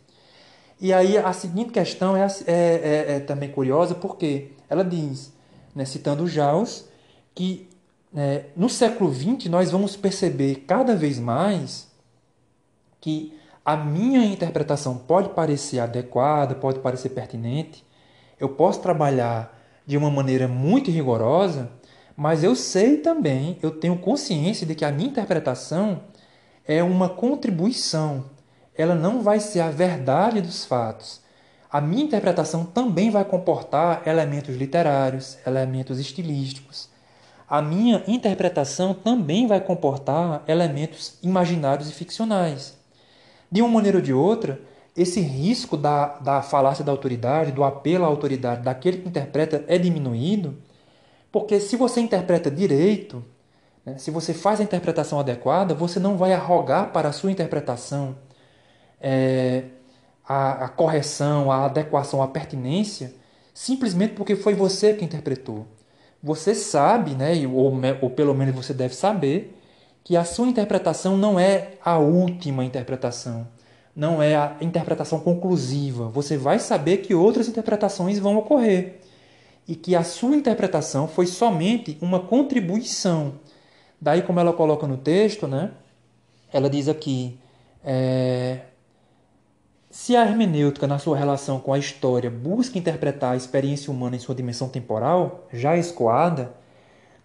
E 0.80 0.92
aí 0.92 1.16
a 1.16 1.32
seguinte 1.32 1.70
questão 1.70 2.16
é, 2.16 2.26
é, 2.26 2.52
é, 2.52 3.16
é 3.16 3.20
também 3.20 3.48
curiosa, 3.48 3.94
porque 3.94 4.48
ela 4.68 4.84
diz, 4.84 5.32
né, 5.72 5.84
citando 5.84 6.26
Jaus, 6.26 6.86
que 7.32 7.70
né, 8.12 8.46
no 8.56 8.68
século 8.68 9.14
XX 9.14 9.46
nós 9.48 9.70
vamos 9.70 9.94
perceber 9.94 10.64
cada 10.66 10.96
vez 10.96 11.20
mais 11.20 11.86
que 13.00 13.38
a 13.64 13.76
minha 13.76 14.24
interpretação 14.24 14.98
pode 14.98 15.28
parecer 15.28 15.78
adequada, 15.78 16.56
pode 16.56 16.80
parecer 16.80 17.10
pertinente, 17.10 17.84
eu 18.40 18.48
posso 18.48 18.80
trabalhar 18.80 19.56
de 19.86 19.96
uma 19.96 20.10
maneira 20.10 20.48
muito 20.48 20.90
rigorosa, 20.90 21.70
mas 22.22 22.44
eu 22.44 22.54
sei 22.54 22.98
também, 22.98 23.58
eu 23.60 23.72
tenho 23.72 23.98
consciência 23.98 24.64
de 24.64 24.76
que 24.76 24.84
a 24.84 24.92
minha 24.92 25.08
interpretação 25.08 26.04
é 26.64 26.80
uma 26.80 27.08
contribuição. 27.08 28.26
Ela 28.78 28.94
não 28.94 29.20
vai 29.20 29.40
ser 29.40 29.58
a 29.58 29.70
verdade 29.72 30.40
dos 30.40 30.64
fatos. 30.64 31.20
A 31.68 31.80
minha 31.80 32.04
interpretação 32.04 32.64
também 32.64 33.10
vai 33.10 33.24
comportar 33.24 34.06
elementos 34.06 34.54
literários, 34.54 35.36
elementos 35.44 35.98
estilísticos. 35.98 36.88
A 37.50 37.60
minha 37.60 38.04
interpretação 38.06 38.94
também 38.94 39.48
vai 39.48 39.60
comportar 39.60 40.44
elementos 40.46 41.18
imaginários 41.24 41.90
e 41.90 41.92
ficcionais. 41.92 42.78
De 43.50 43.60
uma 43.60 43.68
maneira 43.68 43.98
ou 43.98 44.02
de 44.02 44.12
outra, 44.12 44.60
esse 44.96 45.20
risco 45.20 45.76
da, 45.76 46.20
da 46.20 46.40
falácia 46.40 46.84
da 46.84 46.92
autoridade, 46.92 47.50
do 47.50 47.64
apelo 47.64 48.04
à 48.04 48.06
autoridade 48.06 48.62
daquele 48.62 48.98
que 48.98 49.08
interpreta 49.08 49.64
é 49.66 49.76
diminuído, 49.76 50.56
porque 51.32 51.58
se 51.58 51.76
você 51.76 52.00
interpreta 52.00 52.50
direito, 52.50 53.24
né, 53.84 53.96
se 53.98 54.10
você 54.10 54.34
faz 54.34 54.60
a 54.60 54.62
interpretação 54.62 55.18
adequada, 55.18 55.74
você 55.74 55.98
não 55.98 56.16
vai 56.16 56.34
arrogar 56.34 56.92
para 56.92 57.08
a 57.08 57.12
sua 57.12 57.32
interpretação 57.32 58.16
é, 59.00 59.64
a, 60.28 60.66
a 60.66 60.68
correção, 60.68 61.50
a 61.50 61.64
adequação, 61.64 62.22
a 62.22 62.28
pertinência, 62.28 63.14
simplesmente 63.54 64.14
porque 64.14 64.36
foi 64.36 64.54
você 64.54 64.92
que 64.94 65.04
interpretou. 65.04 65.66
Você 66.22 66.54
sabe, 66.54 67.14
né, 67.14 67.32
ou, 67.46 67.72
ou 68.02 68.10
pelo 68.10 68.34
menos 68.34 68.54
você 68.54 68.74
deve 68.74 68.94
saber, 68.94 69.58
que 70.04 70.16
a 70.16 70.24
sua 70.24 70.46
interpretação 70.46 71.16
não 71.16 71.40
é 71.40 71.72
a 71.84 71.98
última 71.98 72.64
interpretação 72.64 73.48
não 73.94 74.22
é 74.22 74.34
a 74.34 74.56
interpretação 74.60 75.20
conclusiva. 75.20 76.08
Você 76.08 76.36
vai 76.36 76.58
saber 76.58 76.98
que 76.98 77.14
outras 77.14 77.46
interpretações 77.48 78.18
vão 78.18 78.36
ocorrer 78.38 79.00
e 79.66 79.74
que 79.76 79.94
a 79.94 80.02
sua 80.02 80.36
interpretação 80.36 81.06
foi 81.06 81.26
somente 81.26 81.96
uma 82.00 82.20
contribuição. 82.20 83.34
Daí, 84.00 84.22
como 84.22 84.40
ela 84.40 84.52
coloca 84.52 84.86
no 84.86 84.96
texto, 84.96 85.46
né? 85.46 85.70
Ela 86.52 86.68
diz 86.68 86.88
aqui: 86.88 87.38
é, 87.84 88.60
se 89.90 90.16
a 90.16 90.24
hermenêutica, 90.24 90.86
na 90.86 90.98
sua 90.98 91.16
relação 91.16 91.60
com 91.60 91.72
a 91.72 91.78
história, 91.78 92.30
busca 92.30 92.78
interpretar 92.78 93.34
a 93.34 93.36
experiência 93.36 93.92
humana 93.92 94.16
em 94.16 94.18
sua 94.18 94.34
dimensão 94.34 94.68
temporal, 94.68 95.46
já 95.52 95.76
escoada, 95.76 96.54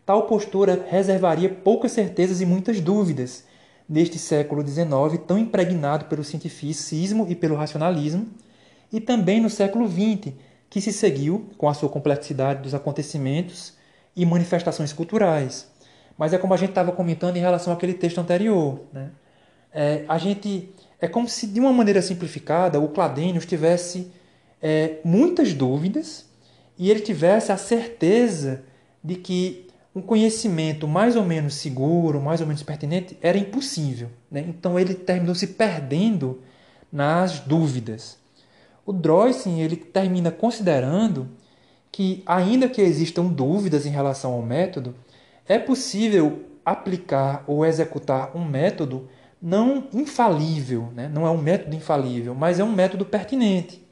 tal 0.05 0.23
postura 0.23 0.85
reservaria 0.89 1.49
poucas 1.49 1.93
certezas 1.93 2.41
e 2.41 2.45
muitas 2.45 2.81
dúvidas 2.81 3.45
neste 3.87 4.19
século 4.19 4.67
XIX, 4.67 4.85
tão 5.25 5.37
impregnado 5.37 6.05
pelo 6.05 6.23
cientificismo 6.23 7.25
e 7.29 7.35
pelo 7.35 7.55
racionalismo, 7.55 8.27
e 8.91 8.99
também 8.99 9.39
no 9.39 9.49
século 9.49 9.87
XX, 9.87 10.33
que 10.69 10.81
se 10.81 10.91
seguiu 10.91 11.49
com 11.57 11.69
a 11.69 11.73
sua 11.73 11.89
complexidade 11.89 12.61
dos 12.61 12.73
acontecimentos 12.73 13.73
e 14.15 14.25
manifestações 14.25 14.91
culturais. 14.91 15.71
Mas 16.17 16.33
é 16.33 16.37
como 16.37 16.53
a 16.53 16.57
gente 16.57 16.69
estava 16.69 16.91
comentando 16.91 17.37
em 17.37 17.39
relação 17.39 17.71
àquele 17.71 17.93
texto 17.93 18.19
anterior. 18.19 18.81
Né? 18.91 19.11
É, 19.71 20.03
a 20.07 20.17
gente 20.17 20.73
é 20.99 21.07
como 21.07 21.27
se, 21.27 21.47
de 21.47 21.59
uma 21.59 21.71
maneira 21.71 22.01
simplificada, 22.01 22.79
o 22.79 22.89
Cladênio 22.89 23.39
tivesse 23.41 24.11
é, 24.61 24.97
muitas 25.03 25.53
dúvidas 25.53 26.25
e 26.77 26.89
ele 26.89 27.01
tivesse 27.01 27.51
a 27.51 27.57
certeza 27.57 28.63
de 29.03 29.15
que 29.15 29.67
um 29.95 30.01
conhecimento 30.01 30.87
mais 30.87 31.15
ou 31.15 31.23
menos 31.23 31.55
seguro, 31.55 32.21
mais 32.21 32.41
ou 32.41 32.47
menos 32.47 32.63
pertinente, 32.63 33.17
era 33.21 33.37
impossível. 33.37 34.09
Né? 34.29 34.45
Então 34.47 34.79
ele 34.79 34.93
terminou 34.93 35.35
se 35.35 35.47
perdendo 35.47 36.41
nas 36.91 37.39
dúvidas. 37.39 38.17
O 38.87 38.93
Droysen 38.93 39.61
ele 39.61 39.75
termina 39.75 40.31
considerando 40.31 41.27
que, 41.91 42.23
ainda 42.25 42.69
que 42.69 42.81
existam 42.81 43.25
dúvidas 43.25 43.85
em 43.85 43.89
relação 43.89 44.31
ao 44.31 44.41
método, 44.41 44.95
é 45.45 45.59
possível 45.59 46.43
aplicar 46.65 47.43
ou 47.45 47.65
executar 47.65 48.31
um 48.33 48.45
método 48.45 49.09
não 49.41 49.89
infalível, 49.93 50.89
né? 50.95 51.11
não 51.13 51.27
é 51.27 51.29
um 51.29 51.37
método 51.37 51.75
infalível, 51.75 52.33
mas 52.33 52.59
é 52.59 52.63
um 52.63 52.71
método 52.71 53.05
pertinente. 53.05 53.85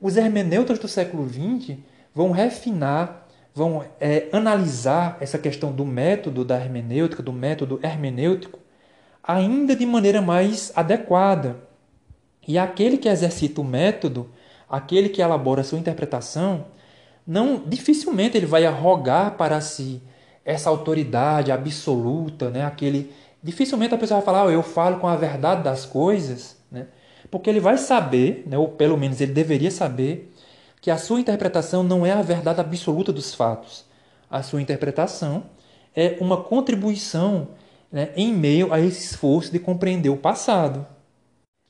Os 0.00 0.16
hermeneutas 0.16 0.78
do 0.78 0.86
século 0.86 1.28
XX 1.28 1.78
vão 2.14 2.30
refinar 2.30 3.26
vão 3.54 3.84
é, 4.00 4.28
analisar 4.32 5.18
essa 5.20 5.38
questão 5.38 5.72
do 5.72 5.84
método 5.84 6.44
da 6.44 6.56
hermenêutica, 6.56 7.22
do 7.22 7.32
método 7.32 7.78
hermenêutico, 7.82 8.58
ainda 9.22 9.76
de 9.76 9.84
maneira 9.84 10.22
mais 10.22 10.72
adequada. 10.74 11.56
E 12.46 12.58
aquele 12.58 12.98
que 12.98 13.08
exercita 13.08 13.60
o 13.60 13.64
método, 13.64 14.30
aquele 14.68 15.08
que 15.08 15.22
elabora 15.22 15.62
sua 15.62 15.78
interpretação, 15.78 16.66
não 17.26 17.62
dificilmente 17.66 18.36
ele 18.36 18.46
vai 18.46 18.66
arrogar 18.66 19.36
para 19.36 19.60
si 19.60 20.02
essa 20.44 20.68
autoridade 20.68 21.52
absoluta, 21.52 22.50
né? 22.50 22.64
Aquele 22.64 23.12
dificilmente 23.42 23.94
a 23.94 23.98
pessoa 23.98 24.20
vai 24.20 24.24
falar, 24.24 24.44
oh, 24.46 24.50
eu 24.50 24.62
falo 24.62 24.98
com 24.98 25.08
a 25.08 25.16
verdade 25.16 25.62
das 25.62 25.84
coisas, 25.84 26.56
né? 26.70 26.86
Porque 27.30 27.48
ele 27.48 27.60
vai 27.60 27.78
saber, 27.78 28.44
né? 28.46 28.58
ou 28.58 28.68
pelo 28.68 28.96
menos 28.96 29.20
ele 29.20 29.32
deveria 29.32 29.70
saber, 29.70 30.32
que 30.80 30.90
a 30.90 30.98
sua 30.98 31.20
interpretação 31.20 31.82
não 31.82 32.04
é 32.04 32.12
a 32.12 32.22
verdade 32.22 32.60
absoluta 32.60 33.12
dos 33.12 33.34
fatos. 33.34 33.84
A 34.28 34.42
sua 34.42 34.60
interpretação 34.60 35.44
é 35.94 36.16
uma 36.20 36.42
contribuição 36.42 37.48
né, 37.90 38.10
em 38.16 38.32
meio 38.34 38.72
a 38.72 38.80
esse 38.80 39.12
esforço 39.12 39.52
de 39.52 39.58
compreender 39.58 40.10
o 40.10 40.16
passado. 40.16 40.86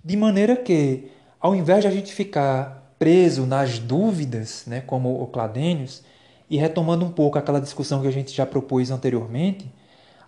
De 0.04 0.16
maneira 0.16 0.56
que, 0.56 1.10
ao 1.40 1.54
invés 1.54 1.82
de 1.82 1.88
a 1.88 1.90
gente 1.90 2.12
ficar 2.12 2.94
preso 2.98 3.46
nas 3.46 3.78
dúvidas, 3.78 4.64
né, 4.66 4.80
como 4.80 5.22
o 5.22 5.26
Cladênios, 5.26 6.02
e 6.48 6.56
retomando 6.56 7.04
um 7.04 7.10
pouco 7.10 7.38
aquela 7.38 7.60
discussão 7.60 8.02
que 8.02 8.08
a 8.08 8.12
gente 8.12 8.32
já 8.32 8.44
propôs 8.44 8.90
anteriormente, 8.90 9.70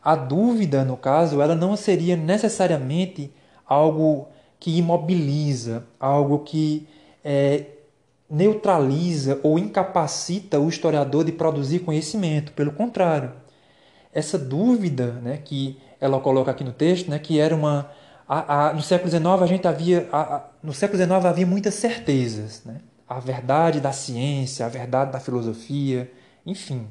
a 0.03 0.15
dúvida, 0.15 0.85
no 0.85 0.97
caso, 0.97 1.41
ela 1.41 1.55
não 1.55 1.77
seria 1.77 2.17
necessariamente 2.17 3.33
algo 3.67 4.29
que 4.61 4.77
imobiliza, 4.77 5.87
algo 5.99 6.41
que 6.41 6.87
é, 7.25 7.67
neutraliza 8.29 9.41
ou 9.43 9.59
incapacita 9.59 10.59
o 10.59 10.69
historiador 10.69 11.25
de 11.25 11.33
produzir 11.33 11.81
conhecimento. 11.81 12.53
Pelo 12.53 12.73
contrário, 12.73 13.33
essa 14.13 14.39
dúvida 14.39 15.13
né, 15.23 15.39
que 15.43 15.79
ela 16.01 16.21
coloca 16.21 16.51
aqui 16.51 16.65
no 16.65 16.73
texto, 16.73 17.11
né, 17.11 17.19
que 17.19 17.39
era 17.39 17.55
uma. 17.55 17.91
A, 18.41 18.69
a, 18.69 18.73
no 18.73 18.83
século 18.83 19.11
XIX 19.11 19.25
a 19.25 19.47
gente 19.47 19.69
havia. 19.69 20.09
A, 20.13 20.45
no 20.63 20.73
século 20.73 21.03
XIX 21.03 21.25
havia 21.25 21.47
muitas 21.47 21.75
certezas. 21.75 22.63
Né? 22.65 22.79
A 23.09 23.21
verdade 23.21 23.81
da 23.81 23.93
ciência, 23.93 24.67
a 24.67 24.69
verdade 24.69 25.13
da 25.13 25.21
filosofia, 25.21 26.11
enfim. 26.45 26.89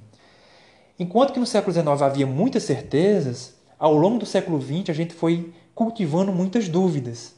Enquanto 0.99 1.33
que 1.33 1.39
no 1.39 1.45
século 1.45 1.73
XIX 1.73 2.01
havia 2.01 2.27
muitas 2.27 2.63
certezas, 2.63 3.55
ao 3.77 3.95
longo 3.95 4.19
do 4.19 4.25
século 4.25 4.61
XX 4.61 4.89
a 4.89 4.93
gente 4.93 5.13
foi 5.13 5.53
cultivando 5.73 6.31
muitas 6.31 6.69
dúvidas. 6.69 7.35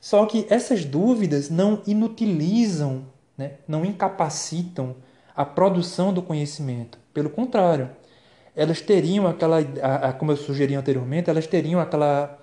Só 0.00 0.24
que 0.26 0.46
essas 0.50 0.84
dúvidas 0.84 1.50
não 1.50 1.82
inutilizam 1.86 3.06
né, 3.36 3.52
não 3.66 3.84
incapacitam 3.84 4.96
a 5.34 5.44
produção 5.44 6.12
do 6.12 6.22
conhecimento. 6.22 6.98
Pelo 7.12 7.28
contrário, 7.28 7.90
elas 8.54 8.80
teriam 8.80 9.26
aquela, 9.26 9.58
como 10.18 10.32
eu 10.32 10.36
sugeri 10.36 10.74
anteriormente, 10.74 11.28
elas 11.28 11.46
teriam 11.46 11.80
aquela, 11.80 12.38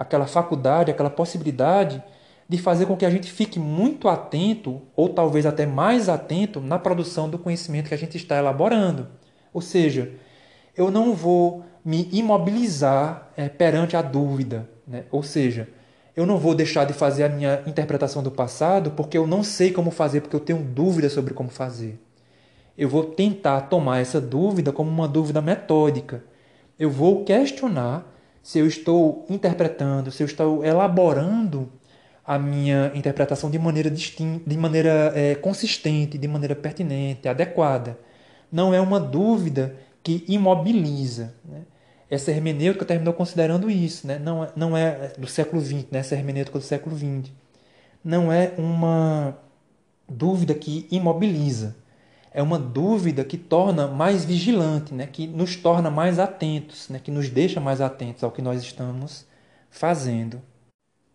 aquela 0.00 0.26
faculdade, 0.26 0.90
aquela 0.90 1.10
possibilidade 1.10 2.02
de 2.48 2.56
fazer 2.56 2.86
com 2.86 2.96
que 2.96 3.04
a 3.04 3.10
gente 3.10 3.30
fique 3.30 3.58
muito 3.58 4.08
atento, 4.08 4.80
ou 4.96 5.10
talvez 5.10 5.44
até 5.44 5.66
mais 5.66 6.08
atento, 6.08 6.58
na 6.58 6.78
produção 6.78 7.28
do 7.28 7.38
conhecimento 7.38 7.88
que 7.88 7.94
a 7.94 7.98
gente 7.98 8.16
está 8.16 8.38
elaborando. 8.38 9.08
Ou 9.52 9.60
seja, 9.60 10.10
eu 10.74 10.90
não 10.90 11.12
vou 11.12 11.66
me 11.84 12.08
imobilizar 12.12 13.28
é, 13.36 13.50
perante 13.50 13.94
a 13.94 14.00
dúvida. 14.00 14.66
Né? 14.86 15.04
Ou 15.10 15.22
seja, 15.22 15.68
eu 16.16 16.24
não 16.24 16.38
vou 16.38 16.54
deixar 16.54 16.86
de 16.86 16.94
fazer 16.94 17.24
a 17.24 17.28
minha 17.28 17.62
interpretação 17.66 18.22
do 18.22 18.30
passado 18.30 18.92
porque 18.92 19.18
eu 19.18 19.26
não 19.26 19.42
sei 19.44 19.70
como 19.70 19.90
fazer, 19.90 20.22
porque 20.22 20.34
eu 20.34 20.40
tenho 20.40 20.62
dúvida 20.62 21.10
sobre 21.10 21.34
como 21.34 21.50
fazer. 21.50 22.00
Eu 22.76 22.88
vou 22.88 23.04
tentar 23.04 23.60
tomar 23.62 24.00
essa 24.00 24.18
dúvida 24.18 24.72
como 24.72 24.90
uma 24.90 25.06
dúvida 25.06 25.42
metódica. 25.42 26.24
Eu 26.78 26.90
vou 26.90 27.22
questionar 27.22 28.10
se 28.42 28.58
eu 28.58 28.66
estou 28.66 29.26
interpretando, 29.28 30.10
se 30.10 30.22
eu 30.22 30.26
estou 30.26 30.64
elaborando 30.64 31.70
a 32.24 32.38
minha 32.38 32.92
interpretação 32.94 33.50
de 33.50 33.58
maneira 33.58 33.90
distinta, 33.90 34.48
de 34.48 34.56
maneira 34.56 35.12
é, 35.14 35.34
consistente, 35.34 36.16
de 36.16 36.28
maneira 36.28 36.54
pertinente, 36.54 37.28
adequada. 37.28 37.98
Não 38.52 38.72
é 38.72 38.80
uma 38.80 39.00
dúvida 39.00 39.76
que 40.02 40.24
imobiliza. 40.28 41.34
Né? 41.44 41.62
essa 42.10 42.32
hermenêutica 42.32 42.84
terminou 42.84 43.14
considerando 43.14 43.70
isso, 43.70 44.06
né? 44.06 44.18
não, 44.18 44.42
é, 44.42 44.52
não 44.56 44.76
é 44.76 45.12
do 45.16 45.28
século 45.28 45.62
XX, 45.62 45.86
né? 45.92 46.00
essa 46.00 46.16
hermenêutica 46.16 46.58
do 46.58 46.64
século 46.64 46.96
XX. 46.96 47.30
não 48.02 48.32
é 48.32 48.52
uma 48.58 49.38
dúvida 50.08 50.52
que 50.52 50.88
imobiliza, 50.90 51.76
é 52.32 52.42
uma 52.42 52.58
dúvida 52.58 53.24
que 53.24 53.36
torna 53.36 53.86
mais 53.86 54.24
vigilante, 54.24 54.94
né? 54.94 55.06
que 55.06 55.26
nos 55.26 55.56
torna 55.56 55.90
mais 55.90 56.18
atentos, 56.18 56.88
né? 56.88 57.00
que 57.02 57.10
nos 57.10 57.28
deixa 57.28 57.60
mais 57.60 57.80
atentos 57.80 58.22
ao 58.22 58.30
que 58.30 58.42
nós 58.42 58.62
estamos 58.62 59.26
fazendo. 59.70 60.40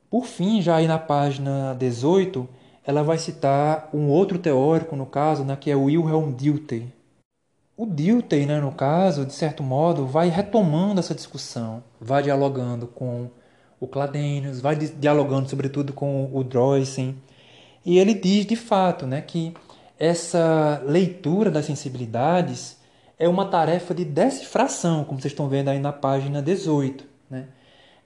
Por 0.09 0.26
fim, 0.26 0.61
já 0.61 0.78
aí 0.78 0.88
na 0.88 0.99
página 0.99 1.74
18, 1.76 2.47
ela 2.86 3.03
vai 3.03 3.18
citar 3.18 3.89
um 3.93 4.07
outro 4.09 4.38
teórico, 4.38 4.95
no 4.95 5.05
caso, 5.05 5.43
né, 5.43 5.55
que 5.55 5.72
é 5.72 5.76
Wilhelm 5.76 6.32
Dilthey. 6.34 6.93
O 7.76 7.86
Dilthey, 7.86 8.45
né, 8.45 8.59
no 8.59 8.72
caso, 8.72 9.26
de 9.26 9.34
certo 9.34 9.63
modo, 9.63 10.05
vai 10.05 10.30
retomando 10.30 10.99
essa 10.99 11.16
discussão, 11.16 11.84
vai 11.99 12.24
dialogando 12.24 12.88
com 12.88 13.30
o 13.80 13.88
Cladenius, 13.88 14.61
vai 14.61 14.76
dialogando 14.76 15.49
sobretudo 15.49 15.91
com 15.91 16.30
o 16.32 16.43
Droysen, 16.43 17.18
e 17.86 17.97
ele 17.99 18.13
diz 18.13 18.45
de 18.45 18.55
fato 18.55 19.05
né, 19.05 19.22
que 19.22 19.53
essa 19.99 20.81
leitura 20.85 21.49
das 21.49 21.65
sensibilidades 21.65 22.77
é 23.17 23.27
uma 23.29 23.45
tarefa 23.45 23.93
de 23.93 24.03
decifração, 24.03 25.03
como 25.03 25.19
vocês 25.19 25.31
estão 25.31 25.47
vendo 25.47 25.69
aí 25.69 25.79
na 25.79 25.93
página 25.93 26.41
18. 26.41 27.05
Né? 27.29 27.47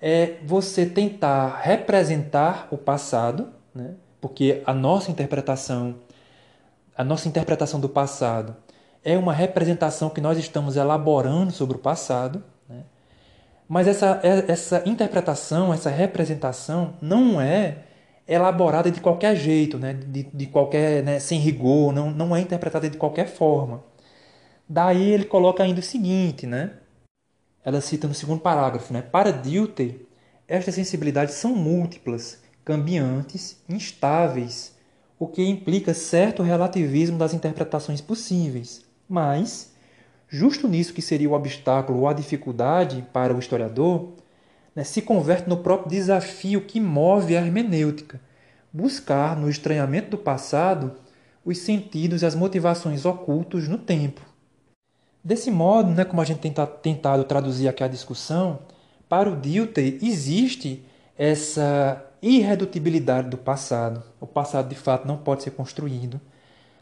É 0.02 0.38
você 0.46 0.86
tentar 0.86 1.60
representar 1.62 2.68
o 2.72 2.78
passado, 2.78 3.50
né? 3.74 3.96
porque 4.22 4.62
a 4.66 4.74
nossa 4.74 5.10
interpretação, 5.10 5.96
a 6.96 7.04
nossa 7.04 7.28
interpretação 7.28 7.80
do 7.80 7.90
passado 7.90 8.56
é 9.04 9.18
uma 9.18 9.34
representação 9.34 10.10
que 10.10 10.22
nós 10.22 10.38
estamos 10.38 10.76
elaborando 10.76 11.52
sobre 11.52 11.78
o 11.78 11.80
passado, 11.80 12.44
né? 12.68 12.84
mas 13.68 13.88
essa, 13.88 14.20
essa 14.24 14.84
interpretação, 14.86 15.74
essa 15.74 15.90
representação 15.90 16.94
não 17.02 17.42
é 17.42 17.89
elaborada 18.30 18.92
de 18.92 19.02
qualquer 19.02 19.36
jeito, 19.36 19.80
né? 19.80 19.94
de, 19.94 20.24
de 20.24 20.46
qualquer, 20.46 21.04
né? 21.04 21.20
sem 21.20 21.40
rigor, 21.40 21.92
não, 21.92 22.12
não 22.12 22.36
é 22.36 22.40
interpretada 22.40 22.88
de 22.88 22.98
qualquer 22.98 23.28
forma. 23.28 23.84
Daí 24.68 25.12
ele 25.12 25.26
coloca 25.26 25.64
ainda 25.64 25.80
o 25.80 25.84
seguinte, 25.84 26.46
né? 26.46 26.74
ela 27.66 27.82
cita 27.82 28.08
no 28.08 28.14
segundo 28.14 28.40
parágrafo, 28.40 28.94
né? 28.94 29.02
para 29.02 29.32
Dilthey, 29.32 30.08
estas 30.48 30.76
sensibilidades 30.76 31.36
são 31.36 31.56
múltiplas 31.56 32.40
cambiantes, 32.64 33.58
instáveis, 33.68 34.76
o 35.18 35.28
que 35.28 35.44
implica 35.44 35.94
certo 35.94 36.44
relativismo 36.44 37.18
das 37.18 37.34
interpretações 37.34 38.00
possíveis. 38.00 38.86
Mas, 39.08 39.74
justo 40.28 40.68
nisso 40.68 40.94
que 40.94 41.02
seria 41.02 41.30
o 41.30 41.34
obstáculo 41.34 42.02
ou 42.02 42.08
a 42.08 42.14
dificuldade 42.14 43.04
para 43.12 43.34
o 43.36 43.40
historiador, 43.40 44.14
né, 44.76 44.84
se 44.84 45.02
converte 45.02 45.50
no 45.50 45.58
próprio 45.58 45.90
desafio 45.90 46.62
que 46.62 46.80
move 46.80 47.36
a 47.36 47.42
hermenêutica, 47.42 48.20
buscar 48.72 49.36
no 49.36 49.50
estranhamento 49.50 50.12
do 50.12 50.18
passado 50.18 50.94
os 51.44 51.58
sentidos 51.60 52.22
e 52.22 52.26
as 52.26 52.36
motivações 52.36 53.06
ocultos 53.06 53.68
no 53.68 53.78
tempo. 53.78 54.22
Desse 55.24 55.52
modo, 55.52 55.92
né, 55.92 56.06
como 56.06 56.22
a 56.22 56.26
gente 56.26 56.40
tem 56.40 56.54
tentado 56.82 57.24
traduzir 57.24 57.68
aqui 57.68 57.84
a 57.84 57.88
discussão, 57.88 58.60
para 59.08 59.30
o 59.30 59.36
Dilthey 59.36 60.00
existe 60.02 60.86
essa 61.18 62.06
irredutibilidade 62.22 63.30
do 63.30 63.38
passado. 63.38 64.04
O 64.20 64.28
passado, 64.28 64.70
de 64.70 64.76
fato, 64.76 65.08
não 65.08 65.18
pode 65.18 65.44
ser 65.44 65.52
construído, 65.52 66.22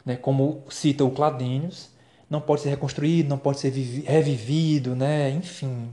né? 0.04 0.16
como 0.16 0.62
cita 0.68 1.04
o 1.04 1.10
Cladênios, 1.10 1.90
não 2.28 2.40
pode 2.40 2.60
ser 2.60 2.68
reconstruído, 2.68 3.28
não 3.28 3.38
pode 3.38 3.58
ser 3.58 3.70
revivido, 3.70 4.94
né? 4.94 5.30
enfim, 5.30 5.88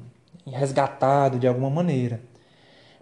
resgatado 0.52 1.39
de 1.39 1.48
alguma 1.48 1.70
maneira. 1.70 2.22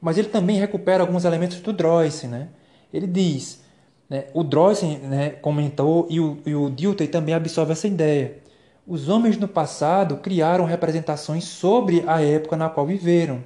Mas 0.01 0.17
ele 0.17 0.29
também 0.29 0.57
recupera 0.57 1.01
alguns 1.03 1.25
elementos 1.25 1.59
do 1.59 1.71
Droyce. 1.71 2.27
Né? 2.27 2.49
Ele 2.93 3.07
diz, 3.07 3.63
né? 4.09 4.25
o 4.33 4.43
Droyce 4.43 4.85
né, 4.85 5.29
comentou 5.29 6.07
e 6.09 6.19
o, 6.19 6.39
e 6.45 6.55
o 6.55 6.69
Dilthey 6.69 7.07
também 7.07 7.33
absorve 7.33 7.71
essa 7.71 7.87
ideia. 7.87 8.37
Os 8.85 9.07
homens 9.07 9.37
no 9.37 9.47
passado 9.47 10.17
criaram 10.17 10.65
representações 10.65 11.45
sobre 11.45 12.03
a 12.05 12.21
época 12.21 12.57
na 12.57 12.69
qual 12.69 12.85
viveram 12.85 13.41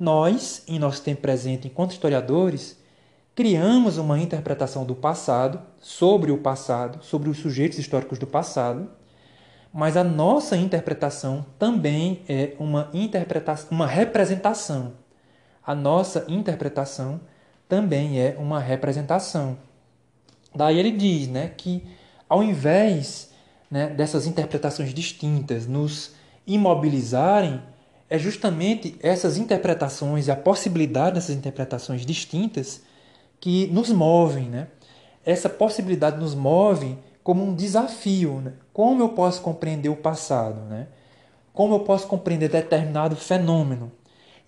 nós, 0.00 0.62
em 0.66 0.78
nosso 0.78 1.02
tempo 1.02 1.20
presente, 1.20 1.68
enquanto 1.68 1.90
historiadores, 1.90 2.78
criamos 3.34 3.98
uma 3.98 4.18
interpretação 4.18 4.82
do 4.86 4.94
passado, 4.94 5.60
sobre 5.78 6.32
o 6.32 6.38
passado, 6.38 7.04
sobre 7.04 7.28
os 7.28 7.36
sujeitos 7.36 7.78
históricos 7.78 8.18
do 8.18 8.26
passado, 8.26 8.90
mas 9.72 9.96
a 9.96 10.02
nossa 10.02 10.56
interpretação 10.56 11.46
também 11.58 12.22
é 12.28 12.54
uma 12.58 12.90
interpretação, 12.92 13.68
uma 13.70 13.86
representação. 13.86 14.92
A 15.64 15.74
nossa 15.74 16.24
interpretação 16.28 17.20
também 17.68 18.20
é 18.20 18.36
uma 18.38 18.58
representação. 18.58 19.56
Daí 20.54 20.78
ele 20.78 20.90
diz, 20.90 21.28
né, 21.28 21.52
que 21.56 21.84
ao 22.28 22.42
invés 22.42 23.30
né, 23.70 23.88
dessas 23.88 24.26
interpretações 24.26 24.92
distintas 24.92 25.66
nos 25.66 26.14
imobilizarem, 26.46 27.62
é 28.08 28.18
justamente 28.18 28.96
essas 29.00 29.36
interpretações 29.36 30.26
e 30.26 30.32
a 30.32 30.36
possibilidade 30.36 31.14
dessas 31.14 31.36
interpretações 31.36 32.04
distintas 32.04 32.82
que 33.38 33.68
nos 33.68 33.90
movem. 33.90 34.48
Né? 34.48 34.66
Essa 35.24 35.48
possibilidade 35.48 36.18
nos 36.18 36.34
move 36.34 36.98
como 37.22 37.44
um 37.44 37.54
desafio. 37.54 38.40
Né? 38.40 38.52
Como 38.72 39.02
eu 39.02 39.10
posso 39.10 39.42
compreender 39.42 39.88
o 39.88 39.96
passado? 39.96 40.60
Né? 40.62 40.88
Como 41.52 41.74
eu 41.74 41.80
posso 41.80 42.06
compreender 42.06 42.48
determinado 42.48 43.16
fenômeno? 43.16 43.92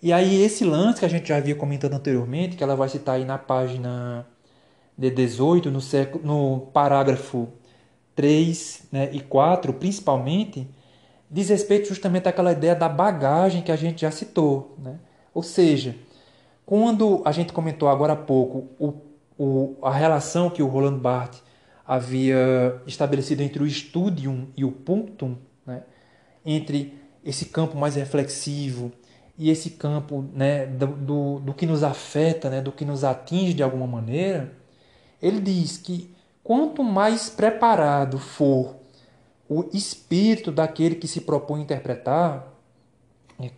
E 0.01 0.11
aí 0.11 0.41
esse 0.43 0.65
lance 0.65 0.99
que 0.99 1.05
a 1.05 1.09
gente 1.09 1.29
já 1.29 1.37
havia 1.37 1.55
comentado 1.55 1.93
anteriormente, 1.93 2.57
que 2.57 2.63
ela 2.63 2.75
vai 2.75 2.89
citar 2.89 3.15
aí 3.15 3.25
na 3.25 3.37
página 3.37 4.27
de 4.97 5.09
18, 5.09 5.71
no, 5.71 5.79
século, 5.79 6.25
no 6.25 6.59
parágrafo 6.73 7.47
3 8.15 8.83
né, 8.91 9.09
e 9.13 9.19
4, 9.21 9.73
principalmente, 9.73 10.67
diz 11.29 11.49
respeito 11.49 11.87
justamente 11.87 12.27
àquela 12.27 12.51
ideia 12.51 12.75
da 12.75 12.89
bagagem 12.89 13.61
que 13.61 13.71
a 13.71 13.75
gente 13.75 14.01
já 14.01 14.11
citou. 14.11 14.75
Né? 14.77 14.99
Ou 15.33 15.41
seja, 15.41 15.95
quando 16.65 17.21
a 17.25 17.31
gente 17.31 17.53
comentou 17.53 17.87
agora 17.89 18.13
há 18.13 18.17
pouco 18.17 18.69
o, 18.79 18.93
o, 19.37 19.75
a 19.81 19.91
relação 19.91 20.49
que 20.49 20.61
o 20.61 20.67
Roland 20.67 20.97
Barthes 20.97 21.42
havia 21.85 22.81
estabelecido 22.87 23.41
entre 23.41 23.61
o 23.61 23.69
studium 23.69 24.47
e 24.55 24.63
o 24.63 24.71
punctum, 24.71 25.37
né? 25.65 25.83
entre 26.45 26.97
esse 27.23 27.45
campo 27.45 27.77
mais 27.77 27.95
reflexivo 27.95 28.91
e 29.37 29.49
esse 29.49 29.71
campo 29.71 30.25
né, 30.33 30.65
do, 30.65 30.87
do, 30.87 31.39
do, 31.39 31.53
que 31.53 31.65
nos 31.65 31.83
afeta, 31.83 32.49
né, 32.49 32.61
do 32.61 32.71
que 32.71 32.85
nos 32.85 33.03
atinge 33.03 33.53
de 33.53 33.63
alguma 33.63 33.87
maneira, 33.87 34.53
ele 35.21 35.39
diz 35.39 35.77
que 35.77 36.13
quanto 36.43 36.83
mais 36.83 37.29
preparado 37.29 38.19
for 38.19 38.75
o 39.49 39.65
espírito 39.73 40.51
daquele 40.51 40.95
que 40.95 41.07
se 41.07 41.21
propõe 41.21 41.61
interpretar, 41.61 42.47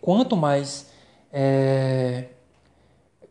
quanto 0.00 0.36
mais 0.36 0.90
é, 1.32 2.26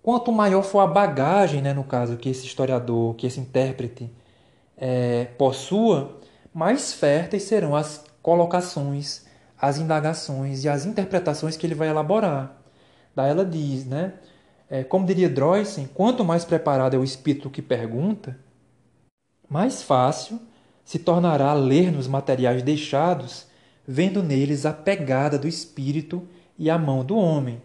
quanto 0.02 0.32
maior 0.32 0.62
for 0.62 0.80
a 0.80 0.88
bagagem, 0.88 1.62
né, 1.62 1.74
no 1.74 1.84
caso 1.84 2.18
que 2.18 2.30
esse 2.30 2.46
historiador, 2.46 3.16
que 3.16 3.26
esse 3.26 3.39
intérprete 3.39 4.12
é, 4.78 5.26
possua, 5.38 6.20
mais 6.54 6.94
férteis 6.94 7.44
serão 7.44 7.76
as 7.76 8.04
colocações, 8.22 9.26
as 9.60 9.78
indagações 9.78 10.64
e 10.64 10.70
as 10.70 10.86
interpretações 10.86 11.56
que 11.58 11.66
ele 11.66 11.76
vai 11.76 11.90
elaborar. 11.90 12.62
Daí 13.16 13.30
ela 13.30 13.46
diz, 13.46 13.86
né, 13.86 14.14
é, 14.70 14.84
como 14.84 15.06
diria 15.06 15.30
Droysen, 15.30 15.88
quanto 15.94 16.26
mais 16.26 16.44
preparado 16.44 16.96
é 16.96 17.00
o 17.00 17.04
espírito 17.04 17.50
que 17.50 17.62
pergunta, 17.62 18.38
mais 19.50 19.82
fácil 19.84 20.40
se 20.84 21.00
tornará 21.00 21.54
ler 21.54 21.92
nos 21.92 22.08
materiais 22.08 22.62
deixados, 22.62 23.48
vendo 23.88 24.22
neles 24.22 24.66
a 24.66 24.74
pegada 24.74 25.38
do 25.38 25.48
espírito 25.48 26.28
e 26.58 26.70
a 26.70 26.78
mão 26.78 27.04
do 27.04 27.18
homem. 27.18 27.62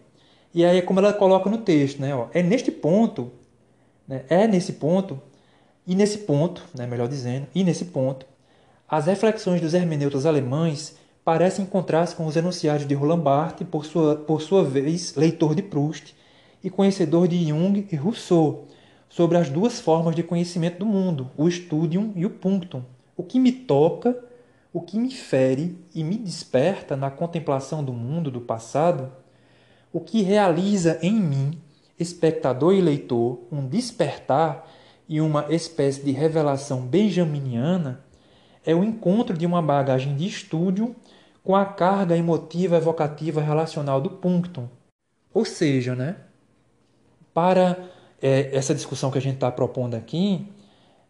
E 0.53 0.65
aí 0.65 0.79
é 0.79 0.81
como 0.81 0.99
ela 0.99 1.13
coloca 1.13 1.49
no 1.49 1.59
texto, 1.59 1.99
né? 1.99 2.13
Ó, 2.15 2.27
é 2.33 2.43
neste 2.43 2.71
ponto, 2.71 3.31
né? 4.07 4.25
é 4.27 4.47
nesse 4.47 4.73
ponto, 4.73 5.21
e 5.85 5.95
nesse 5.95 6.19
ponto, 6.19 6.63
né? 6.75 6.85
melhor 6.85 7.07
dizendo, 7.07 7.47
e 7.53 7.63
nesse 7.63 7.85
ponto, 7.85 8.25
as 8.87 9.05
reflexões 9.05 9.61
dos 9.61 9.73
hermeneutas 9.73 10.25
alemães 10.25 10.95
parecem 11.23 11.65
encontrar-se 11.65 12.15
com 12.15 12.25
os 12.25 12.35
enunciados 12.35 12.85
de 12.85 12.93
Roland 12.93 13.19
Barthes, 13.21 13.67
por 13.67 13.85
sua, 13.85 14.15
por 14.15 14.41
sua 14.41 14.63
vez 14.63 15.15
leitor 15.15 15.55
de 15.55 15.61
Proust 15.61 16.15
e 16.63 16.69
conhecedor 16.69 17.27
de 17.27 17.47
Jung 17.47 17.87
e 17.91 17.95
Rousseau, 17.95 18.67
sobre 19.09 19.37
as 19.37 19.49
duas 19.49 19.79
formas 19.79 20.15
de 20.15 20.23
conhecimento 20.23 20.79
do 20.79 20.85
mundo, 20.85 21.29
o 21.35 21.49
studium 21.49 22.13
e 22.15 22.25
o 22.25 22.29
punctum, 22.29 22.83
o 23.17 23.23
que 23.23 23.39
me 23.39 23.51
toca, 23.51 24.17
o 24.73 24.81
que 24.81 24.97
me 24.97 25.11
fere 25.11 25.77
e 25.93 26.03
me 26.03 26.17
desperta 26.17 26.95
na 26.95 27.11
contemplação 27.11 27.83
do 27.83 27.91
mundo 27.91 28.31
do 28.31 28.39
passado, 28.39 29.11
o 29.91 29.99
que 29.99 30.21
realiza 30.21 30.97
em 31.01 31.13
mim, 31.13 31.61
espectador 31.99 32.73
e 32.73 32.81
leitor, 32.81 33.39
um 33.51 33.67
despertar 33.67 34.65
e 35.11 35.19
uma 35.19 35.45
espécie 35.49 36.01
de 36.01 36.11
revelação 36.11 36.83
benjaminiana, 36.83 37.99
é 38.65 38.73
o 38.73 38.81
encontro 38.81 39.37
de 39.37 39.45
uma 39.45 39.61
bagagem 39.61 40.15
de 40.15 40.25
estúdio 40.25 40.95
com 41.43 41.53
a 41.53 41.65
carga 41.65 42.15
emotiva 42.15 42.77
evocativa 42.77 43.41
relacional 43.41 43.99
do 43.99 44.09
punctum. 44.09 44.69
Ou 45.33 45.43
seja, 45.43 45.95
né, 45.95 46.15
para 47.33 47.77
é, 48.21 48.55
essa 48.55 48.73
discussão 48.73 49.11
que 49.11 49.17
a 49.17 49.21
gente 49.21 49.33
está 49.33 49.51
propondo 49.51 49.95
aqui, 49.95 50.47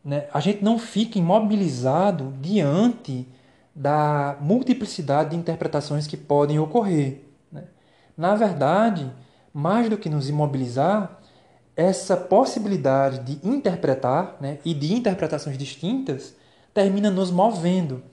né, 0.03 0.25
a 0.33 0.39
gente 0.39 0.63
não 0.63 0.79
fica 0.79 1.19
imobilizado 1.19 2.33
diante 2.41 3.27
da 3.75 4.35
multiplicidade 4.41 5.29
de 5.29 5.35
interpretações 5.35 6.07
que 6.07 6.17
podem 6.17 6.57
ocorrer. 6.57 7.21
Né? 7.51 7.65
Na 8.17 8.33
verdade, 8.33 9.11
mais 9.53 9.91
do 9.91 9.97
que 9.97 10.09
nos 10.09 10.27
imobilizar, 10.27 11.20
essa 11.81 12.15
possibilidade 12.15 13.19
de 13.19 13.47
interpretar 13.47 14.37
né, 14.39 14.59
e 14.63 14.73
de 14.73 14.93
interpretações 14.93 15.57
distintas 15.57 16.35
termina 16.73 17.09
nos 17.09 17.31
movendo. 17.31 18.03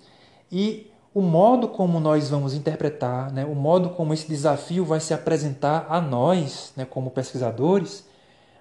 E 0.51 0.91
o 1.15 1.21
modo 1.21 1.69
como 1.69 2.01
nós 2.01 2.31
vamos 2.31 2.55
interpretar, 2.55 3.33
né, 3.33 3.45
o 3.45 3.55
modo 3.55 3.91
como 3.91 4.15
esse 4.15 4.29
desafio 4.29 4.85
vai 4.85 5.01
se 5.01 5.13
apresentar 5.13 5.87
a 5.89 6.01
nós, 6.01 6.73
né, 6.77 6.85
como 6.85 7.11
pesquisadores, 7.11 8.05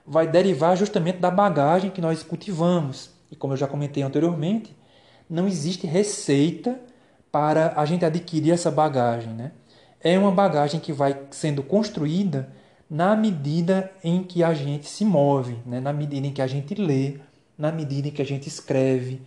vai 0.06 0.28
derivar 0.28 0.76
justamente 0.78 1.20
da 1.20 1.30
bagagem 1.30 1.92
que 1.92 2.02
nós 2.02 2.24
cultivamos. 2.24 3.10
E 3.32 3.36
como 3.36 3.54
eu 3.54 3.58
já 3.58 3.68
comentei 3.68 4.04
anteriormente, 4.04 4.76
não 5.30 5.48
existe 5.48 5.86
receita 5.86 6.80
para 7.32 7.74
a 7.76 7.86
gente 7.86 8.06
adquirir 8.06 8.52
essa 8.52 8.72
bagagem. 8.72 9.34
Né? 9.34 9.52
É 10.02 10.18
uma 10.18 10.32
bagagem 10.32 10.80
que 10.80 10.94
vai 10.94 11.18
sendo 11.30 11.62
construída 11.62 12.50
na 12.90 13.16
medida 13.16 13.92
em 14.04 14.24
que 14.24 14.44
a 14.44 14.54
gente 14.54 14.88
se 14.88 15.04
move, 15.04 15.58
né? 15.66 15.80
na 15.80 15.92
medida 15.92 16.28
em 16.28 16.32
que 16.32 16.42
a 16.42 16.48
gente 16.48 16.74
lê, 16.76 17.20
na 17.58 17.72
medida 17.72 18.08
em 18.08 18.12
que 18.12 18.22
a 18.22 18.26
gente 18.26 18.48
escreve, 18.48 19.22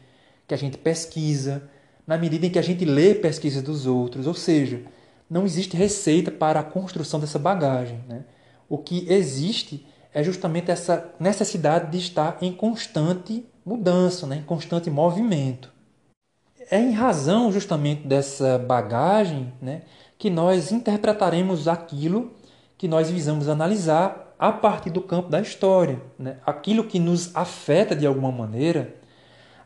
que 0.46 0.54
a 0.54 0.56
gente 0.56 0.78
pesquisa, 0.78 1.62
na 2.06 2.16
medida 2.16 2.46
em 2.46 2.50
que 2.50 2.58
a 2.58 2.62
gente 2.62 2.84
lê 2.84 3.14
pesquisas 3.14 3.62
dos 3.62 3.86
outros. 3.86 4.26
Ou 4.26 4.34
seja, 4.34 4.82
não 5.28 5.44
existe 5.44 5.76
receita 5.76 6.30
para 6.30 6.60
a 6.60 6.64
construção 6.64 7.20
dessa 7.20 7.38
bagagem. 7.38 8.00
Né? 8.08 8.24
O 8.68 8.78
que 8.78 9.06
existe 9.12 9.86
é 10.12 10.22
justamente 10.24 10.70
essa 10.70 11.12
necessidade 11.20 11.92
de 11.92 11.98
estar 11.98 12.38
em 12.40 12.52
constante 12.52 13.44
mudança, 13.64 14.26
né? 14.26 14.36
em 14.36 14.42
constante 14.42 14.90
movimento. 14.90 15.70
É 16.70 16.78
em 16.78 16.92
razão 16.92 17.50
justamente 17.52 18.06
dessa 18.06 18.56
bagagem 18.56 19.52
né, 19.60 19.82
que 20.16 20.30
nós 20.30 20.70
interpretaremos 20.70 21.66
aquilo 21.66 22.32
que 22.80 22.88
nós 22.88 23.10
visamos 23.10 23.46
analisar 23.46 24.34
a 24.38 24.50
partir 24.50 24.88
do 24.88 25.02
campo 25.02 25.28
da 25.28 25.38
história. 25.38 26.00
Né? 26.18 26.38
Aquilo 26.46 26.84
que 26.84 26.98
nos 26.98 27.30
afeta 27.36 27.94
de 27.94 28.06
alguma 28.06 28.32
maneira, 28.32 28.94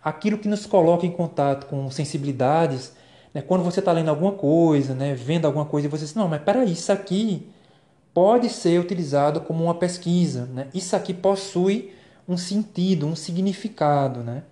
aquilo 0.03 0.37
que 0.37 0.49
nos 0.49 0.67
coloca 0.67 1.07
em 1.07 1.13
contato 1.13 1.67
com 1.67 1.89
sensibilidades. 1.93 2.93
Né? 3.33 3.41
Quando 3.41 3.63
você 3.63 3.79
está 3.79 3.93
lendo 3.93 4.09
alguma 4.09 4.33
coisa, 4.33 4.97
né? 4.97 5.15
vendo 5.15 5.47
alguma 5.47 5.65
coisa, 5.65 5.87
e 5.87 5.91
você 5.91 6.05
diz: 6.05 6.15
Não, 6.17 6.27
mas 6.27 6.43
peraí, 6.43 6.73
isso 6.73 6.91
aqui 6.91 7.47
pode 8.13 8.49
ser 8.49 8.81
utilizado 8.81 9.43
como 9.43 9.63
uma 9.63 9.77
pesquisa. 9.77 10.47
Né? 10.47 10.67
Isso 10.75 10.97
aqui 10.97 11.15
possui 11.15 11.93
um 12.29 12.37
sentido, 12.37 13.07
um 13.07 13.15
significado. 13.15 14.25
Né? 14.25 14.43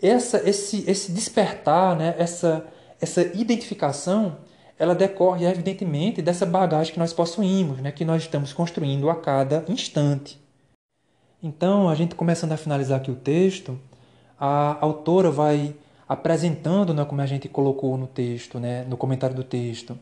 Essa, 0.00 0.48
esse, 0.48 0.88
esse 0.88 1.10
despertar, 1.10 1.96
né? 1.96 2.14
essa, 2.16 2.64
essa 3.00 3.22
identificação 3.22 4.36
ela 4.78 4.94
decorre, 4.94 5.44
evidentemente, 5.44 6.22
dessa 6.22 6.46
bagagem 6.46 6.92
que 6.92 6.98
nós 6.98 7.12
possuímos, 7.12 7.78
né, 7.78 7.90
que 7.90 8.04
nós 8.04 8.22
estamos 8.22 8.52
construindo 8.52 9.10
a 9.10 9.16
cada 9.16 9.64
instante. 9.68 10.38
Então, 11.42 11.88
a 11.88 11.94
gente 11.94 12.14
começando 12.14 12.52
a 12.52 12.56
finalizar 12.56 13.00
aqui 13.00 13.10
o 13.10 13.16
texto, 13.16 13.78
a 14.38 14.78
autora 14.80 15.30
vai 15.30 15.74
apresentando, 16.08 16.94
né, 16.94 17.04
como 17.04 17.20
a 17.20 17.26
gente 17.26 17.48
colocou 17.48 17.96
no 17.96 18.06
texto, 18.06 18.58
né, 18.60 18.84
no 18.84 18.96
comentário 18.96 19.34
do 19.34 19.44
texto, 19.44 19.98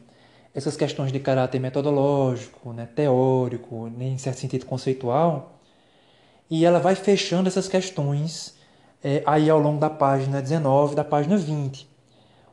essas 0.55 0.77
questões 0.77 1.12
de 1.12 1.20
caráter 1.20 1.59
metodológico, 1.59 2.72
né, 2.72 2.87
teórico, 2.95 3.89
né, 3.89 4.07
em 4.07 4.18
certo 4.18 4.39
sentido 4.39 4.66
conceitual, 4.66 5.59
e 6.51 6.64
ela 6.64 6.79
vai 6.79 6.95
fechando 6.95 7.49
essas 7.49 7.66
questões 7.66 8.57
é, 9.03 9.22
aí 9.27 9.51
ao 9.51 9.59
longo 9.59 9.79
da 9.79 9.91
página 9.91 10.41
19 10.41 10.95
da 10.95 11.05
página 11.05 11.37
20. 11.37 11.95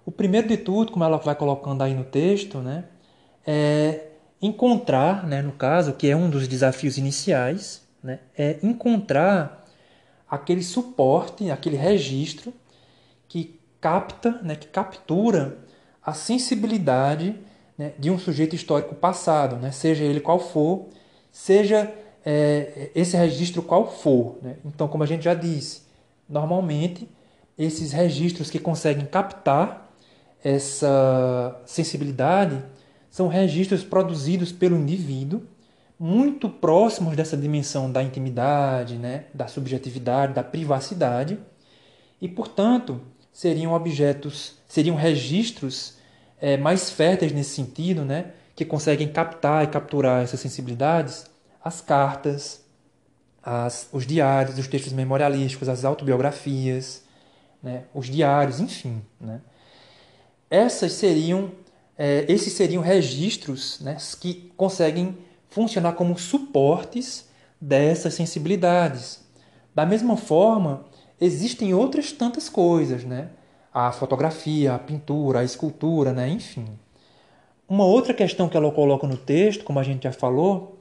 O 0.05 0.11
primeiro 0.11 0.47
de 0.47 0.57
tudo, 0.57 0.91
como 0.91 1.03
ela 1.03 1.17
vai 1.17 1.35
colocando 1.35 1.81
aí 1.81 1.93
no 1.93 2.03
texto, 2.03 2.59
né, 2.59 2.85
é 3.45 4.07
encontrar, 4.41 5.25
né, 5.25 5.41
no 5.41 5.53
caso, 5.53 5.93
que 5.93 6.09
é 6.09 6.15
um 6.15 6.29
dos 6.29 6.47
desafios 6.47 6.97
iniciais, 6.97 7.81
né, 8.03 8.19
é 8.37 8.59
encontrar 8.61 9.65
aquele 10.29 10.63
suporte, 10.63 11.49
aquele 11.49 11.77
registro 11.77 12.53
que 13.27 13.59
capta, 13.79 14.39
né, 14.43 14.55
que 14.55 14.67
captura 14.67 15.57
a 16.01 16.13
sensibilidade 16.13 17.35
né, 17.77 17.93
de 17.97 18.11
um 18.11 18.19
sujeito 18.19 18.55
histórico 18.55 18.95
passado, 18.95 19.55
né, 19.55 19.71
seja 19.71 20.03
ele 20.03 20.19
qual 20.19 20.39
for, 20.39 20.89
seja 21.31 21.93
é, 22.25 22.91
esse 22.93 23.15
registro 23.15 23.61
qual 23.61 23.89
for. 23.89 24.37
Né? 24.41 24.57
Então, 24.65 24.87
como 24.87 25.03
a 25.03 25.07
gente 25.07 25.23
já 25.23 25.33
disse, 25.33 25.83
normalmente 26.27 27.07
esses 27.57 27.91
registros 27.91 28.49
que 28.49 28.59
conseguem 28.59 29.05
captar 29.05 29.82
essa 30.43 31.61
sensibilidade 31.65 32.61
são 33.09 33.27
registros 33.27 33.83
produzidos 33.83 34.51
pelo 34.51 34.75
indivíduo, 34.75 35.43
muito 35.97 36.49
próximos 36.49 37.15
dessa 37.15 37.37
dimensão 37.37 37.91
da 37.91 38.03
intimidade, 38.03 38.95
né, 38.95 39.25
da 39.33 39.47
subjetividade, 39.47 40.33
da 40.33 40.43
privacidade, 40.43 41.39
e, 42.19 42.27
portanto, 42.27 42.99
seriam 43.31 43.73
objetos, 43.73 44.55
seriam 44.67 44.95
registros 44.95 45.97
é, 46.41 46.57
mais 46.57 46.89
férteis 46.89 47.31
nesse 47.31 47.51
sentido, 47.51 48.03
né, 48.03 48.31
que 48.55 48.65
conseguem 48.65 49.07
captar 49.07 49.63
e 49.63 49.67
capturar 49.67 50.23
essas 50.23 50.39
sensibilidades, 50.39 51.25
as 51.63 51.79
cartas, 51.79 52.63
as, 53.41 53.87
os 53.91 54.05
diários, 54.05 54.57
os 54.57 54.67
textos 54.67 54.91
memorialísticos, 54.91 55.69
as 55.69 55.85
autobiografias, 55.85 57.03
né, 57.61 57.83
os 57.93 58.07
diários, 58.07 58.59
enfim. 58.59 59.01
Né. 59.21 59.39
Essas 60.53 60.91
seriam, 60.91 61.51
é, 61.97 62.25
esses 62.27 62.53
seriam 62.53 62.83
registros 62.83 63.79
né, 63.79 63.97
que 64.21 64.53
conseguem 64.55 65.17
funcionar 65.49 65.93
como 65.93 66.15
suportes 66.15 67.27
dessas 67.59 68.13
sensibilidades. 68.13 69.23
Da 69.73 69.83
mesma 69.83 70.15
forma, 70.15 70.85
existem 71.19 71.73
outras 71.73 72.11
tantas 72.11 72.49
coisas, 72.49 73.03
né? 73.03 73.29
A 73.73 73.91
fotografia, 73.91 74.75
a 74.75 74.77
pintura, 74.77 75.39
a 75.39 75.43
escultura, 75.43 76.13
né? 76.13 76.29
enfim. 76.29 76.67
Uma 77.67 77.85
outra 77.85 78.13
questão 78.13 78.47
que 78.47 78.55
ela 78.55 78.71
coloca 78.71 79.07
no 79.07 79.17
texto, 79.17 79.63
como 79.63 79.79
a 79.79 79.83
gente 79.83 80.03
já 80.03 80.11
falou, 80.11 80.77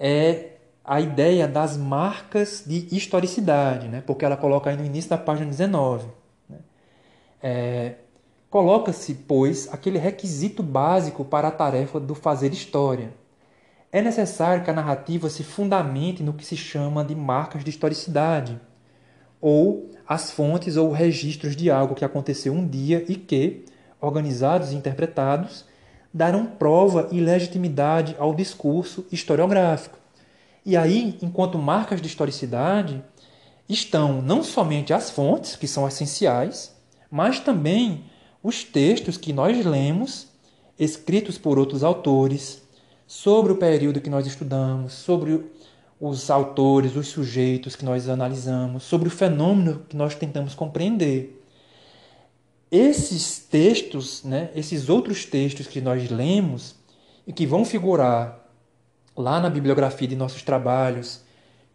é 0.00 0.56
a 0.84 1.00
ideia 1.00 1.46
das 1.46 1.76
marcas 1.76 2.64
de 2.66 2.88
historicidade, 2.90 3.86
né? 3.86 4.02
porque 4.04 4.24
ela 4.24 4.36
coloca 4.36 4.68
aí 4.68 4.76
no 4.76 4.84
início 4.84 5.10
da 5.10 5.16
página 5.16 5.46
19. 5.48 6.08
Né? 6.48 6.58
É, 7.40 7.94
Coloca-se, 8.52 9.14
pois, 9.14 9.66
aquele 9.72 9.96
requisito 9.96 10.62
básico 10.62 11.24
para 11.24 11.48
a 11.48 11.50
tarefa 11.50 11.98
do 11.98 12.14
fazer 12.14 12.52
história. 12.52 13.14
É 13.90 14.02
necessário 14.02 14.62
que 14.62 14.68
a 14.68 14.74
narrativa 14.74 15.30
se 15.30 15.42
fundamente 15.42 16.22
no 16.22 16.34
que 16.34 16.44
se 16.44 16.54
chama 16.54 17.02
de 17.02 17.14
marcas 17.14 17.64
de 17.64 17.70
historicidade, 17.70 18.60
ou 19.40 19.90
as 20.06 20.32
fontes 20.32 20.76
ou 20.76 20.92
registros 20.92 21.56
de 21.56 21.70
algo 21.70 21.94
que 21.94 22.04
aconteceu 22.04 22.52
um 22.52 22.68
dia 22.68 23.02
e 23.08 23.16
que, 23.16 23.64
organizados 23.98 24.72
e 24.72 24.76
interpretados, 24.76 25.64
darão 26.12 26.44
prova 26.44 27.08
e 27.10 27.20
legitimidade 27.20 28.14
ao 28.18 28.34
discurso 28.34 29.06
historiográfico. 29.10 29.96
E 30.62 30.76
aí, 30.76 31.16
enquanto 31.22 31.56
marcas 31.56 32.02
de 32.02 32.06
historicidade, 32.06 33.02
estão 33.66 34.20
não 34.20 34.42
somente 34.42 34.92
as 34.92 35.08
fontes, 35.08 35.56
que 35.56 35.66
são 35.66 35.88
essenciais, 35.88 36.76
mas 37.10 37.40
também 37.40 38.11
os 38.42 38.64
textos 38.64 39.16
que 39.16 39.32
nós 39.32 39.64
lemos, 39.64 40.28
escritos 40.78 41.38
por 41.38 41.58
outros 41.58 41.84
autores, 41.84 42.62
sobre 43.06 43.52
o 43.52 43.56
período 43.56 44.00
que 44.00 44.10
nós 44.10 44.26
estudamos, 44.26 44.94
sobre 44.94 45.44
os 46.00 46.30
autores, 46.30 46.96
os 46.96 47.08
sujeitos 47.08 47.76
que 47.76 47.84
nós 47.84 48.08
analisamos, 48.08 48.82
sobre 48.82 49.08
o 49.08 49.10
fenômeno 49.10 49.84
que 49.88 49.96
nós 49.96 50.14
tentamos 50.14 50.54
compreender. 50.54 51.40
Esses 52.70 53.38
textos, 53.38 54.24
né, 54.24 54.50
esses 54.56 54.88
outros 54.88 55.24
textos 55.24 55.66
que 55.66 55.80
nós 55.80 56.10
lemos 56.10 56.74
e 57.26 57.32
que 57.32 57.46
vão 57.46 57.64
figurar 57.64 58.42
lá 59.16 59.38
na 59.40 59.50
bibliografia 59.50 60.08
de 60.08 60.16
nossos 60.16 60.42
trabalhos, 60.42 61.20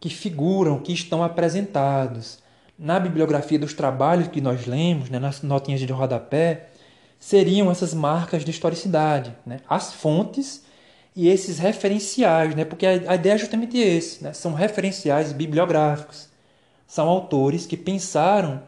que 0.00 0.10
figuram, 0.10 0.80
que 0.80 0.92
estão 0.92 1.22
apresentados 1.22 2.40
na 2.78 3.00
bibliografia 3.00 3.58
dos 3.58 3.74
trabalhos 3.74 4.28
que 4.28 4.40
nós 4.40 4.66
lemos, 4.66 5.10
né, 5.10 5.18
nas 5.18 5.42
notinhas 5.42 5.80
de 5.80 5.92
rodapé, 5.92 6.68
seriam 7.18 7.70
essas 7.70 7.92
marcas 7.92 8.44
de 8.44 8.50
historicidade, 8.50 9.34
né, 9.44 9.58
as 9.68 9.92
fontes 9.92 10.62
e 11.16 11.28
esses 11.28 11.58
referenciais, 11.58 12.54
né, 12.54 12.64
porque 12.64 12.86
a, 12.86 13.14
ideia 13.14 13.34
é 13.34 13.38
justamente 13.38 13.76
esse, 13.76 14.22
né, 14.22 14.32
são 14.32 14.54
referenciais 14.54 15.32
bibliográficos, 15.32 16.28
são 16.86 17.08
autores 17.08 17.66
que 17.66 17.76
pensaram 17.76 18.62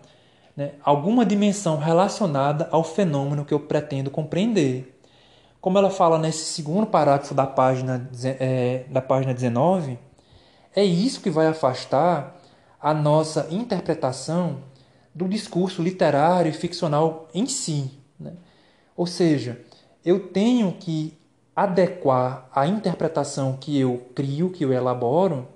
né, 0.56 0.72
alguma 0.82 1.24
dimensão 1.24 1.78
relacionada 1.78 2.68
ao 2.72 2.82
fenômeno 2.82 3.44
que 3.44 3.54
eu 3.54 3.60
pretendo 3.60 4.10
compreender. 4.10 4.98
Como 5.60 5.78
ela 5.78 5.90
fala 5.90 6.18
nesse 6.18 6.44
segundo 6.46 6.86
parágrafo 6.86 7.34
da 7.34 7.46
página, 7.46 8.10
é, 8.24 8.84
da 8.90 9.00
página 9.00 9.32
19, 9.32 9.98
É 10.74 10.84
isso 10.84 11.20
que 11.20 11.30
vai 11.30 11.46
afastar 11.46 12.39
a 12.80 12.94
nossa 12.94 13.46
interpretação 13.50 14.58
do 15.14 15.28
discurso 15.28 15.82
literário 15.82 16.50
e 16.50 16.54
ficcional 16.54 17.28
em 17.34 17.46
si. 17.46 17.90
Né? 18.18 18.32
Ou 18.96 19.06
seja, 19.06 19.60
eu 20.04 20.28
tenho 20.28 20.72
que 20.72 21.18
adequar 21.54 22.48
a 22.54 22.66
interpretação 22.66 23.56
que 23.60 23.78
eu 23.78 24.08
crio, 24.14 24.50
que 24.50 24.64
eu 24.64 24.72
elaboro, 24.72 25.48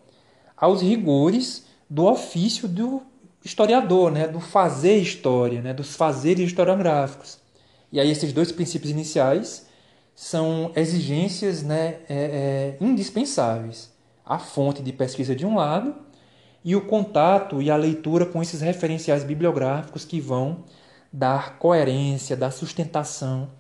aos 0.57 0.83
rigores 0.83 1.67
do 1.89 2.05
ofício 2.05 2.69
do 2.69 3.03
historiador, 3.45 4.11
né? 4.11 4.27
do 4.29 4.41
fazer 4.41 4.97
história, 4.97 5.63
né? 5.63 5.73
dos 5.73 5.97
fazeres 5.97 6.49
historiográficos. 6.49 7.39
E 7.91 8.01
aí 8.01 8.11
esses 8.11 8.33
dois 8.33 8.51
princípios 8.51 8.91
iniciais 8.91 9.67
são 10.15 10.73
exigências 10.77 11.63
né, 11.63 11.99
é, 12.09 12.09
é, 12.09 12.77
indispensáveis. 12.81 13.93
A 14.25 14.39
fonte 14.39 14.83
de 14.83 14.93
pesquisa 14.93 15.35
de 15.35 15.45
um 15.45 15.57
lado 15.57 15.95
e 16.65 16.75
o 16.75 16.81
contato 16.81 17.61
e 17.61 17.71
a 17.71 17.77
leitura 17.77 18.25
com 18.25 18.41
esses 18.41 18.63
referenciais 18.63 19.23
bibliográficos 19.23 20.05
que 20.05 20.19
vão 20.19 20.65
dar 21.13 21.59
coerência, 21.59 22.37
dar 22.37 22.51
sustentação, 22.51 23.51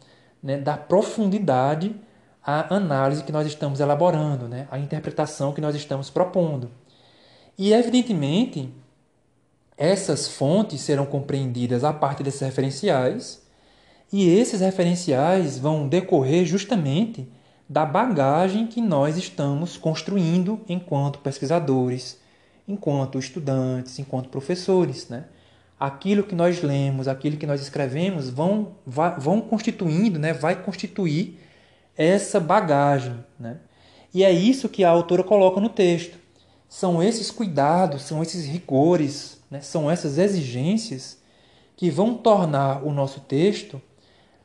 né, 0.42 0.56
dar 0.56 0.88
profundidade 0.88 1.94
à 2.42 2.74
análise 2.74 3.22
que 3.22 3.30
nós 3.30 3.46
estamos 3.46 3.78
elaborando, 3.78 4.48
né, 4.48 4.66
à 4.70 4.78
interpretação 4.78 5.52
que 5.52 5.60
nós 5.60 5.74
estamos 5.74 6.08
propondo. 6.08 6.70
E, 7.58 7.72
evidentemente, 7.72 8.72
essas 9.76 10.26
fontes 10.26 10.80
serão 10.80 11.04
compreendidas 11.04 11.84
a 11.84 11.92
partir 11.92 12.22
desses 12.22 12.40
referenciais, 12.40 13.42
e 14.12 14.28
esses 14.28 14.60
referenciais 14.60 15.58
vão 15.58 15.88
decorrer 15.88 16.44
justamente 16.44 17.28
da 17.68 17.84
bagagem 17.84 18.66
que 18.66 18.80
nós 18.80 19.16
estamos 19.16 19.76
construindo 19.76 20.60
enquanto 20.68 21.18
pesquisadores, 21.18 22.18
enquanto 22.66 23.18
estudantes, 23.18 23.98
enquanto 23.98 24.28
professores. 24.28 25.08
Né? 25.08 25.24
Aquilo 25.78 26.22
que 26.22 26.34
nós 26.34 26.62
lemos, 26.62 27.08
aquilo 27.08 27.36
que 27.36 27.46
nós 27.46 27.60
escrevemos 27.60 28.30
vão, 28.30 28.76
vão 28.86 29.40
constituindo, 29.40 30.18
né? 30.18 30.32
vai 30.32 30.62
constituir 30.62 31.38
essa 31.96 32.40
bagagem. 32.40 33.24
Né? 33.38 33.58
E 34.12 34.24
é 34.24 34.32
isso 34.32 34.68
que 34.68 34.84
a 34.84 34.90
autora 34.90 35.22
coloca 35.22 35.60
no 35.60 35.68
texto. 35.68 36.18
São 36.68 37.02
esses 37.02 37.30
cuidados, 37.30 38.02
são 38.02 38.22
esses 38.22 38.46
rigores, 38.46 39.38
né? 39.50 39.60
são 39.60 39.90
essas 39.90 40.18
exigências 40.18 41.18
que 41.76 41.90
vão 41.90 42.14
tornar 42.14 42.84
o 42.84 42.92
nosso 42.92 43.20
texto 43.20 43.80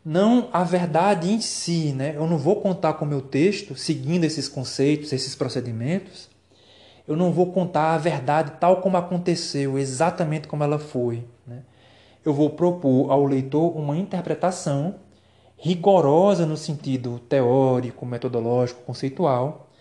não 0.03 0.49
a 0.51 0.63
verdade 0.63 1.29
em 1.29 1.41
si, 1.41 1.91
né? 1.91 2.15
Eu 2.15 2.25
não 2.25 2.37
vou 2.37 2.61
contar 2.61 2.93
com 2.93 3.05
o 3.05 3.07
meu 3.07 3.21
texto 3.21 3.75
seguindo 3.75 4.23
esses 4.23 4.47
conceitos, 4.47 5.11
esses 5.11 5.35
procedimentos. 5.35 6.29
Eu 7.09 7.17
não 7.17 7.31
vou 7.31 7.51
contar 7.51 7.95
a 7.95 7.97
verdade 7.97 8.51
tal 8.59 8.81
como 8.81 8.95
aconteceu, 8.95 9.79
exatamente 9.79 10.47
como 10.47 10.63
ela 10.63 10.77
foi. 10.77 11.25
Né? 11.47 11.63
Eu 12.23 12.31
vou 12.35 12.51
propor 12.51 13.11
ao 13.11 13.25
leitor 13.25 13.75
uma 13.75 13.97
interpretação 13.97 14.93
rigorosa 15.57 16.45
no 16.45 16.55
sentido 16.55 17.17
teórico, 17.27 18.05
metodológico, 18.05 18.83
conceitual. 18.83 19.71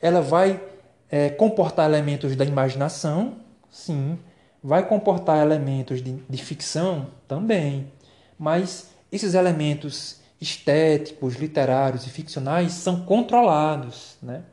Ela 0.00 0.20
vai 0.20 0.62
é, 1.10 1.30
comportar 1.30 1.90
elementos 1.90 2.36
da 2.36 2.44
imaginação, 2.44 3.38
sim. 3.68 4.16
Vai 4.62 4.86
comportar 4.86 5.42
elementos 5.42 6.00
de, 6.00 6.12
de 6.12 6.44
ficção 6.44 7.08
também. 7.26 7.90
Mas 8.38 8.88
esses 9.10 9.34
elementos 9.34 10.20
estéticos, 10.40 11.34
literários 11.34 12.06
e 12.06 12.08
ficcionais 12.08 12.70
são 12.72 13.04
controlados, 13.04 14.16
né? 14.22 14.44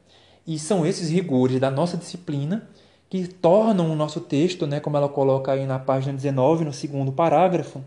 E 0.46 0.58
são 0.58 0.86
esses 0.86 1.10
rigores 1.10 1.60
da 1.60 1.70
nossa 1.70 1.98
disciplina 1.98 2.68
que 3.10 3.28
tornam 3.28 3.92
o 3.92 3.96
nosso 3.96 4.22
texto, 4.22 4.68
né, 4.68 4.80
como 4.80 4.96
ela 4.96 5.10
coloca 5.10 5.52
aí 5.52 5.66
na 5.66 5.80
página 5.80 6.14
19, 6.14 6.64
no 6.64 6.74
segundo 6.74 7.12
parágrafo, 7.12 7.82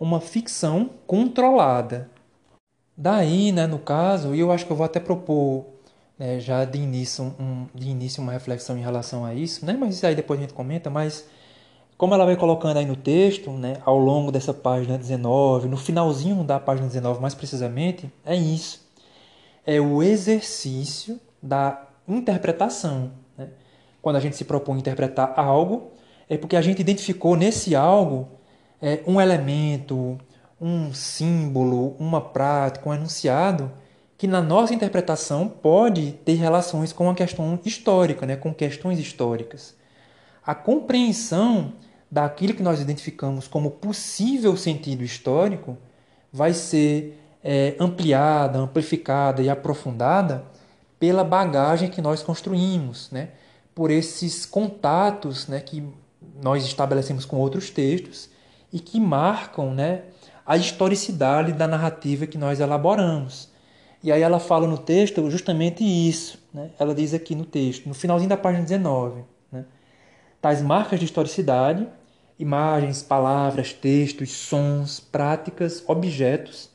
uma 0.00 0.20
ficção 0.20 0.90
controlada. 1.06 2.10
Daí, 2.96 3.52
né, 3.52 3.66
no 3.66 3.78
caso, 3.78 4.34
e 4.34 4.40
eu 4.40 4.50
acho 4.50 4.66
que 4.66 4.72
eu 4.72 4.76
vou 4.76 4.84
até 4.84 4.98
propor 4.98 5.66
né, 6.18 6.40
já 6.40 6.64
de 6.64 6.78
início, 6.78 7.32
um, 7.38 7.66
de 7.72 7.88
início 7.88 8.20
uma 8.20 8.32
reflexão 8.32 8.76
em 8.76 8.82
relação 8.82 9.24
a 9.24 9.32
isso, 9.32 9.64
né, 9.64 9.76
mas 9.78 9.94
isso 9.94 10.06
aí 10.06 10.16
depois 10.16 10.40
a 10.40 10.42
gente 10.42 10.54
comenta, 10.54 10.90
mas 10.90 11.24
como 11.96 12.14
ela 12.14 12.24
vai 12.24 12.36
colocando 12.36 12.78
aí 12.78 12.86
no 12.86 12.96
texto, 12.96 13.50
né, 13.52 13.76
ao 13.84 13.98
longo 13.98 14.32
dessa 14.32 14.52
página 14.52 14.98
19, 14.98 15.68
no 15.68 15.76
finalzinho 15.76 16.42
da 16.42 16.58
página 16.58 16.88
19 16.88 17.20
mais 17.20 17.34
precisamente, 17.34 18.10
é 18.24 18.34
isso. 18.34 18.86
É 19.64 19.80
o 19.80 20.02
exercício 20.02 21.20
da 21.42 21.86
interpretação. 22.06 23.12
Né? 23.36 23.48
Quando 24.00 24.16
a 24.16 24.20
gente 24.20 24.36
se 24.36 24.44
propõe 24.44 24.76
a 24.76 24.80
interpretar 24.80 25.34
algo, 25.36 25.92
é 26.28 26.36
porque 26.36 26.56
a 26.56 26.60
gente 26.60 26.80
identificou 26.80 27.36
nesse 27.36 27.74
algo 27.74 28.28
é, 28.80 29.00
um 29.06 29.20
elemento, 29.20 30.18
um 30.60 30.92
símbolo, 30.92 31.96
uma 31.98 32.20
prática, 32.20 32.88
um 32.88 32.94
enunciado 32.94 33.70
que 34.16 34.26
na 34.26 34.42
nossa 34.42 34.74
interpretação 34.74 35.48
pode 35.48 36.12
ter 36.24 36.34
relações 36.34 36.92
com 36.92 37.04
uma 37.04 37.14
questão 37.14 37.58
histórica, 37.64 38.26
né? 38.26 38.34
com 38.34 38.52
questões 38.52 38.98
históricas. 38.98 39.76
A 40.44 40.54
compreensão 40.54 41.72
daquilo 42.10 42.54
que 42.54 42.62
nós 42.62 42.80
identificamos 42.80 43.46
como 43.46 43.70
possível 43.70 44.56
sentido 44.56 45.04
histórico 45.04 45.76
vai 46.32 46.52
ser 46.52 47.20
é, 47.44 47.76
ampliada, 47.78 48.58
amplificada 48.58 49.40
e 49.40 49.48
aprofundada 49.48 50.44
pela 50.98 51.22
bagagem 51.24 51.90
que 51.90 52.00
nós 52.00 52.22
construímos, 52.22 53.10
né? 53.10 53.30
por 53.74 53.90
esses 53.90 54.44
contatos 54.44 55.46
né, 55.46 55.60
que 55.60 55.84
nós 56.42 56.64
estabelecemos 56.64 57.24
com 57.24 57.36
outros 57.36 57.70
textos 57.70 58.28
e 58.72 58.80
que 58.80 58.98
marcam 58.98 59.72
né, 59.72 60.02
a 60.44 60.56
historicidade 60.56 61.52
da 61.52 61.68
narrativa 61.68 62.26
que 62.26 62.36
nós 62.36 62.58
elaboramos. 62.58 63.48
E 64.02 64.10
aí 64.10 64.20
ela 64.20 64.40
fala 64.40 64.66
no 64.66 64.78
texto 64.78 65.30
justamente 65.30 65.84
isso. 65.84 66.38
Né? 66.52 66.70
Ela 66.78 66.94
diz 66.94 67.14
aqui 67.14 67.34
no 67.34 67.44
texto, 67.44 67.86
no 67.86 67.94
finalzinho 67.94 68.28
da 68.28 68.36
página 68.36 68.64
19. 68.64 69.22
Né? 69.52 69.64
Tais 70.40 70.60
marcas 70.60 70.98
de 70.98 71.04
historicidade 71.04 71.86
imagens, 72.38 73.02
palavras, 73.02 73.72
textos, 73.72 74.30
sons, 74.30 75.00
práticas, 75.00 75.82
objetos, 75.86 76.67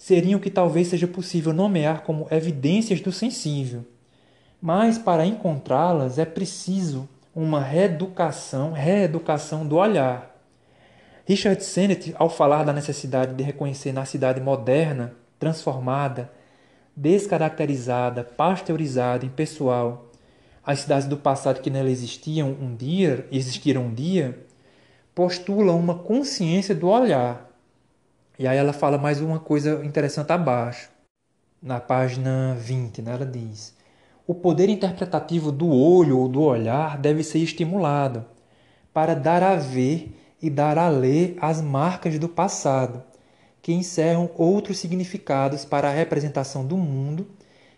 seriam 0.00 0.40
que 0.40 0.48
talvez 0.48 0.88
seja 0.88 1.06
possível 1.06 1.52
nomear 1.52 2.04
como 2.04 2.26
evidências 2.30 3.02
do 3.02 3.12
sensível. 3.12 3.84
Mas 4.60 4.96
para 4.96 5.26
encontrá-las 5.26 6.18
é 6.18 6.24
preciso 6.24 7.06
uma 7.36 7.60
reeducação, 7.60 8.72
reeducação 8.72 9.66
do 9.66 9.76
olhar. 9.76 10.34
Richard 11.26 11.62
Sennett, 11.62 12.14
ao 12.18 12.30
falar 12.30 12.64
da 12.64 12.72
necessidade 12.72 13.34
de 13.34 13.44
reconhecer 13.44 13.92
na 13.92 14.06
cidade 14.06 14.40
moderna, 14.40 15.12
transformada, 15.38 16.32
descaracterizada, 16.96 18.24
pasteurizada, 18.24 19.26
impessoal, 19.26 20.10
as 20.64 20.80
cidades 20.80 21.06
do 21.06 21.18
passado 21.18 21.60
que 21.60 21.68
nela 21.68 21.90
existiam 21.90 22.48
um 22.48 22.74
dia, 22.74 23.28
existiram 23.30 23.82
um 23.82 23.94
dia, 23.94 24.46
postula 25.14 25.72
uma 25.74 25.94
consciência 25.94 26.74
do 26.74 26.88
olhar. 26.88 27.49
E 28.40 28.48
aí 28.48 28.56
ela 28.56 28.72
fala 28.72 28.96
mais 28.96 29.20
uma 29.20 29.38
coisa 29.38 29.84
interessante 29.84 30.32
abaixo. 30.32 30.88
Na 31.62 31.78
página 31.78 32.56
20, 32.58 33.02
né, 33.02 33.12
ela 33.12 33.26
diz: 33.26 33.76
O 34.26 34.34
poder 34.34 34.70
interpretativo 34.70 35.52
do 35.52 35.68
olho 35.68 36.18
ou 36.18 36.26
do 36.26 36.40
olhar 36.40 36.96
deve 36.96 37.22
ser 37.22 37.40
estimulado 37.40 38.24
para 38.94 39.12
dar 39.12 39.42
a 39.42 39.56
ver 39.56 40.18
e 40.40 40.48
dar 40.48 40.78
a 40.78 40.88
ler 40.88 41.36
as 41.38 41.60
marcas 41.60 42.18
do 42.18 42.30
passado, 42.30 43.02
que 43.60 43.74
encerram 43.74 44.30
outros 44.34 44.78
significados 44.78 45.66
para 45.66 45.88
a 45.88 45.92
representação 45.92 46.64
do 46.64 46.78
mundo 46.78 47.28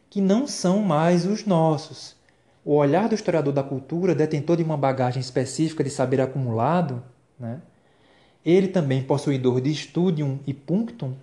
que 0.08 0.20
não 0.20 0.46
são 0.46 0.78
mais 0.78 1.26
os 1.26 1.44
nossos. 1.44 2.14
O 2.64 2.76
olhar 2.76 3.08
do 3.08 3.16
historiador 3.16 3.52
da 3.52 3.64
cultura, 3.64 4.14
detentor 4.14 4.56
de 4.58 4.62
uma 4.62 4.76
bagagem 4.76 5.18
específica 5.18 5.82
de 5.82 5.90
saber 5.90 6.20
acumulado, 6.20 7.02
né? 7.36 7.60
Ele 8.45 8.68
também, 8.68 9.03
possuidor 9.03 9.61
de 9.61 9.74
studium 9.74 10.38
e 10.47 10.53
punctum, 10.53 11.14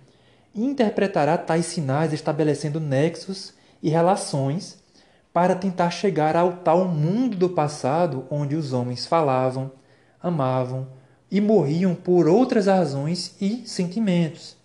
interpretará 0.54 1.36
tais 1.36 1.66
sinais 1.66 2.12
estabelecendo 2.12 2.80
nexos 2.80 3.52
e 3.82 3.88
relações 3.88 4.78
para 5.32 5.54
tentar 5.54 5.90
chegar 5.90 6.36
ao 6.36 6.54
tal 6.54 6.88
mundo 6.88 7.36
do 7.36 7.48
passado 7.48 8.24
onde 8.30 8.56
os 8.56 8.72
homens 8.72 9.06
falavam, 9.06 9.70
amavam 10.20 10.88
e 11.30 11.40
morriam 11.40 11.94
por 11.94 12.26
outras 12.26 12.66
razões 12.66 13.36
e 13.40 13.62
sentimentos. 13.66 14.56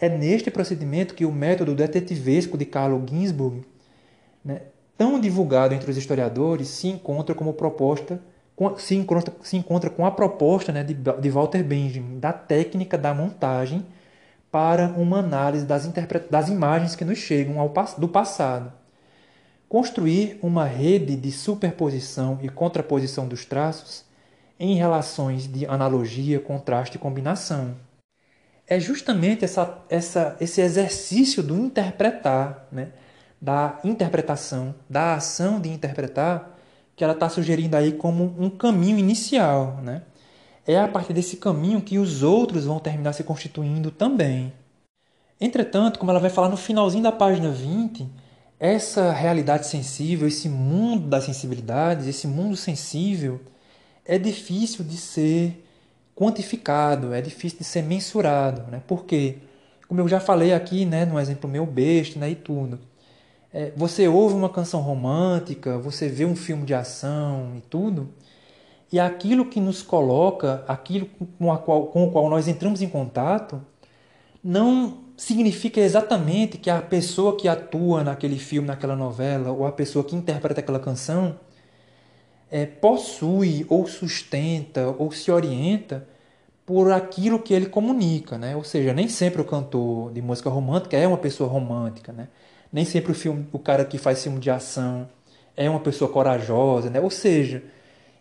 É 0.00 0.08
neste 0.08 0.50
procedimento 0.50 1.14
que 1.14 1.26
o 1.26 1.32
método 1.32 1.74
detetivesco 1.74 2.56
de 2.56 2.64
Carlo 2.64 3.04
Ginzburg, 3.06 3.62
né, 4.42 4.62
tão 4.96 5.20
divulgado 5.20 5.74
entre 5.74 5.90
os 5.90 5.96
historiadores, 5.98 6.68
se 6.68 6.88
encontra 6.88 7.34
como 7.34 7.52
proposta 7.52 8.20
se 8.76 8.94
encontra, 8.94 9.32
se 9.42 9.56
encontra 9.56 9.88
com 9.88 10.04
a 10.04 10.10
proposta 10.10 10.72
né, 10.72 10.84
de, 10.84 10.94
de 10.94 11.30
Walter 11.30 11.62
Benjamin 11.62 12.18
da 12.18 12.32
técnica 12.32 12.98
da 12.98 13.14
montagem 13.14 13.86
para 14.50 14.88
uma 14.88 15.20
análise 15.20 15.64
das, 15.64 15.88
das 16.28 16.48
imagens 16.48 16.96
que 16.96 17.04
nos 17.04 17.18
chegam 17.18 17.60
ao, 17.60 17.72
do 17.96 18.08
passado. 18.08 18.72
construir 19.68 20.38
uma 20.42 20.64
rede 20.64 21.16
de 21.16 21.30
superposição 21.30 22.38
e 22.42 22.48
contraposição 22.48 23.26
dos 23.26 23.44
traços 23.44 24.04
em 24.58 24.74
relações 24.74 25.46
de 25.46 25.64
analogia, 25.64 26.38
contraste 26.40 26.96
e 26.96 27.00
combinação. 27.00 27.76
É 28.66 28.78
justamente 28.78 29.44
essa, 29.44 29.78
essa, 29.88 30.36
esse 30.40 30.60
exercício 30.60 31.42
do 31.42 31.56
interpretar, 31.56 32.66
né? 32.70 32.88
da 33.40 33.80
interpretação, 33.82 34.74
da 34.88 35.14
ação 35.14 35.58
de 35.60 35.70
interpretar, 35.70 36.58
que 37.00 37.04
ela 37.04 37.14
está 37.14 37.30
sugerindo 37.30 37.74
aí 37.78 37.92
como 37.92 38.36
um 38.38 38.50
caminho 38.50 38.98
inicial. 38.98 39.80
Né? 39.82 40.02
É 40.66 40.78
a 40.78 40.86
partir 40.86 41.14
desse 41.14 41.38
caminho 41.38 41.80
que 41.80 41.98
os 41.98 42.22
outros 42.22 42.66
vão 42.66 42.78
terminar 42.78 43.14
se 43.14 43.24
constituindo 43.24 43.90
também. 43.90 44.52
Entretanto, 45.40 45.98
como 45.98 46.10
ela 46.10 46.20
vai 46.20 46.28
falar 46.28 46.50
no 46.50 46.58
finalzinho 46.58 47.02
da 47.02 47.10
página 47.10 47.50
20, 47.50 48.06
essa 48.58 49.12
realidade 49.12 49.66
sensível, 49.66 50.28
esse 50.28 50.46
mundo 50.46 51.08
das 51.08 51.24
sensibilidades, 51.24 52.06
esse 52.06 52.26
mundo 52.26 52.54
sensível, 52.54 53.40
é 54.04 54.18
difícil 54.18 54.84
de 54.84 54.98
ser 54.98 55.66
quantificado, 56.14 57.14
é 57.14 57.22
difícil 57.22 57.60
de 57.60 57.64
ser 57.64 57.82
mensurado. 57.82 58.70
Né? 58.70 58.82
Porque, 58.86 59.38
como 59.88 60.02
eu 60.02 60.06
já 60.06 60.20
falei 60.20 60.52
aqui, 60.52 60.84
né, 60.84 61.06
no 61.06 61.18
exemplo 61.18 61.48
meu 61.48 61.64
besta 61.64 62.20
né, 62.20 62.28
e 62.28 62.34
tudo, 62.34 62.78
é, 63.52 63.72
você 63.76 64.06
ouve 64.06 64.34
uma 64.34 64.48
canção 64.48 64.80
romântica, 64.80 65.78
você 65.78 66.08
vê 66.08 66.24
um 66.24 66.36
filme 66.36 66.64
de 66.64 66.74
ação 66.74 67.54
e 67.56 67.60
tudo, 67.62 68.08
e 68.92 68.98
aquilo 68.98 69.46
que 69.46 69.60
nos 69.60 69.82
coloca, 69.82 70.64
aquilo 70.66 71.06
com, 71.38 71.56
qual, 71.58 71.86
com 71.86 72.04
o 72.04 72.10
qual 72.10 72.28
nós 72.28 72.48
entramos 72.48 72.82
em 72.82 72.88
contato, 72.88 73.60
não 74.42 74.98
significa 75.16 75.80
exatamente 75.80 76.58
que 76.58 76.70
a 76.70 76.80
pessoa 76.80 77.36
que 77.36 77.46
atua 77.46 78.02
naquele 78.02 78.38
filme, 78.38 78.68
naquela 78.68 78.96
novela, 78.96 79.50
ou 79.52 79.66
a 79.66 79.72
pessoa 79.72 80.04
que 80.04 80.16
interpreta 80.16 80.60
aquela 80.60 80.80
canção, 80.80 81.38
é, 82.50 82.66
possui 82.66 83.64
ou 83.68 83.86
sustenta 83.86 84.88
ou 84.98 85.12
se 85.12 85.30
orienta 85.30 86.06
por 86.66 86.90
aquilo 86.92 87.38
que 87.38 87.52
ele 87.54 87.66
comunica, 87.66 88.38
né? 88.38 88.56
Ou 88.56 88.64
seja, 88.64 88.92
nem 88.92 89.08
sempre 89.08 89.40
o 89.40 89.44
cantor 89.44 90.12
de 90.12 90.22
música 90.22 90.48
romântica 90.50 90.96
é 90.96 91.06
uma 91.06 91.18
pessoa 91.18 91.48
romântica, 91.48 92.12
né? 92.12 92.28
Nem 92.72 92.84
sempre 92.84 93.12
o 93.12 93.14
filme, 93.14 93.46
o 93.52 93.58
cara 93.58 93.84
que 93.84 93.98
faz 93.98 94.22
filme 94.22 94.38
de 94.38 94.50
ação 94.50 95.08
é 95.56 95.68
uma 95.68 95.80
pessoa 95.80 96.10
corajosa, 96.10 96.88
né? 96.88 97.00
Ou 97.00 97.10
seja, 97.10 97.62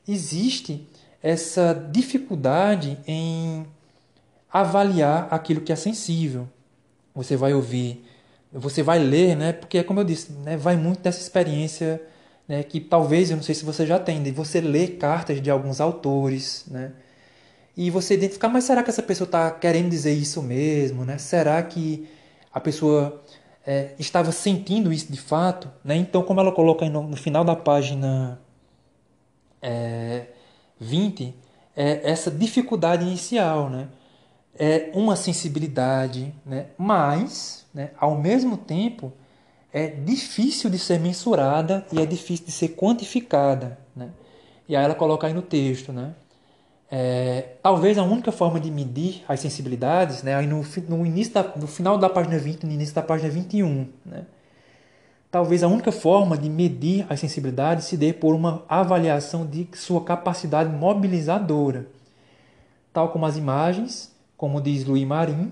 existe 0.07 0.87
essa 1.21 1.73
dificuldade 1.91 2.97
em 3.07 3.65
avaliar 4.51 5.27
aquilo 5.31 5.61
que 5.61 5.71
é 5.71 5.75
sensível. 5.75 6.47
Você 7.13 7.35
vai 7.35 7.53
ouvir, 7.53 8.03
você 8.51 8.81
vai 8.81 8.99
ler, 8.99 9.35
né? 9.35 9.53
Porque 9.53 9.77
é 9.77 9.83
como 9.83 9.99
eu 9.99 10.03
disse, 10.03 10.31
né? 10.31 10.57
Vai 10.57 10.75
muito 10.75 11.01
dessa 11.01 11.21
experiência, 11.21 12.01
né? 12.47 12.63
Que 12.63 12.79
talvez 12.79 13.29
eu 13.29 13.37
não 13.37 13.43
sei 13.43 13.53
se 13.53 13.63
você 13.63 13.85
já 13.85 13.99
tem, 13.99 14.23
de 14.23 14.31
você 14.31 14.59
ler 14.59 14.97
cartas 14.97 15.41
de 15.41 15.51
alguns 15.51 15.79
autores, 15.79 16.65
né? 16.67 16.91
E 17.77 17.89
você 17.89 18.15
identificar, 18.15 18.49
mas 18.49 18.65
será 18.65 18.83
que 18.83 18.89
essa 18.89 19.03
pessoa 19.03 19.25
está 19.25 19.51
querendo 19.51 19.89
dizer 19.89 20.13
isso 20.13 20.41
mesmo, 20.41 21.05
né? 21.05 21.17
Será 21.17 21.61
que 21.63 22.09
a 22.51 22.59
pessoa 22.59 23.23
é, 23.69 23.93
estava 23.99 24.31
sentindo 24.31 24.91
isso 24.91 25.11
de 25.11 25.19
fato, 25.21 25.69
né? 25.83 25.95
Então, 25.95 26.23
como 26.23 26.39
ela 26.39 26.51
coloca 26.51 26.89
no, 26.89 27.03
no 27.03 27.15
final 27.15 27.45
da 27.45 27.55
página 27.55 28.41
é, 29.61 30.25
20, 30.79 31.35
é 31.75 32.09
essa 32.09 32.31
dificuldade 32.31 33.05
inicial, 33.05 33.69
né? 33.69 33.87
É 34.57 34.89
uma 34.95 35.15
sensibilidade, 35.15 36.33
né? 36.43 36.65
mas, 36.79 37.67
né, 37.71 37.91
ao 37.99 38.17
mesmo 38.17 38.57
tempo, 38.57 39.13
é 39.71 39.85
difícil 39.87 40.67
de 40.71 40.79
ser 40.79 40.99
mensurada 40.99 41.85
e 41.93 42.01
é 42.01 42.07
difícil 42.07 42.47
de 42.47 42.51
ser 42.51 42.69
quantificada. 42.69 43.77
Né? 43.95 44.09
E 44.67 44.75
aí 44.75 44.83
ela 44.83 44.95
coloca 44.95 45.27
aí 45.27 45.33
no 45.33 45.43
texto, 45.43 45.93
né? 45.93 46.15
É, 46.91 47.55
talvez 47.61 47.99
a 47.99 48.03
única 48.03 48.31
forma 48.31 48.59
de 48.59 48.71
medir 48.71 49.23
as 49.27 49.39
sensibilidades, 49.39 50.23
né, 50.23 50.33
aí 50.33 50.47
no, 50.47 50.63
no, 50.87 51.05
início 51.05 51.33
da, 51.33 51.43
no 51.55 51.67
final 51.67 51.99
da 51.99 52.09
página 52.09 52.37
20, 52.39 52.65
no 52.65 52.71
início 52.71 52.95
da 52.95 53.03
página 53.03 53.29
21, 53.29 53.87
né, 54.03 54.25
talvez 55.29 55.61
a 55.61 55.67
única 55.67 55.91
forma 55.91 56.35
de 56.35 56.49
medir 56.49 57.05
as 57.07 57.19
sensibilidades 57.19 57.85
se 57.85 57.95
dê 57.95 58.11
por 58.11 58.33
uma 58.33 58.63
avaliação 58.67 59.45
de 59.45 59.67
sua 59.73 60.03
capacidade 60.03 60.71
mobilizadora, 60.71 61.87
tal 62.91 63.09
como 63.09 63.27
as 63.27 63.37
imagens, 63.37 64.11
como 64.35 64.59
diz 64.59 64.83
Louis 64.83 65.05
Marin, 65.05 65.51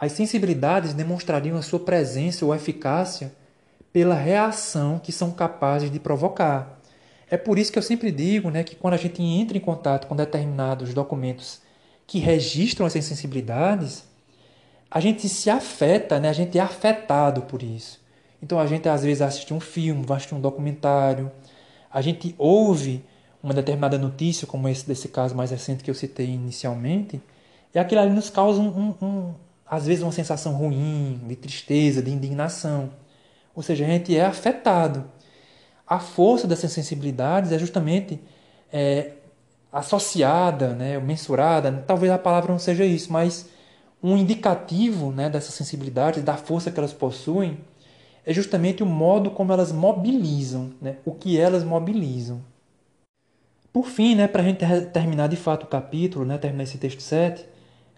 as 0.00 0.12
sensibilidades 0.12 0.94
demonstrariam 0.94 1.58
a 1.58 1.62
sua 1.62 1.80
presença 1.80 2.46
ou 2.46 2.54
eficácia 2.54 3.32
pela 3.92 4.14
reação 4.14 4.98
que 4.98 5.12
são 5.12 5.30
capazes 5.30 5.92
de 5.92 6.00
provocar. 6.00 6.81
É 7.32 7.38
por 7.38 7.58
isso 7.58 7.72
que 7.72 7.78
eu 7.78 7.82
sempre 7.82 8.12
digo 8.12 8.50
né, 8.50 8.62
que 8.62 8.76
quando 8.76 8.92
a 8.92 8.98
gente 8.98 9.22
entra 9.22 9.56
em 9.56 9.60
contato 9.60 10.06
com 10.06 10.14
determinados 10.14 10.92
documentos 10.92 11.62
que 12.06 12.18
registram 12.18 12.86
essas 12.86 13.06
sensibilidades, 13.06 14.04
a 14.90 15.00
gente 15.00 15.26
se 15.30 15.48
afeta, 15.48 16.20
né? 16.20 16.28
a 16.28 16.34
gente 16.34 16.58
é 16.58 16.60
afetado 16.60 17.40
por 17.40 17.62
isso. 17.62 17.98
Então 18.42 18.60
a 18.60 18.66
gente 18.66 18.86
às 18.86 19.02
vezes 19.02 19.22
assiste 19.22 19.54
um 19.54 19.60
filme, 19.60 20.04
vai 20.04 20.18
assistir 20.18 20.34
um 20.34 20.42
documentário, 20.42 21.32
a 21.90 22.02
gente 22.02 22.34
ouve 22.36 23.02
uma 23.42 23.54
determinada 23.54 23.96
notícia, 23.96 24.46
como 24.46 24.68
esse 24.68 24.86
desse 24.86 25.08
caso 25.08 25.34
mais 25.34 25.50
recente 25.50 25.82
que 25.82 25.90
eu 25.90 25.94
citei 25.94 26.26
inicialmente, 26.26 27.18
e 27.74 27.78
aquilo 27.78 28.02
ali 28.02 28.12
nos 28.12 28.28
causa, 28.28 28.60
um, 28.60 28.68
um, 29.00 29.06
um, 29.06 29.34
às 29.66 29.86
vezes, 29.86 30.02
uma 30.02 30.12
sensação 30.12 30.52
ruim, 30.52 31.18
de 31.26 31.36
tristeza, 31.36 32.02
de 32.02 32.10
indignação. 32.10 32.90
Ou 33.54 33.62
seja, 33.62 33.86
a 33.86 33.88
gente 33.88 34.14
é 34.14 34.22
afetado 34.22 35.10
a 35.92 35.98
força 35.98 36.46
dessas 36.46 36.72
sensibilidades 36.72 37.52
é 37.52 37.58
justamente 37.58 38.18
é, 38.72 39.12
associada, 39.70 40.74
né, 40.74 40.98
mensurada, 40.98 41.84
talvez 41.86 42.10
a 42.10 42.18
palavra 42.18 42.50
não 42.50 42.58
seja 42.58 42.82
isso, 42.82 43.12
mas 43.12 43.50
um 44.02 44.16
indicativo 44.16 45.12
né, 45.12 45.28
dessas 45.28 45.52
sensibilidades, 45.54 46.22
da 46.22 46.34
força 46.34 46.70
que 46.70 46.78
elas 46.80 46.94
possuem, 46.94 47.58
é 48.24 48.32
justamente 48.32 48.82
o 48.82 48.86
modo 48.86 49.30
como 49.30 49.52
elas 49.52 49.70
mobilizam, 49.70 50.72
né, 50.80 50.96
o 51.04 51.12
que 51.12 51.38
elas 51.38 51.62
mobilizam. 51.62 52.40
Por 53.70 53.86
fim, 53.86 54.14
né, 54.14 54.26
para 54.26 54.40
a 54.40 54.44
gente 54.46 54.64
terminar 54.94 55.28
de 55.28 55.36
fato 55.36 55.64
o 55.64 55.66
capítulo, 55.66 56.24
né, 56.24 56.38
terminar 56.38 56.64
esse 56.64 56.78
texto 56.78 57.02
7, 57.02 57.44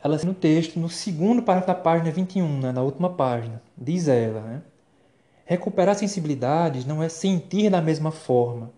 ela 0.03 0.19
no 0.25 0.35
texto, 0.35 0.81
no 0.81 0.89
segundo 0.89 1.43
parágrafo 1.43 1.69
da 1.69 1.81
página 1.81 2.11
21, 2.11 2.61
né, 2.61 2.73
na 2.73 2.83
última 2.83 3.11
página, 3.11 3.63
diz 3.79 4.09
ela, 4.09 4.41
né, 4.41 4.63
Recuperar 5.45 5.95
sensibilidades 5.95 6.87
não 6.87 7.03
é 7.03 7.09
sentir 7.09 7.71
da 7.71 7.83
mesma 7.83 8.11
forma. 8.11 8.73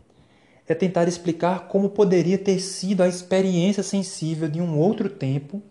É 0.66 0.74
tentar 0.74 1.06
explicar 1.06 1.68
como 1.68 1.90
poderia 1.90 2.36
ter 2.36 2.58
sido 2.58 3.02
a 3.02 3.08
experiência 3.08 3.84
sensível 3.84 4.48
de 4.48 4.60
um 4.60 4.76
outro 4.76 5.08
tempo 5.08 5.62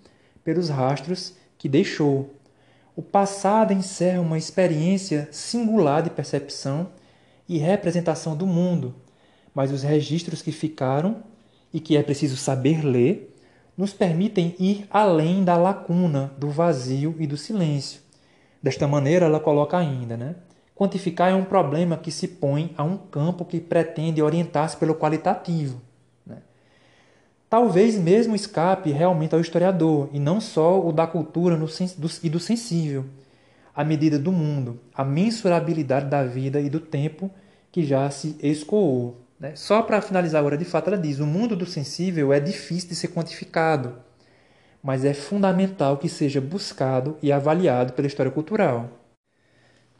pelos 0.43 0.69
rastros 0.69 1.33
que 1.57 1.67
deixou. 1.67 2.33
O 2.95 3.01
passado 3.01 3.73
encerra 3.73 4.21
uma 4.21 4.37
experiência 4.37 5.27
singular 5.31 6.01
de 6.01 6.09
percepção 6.09 6.91
e 7.47 7.57
representação 7.57 8.37
do 8.37 8.47
mundo, 8.47 8.95
mas 9.53 9.71
os 9.71 9.83
registros 9.83 10.41
que 10.41 10.51
ficaram 10.51 11.23
e 11.73 11.79
que 11.81 11.97
é 11.97 12.03
preciso 12.03 12.37
saber 12.37 12.85
ler 12.85 13.35
nos 13.77 13.91
permitem 13.91 14.55
ir 14.57 14.87
além 14.89 15.43
da 15.43 15.57
lacuna, 15.57 16.33
do 16.37 16.49
vazio 16.49 17.13
e 17.19 17.27
do 17.27 17.35
silêncio. 17.35 17.99
Desta 18.63 18.87
maneira, 18.87 19.25
ela 19.25 19.41
coloca 19.41 19.77
ainda, 19.77 20.15
né? 20.15 20.35
Quantificar 20.75 21.31
é 21.31 21.33
um 21.33 21.45
problema 21.45 21.95
que 21.95 22.11
se 22.11 22.27
põe 22.27 22.73
a 22.77 22.83
um 22.83 22.97
campo 22.97 23.45
que 23.45 23.61
pretende 23.61 24.21
orientar-se 24.21 24.75
pelo 24.75 24.93
qualitativo. 24.93 25.81
Né? 26.27 26.39
Talvez 27.49 27.97
mesmo 27.97 28.35
escape 28.35 28.91
realmente 28.91 29.33
ao 29.33 29.39
historiador, 29.39 30.09
e 30.11 30.19
não 30.19 30.41
só 30.41 30.85
o 30.85 30.91
da 30.91 31.07
cultura 31.07 31.55
no, 31.55 31.65
do, 31.65 32.11
e 32.21 32.29
do 32.29 32.41
sensível, 32.41 33.05
a 33.73 33.85
medida 33.85 34.19
do 34.19 34.33
mundo, 34.33 34.79
a 34.93 35.03
mensurabilidade 35.05 36.09
da 36.09 36.23
vida 36.23 36.59
e 36.59 36.69
do 36.69 36.81
tempo 36.81 37.31
que 37.71 37.85
já 37.85 38.09
se 38.09 38.37
escoou. 38.41 39.21
Né? 39.39 39.53
Só 39.55 39.81
para 39.81 40.01
finalizar 40.01 40.39
agora, 40.39 40.57
de 40.57 40.65
fato, 40.65 40.89
ela 40.89 40.97
diz: 40.97 41.19
o 41.19 41.25
mundo 41.25 41.55
do 41.55 41.65
sensível 41.65 42.33
é 42.33 42.39
difícil 42.39 42.89
de 42.89 42.95
ser 42.95 43.09
quantificado, 43.09 43.95
mas 44.83 45.05
é 45.05 45.13
fundamental 45.13 45.97
que 45.97 46.09
seja 46.09 46.41
buscado 46.41 47.17
e 47.21 47.31
avaliado 47.31 47.93
pela 47.93 48.07
história 48.07 48.31
cultural. 48.31 48.89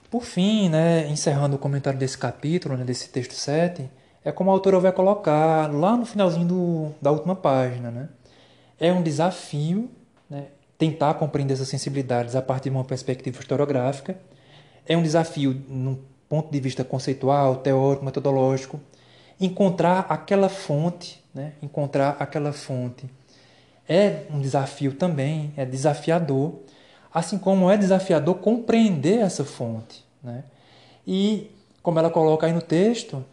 Por 0.10 0.24
fim, 0.24 0.70
né, 0.70 1.08
encerrando 1.08 1.56
o 1.56 1.60
comentário 1.60 2.00
desse 2.00 2.18
capítulo, 2.18 2.78
né, 2.78 2.84
desse 2.84 3.10
texto 3.10 3.34
7, 3.34 3.90
é 4.24 4.32
como 4.32 4.50
a 4.50 4.54
autora 4.54 4.80
vai 4.80 4.92
colocar 4.92 5.72
lá 5.72 5.96
no 5.96 6.06
finalzinho 6.06 6.48
do, 6.48 6.92
da 7.02 7.12
última 7.12 7.36
página. 7.36 7.92
Né? 7.92 8.10
É 8.80 8.92
um 8.92 9.02
desafio 9.02 9.90
né, 10.30 10.48
tentar 10.78 11.14
compreender 11.16 11.54
essas 11.54 11.68
sensibilidades 11.68 12.36
a 12.36 12.42
partir 12.42 12.70
de 12.70 12.76
uma 12.76 12.84
perspectiva 12.84 13.40
historiográfica. 13.40 14.18
É 14.88 14.96
um 14.98 15.04
desafio, 15.04 15.64
num 15.68 16.00
ponto 16.28 16.52
de 16.52 16.60
vista 16.60 16.84
conceitual, 16.84 17.58
teórico, 17.58 18.04
metodológico, 18.04 18.80
encontrar 19.40 20.06
aquela 20.10 20.50
fonte, 20.50 21.24
né? 21.34 21.54
encontrar 21.62 22.18
aquela 22.20 22.52
fonte. 22.54 23.10
É 23.88 24.24
um 24.32 24.40
desafio 24.40 24.94
também, 24.94 25.54
é 25.56 25.66
desafiador, 25.66 26.62
assim 27.16 27.38
como 27.38 27.72
é 27.72 27.78
desafiador 27.78 28.36
compreender 28.36 29.20
essa 29.20 29.46
fonte. 29.46 30.04
Né? 30.22 30.44
E 31.08 31.50
como 31.82 31.98
ela 31.98 32.10
coloca 32.10 32.46
aí 32.46 32.52
no 32.52 32.62
texto, 32.62 33.24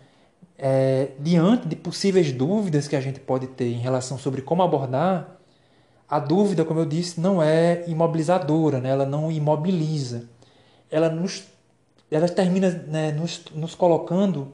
é, 0.56 1.08
diante 1.18 1.66
de 1.66 1.74
possíveis 1.74 2.30
dúvidas 2.30 2.86
que 2.86 2.94
a 2.94 3.00
gente 3.00 3.18
pode 3.18 3.48
ter 3.48 3.66
em 3.66 3.80
relação 3.80 4.16
sobre 4.16 4.40
como 4.40 4.62
abordar, 4.62 5.36
a 6.08 6.20
dúvida, 6.20 6.64
como 6.64 6.78
eu 6.78 6.86
disse, 6.86 7.20
não 7.20 7.42
é 7.42 7.82
imobilizadora, 7.88 8.78
né? 8.78 8.90
ela 8.90 9.04
não 9.04 9.32
imobiliza. 9.32 10.28
Ela, 10.88 11.08
nos, 11.08 11.42
ela 12.08 12.28
termina 12.28 12.70
né, 12.86 13.10
nos, 13.10 13.42
nos 13.52 13.74
colocando 13.74 14.52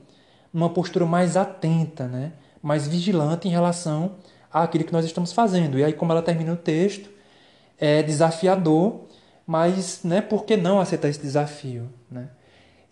numa 0.50 0.70
postura 0.70 1.04
mais 1.04 1.36
atenta, 1.36 2.06
né? 2.08 2.32
mais 2.62 2.88
vigilante 2.88 3.46
em 3.46 3.50
relação 3.50 4.12
àquilo 4.50 4.84
que 4.84 4.92
nós 4.92 5.04
estamos 5.04 5.34
fazendo. 5.34 5.78
E 5.78 5.84
aí, 5.84 5.92
como 5.92 6.12
ela 6.12 6.22
termina 6.22 6.54
o 6.54 6.56
texto, 6.56 7.10
é 7.76 8.02
desafiador, 8.02 9.07
mas 9.48 10.00
né, 10.04 10.20
por 10.20 10.44
que 10.44 10.58
não 10.58 10.78
aceitar 10.78 11.08
esse 11.08 11.22
desafio? 11.22 11.88
Né? 12.10 12.28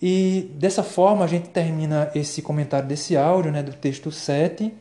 E 0.01 0.51
dessa 0.55 0.83
forma 0.83 1.23
a 1.23 1.29
gente 1.29 1.51
termina 1.51 2.11
esse 2.15 2.41
comentário 2.41 2.89
desse 2.89 3.15
áudio, 3.15 3.53
né, 3.53 3.63
do 3.63 3.75
texto 3.75 4.11
7, 4.11 4.73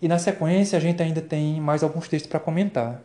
e 0.00 0.08
na 0.08 0.18
sequência 0.18 0.78
a 0.78 0.80
gente 0.80 1.02
ainda 1.02 1.20
tem 1.20 1.60
mais 1.60 1.82
alguns 1.82 2.08
textos 2.08 2.30
para 2.30 2.40
comentar. 2.40 3.02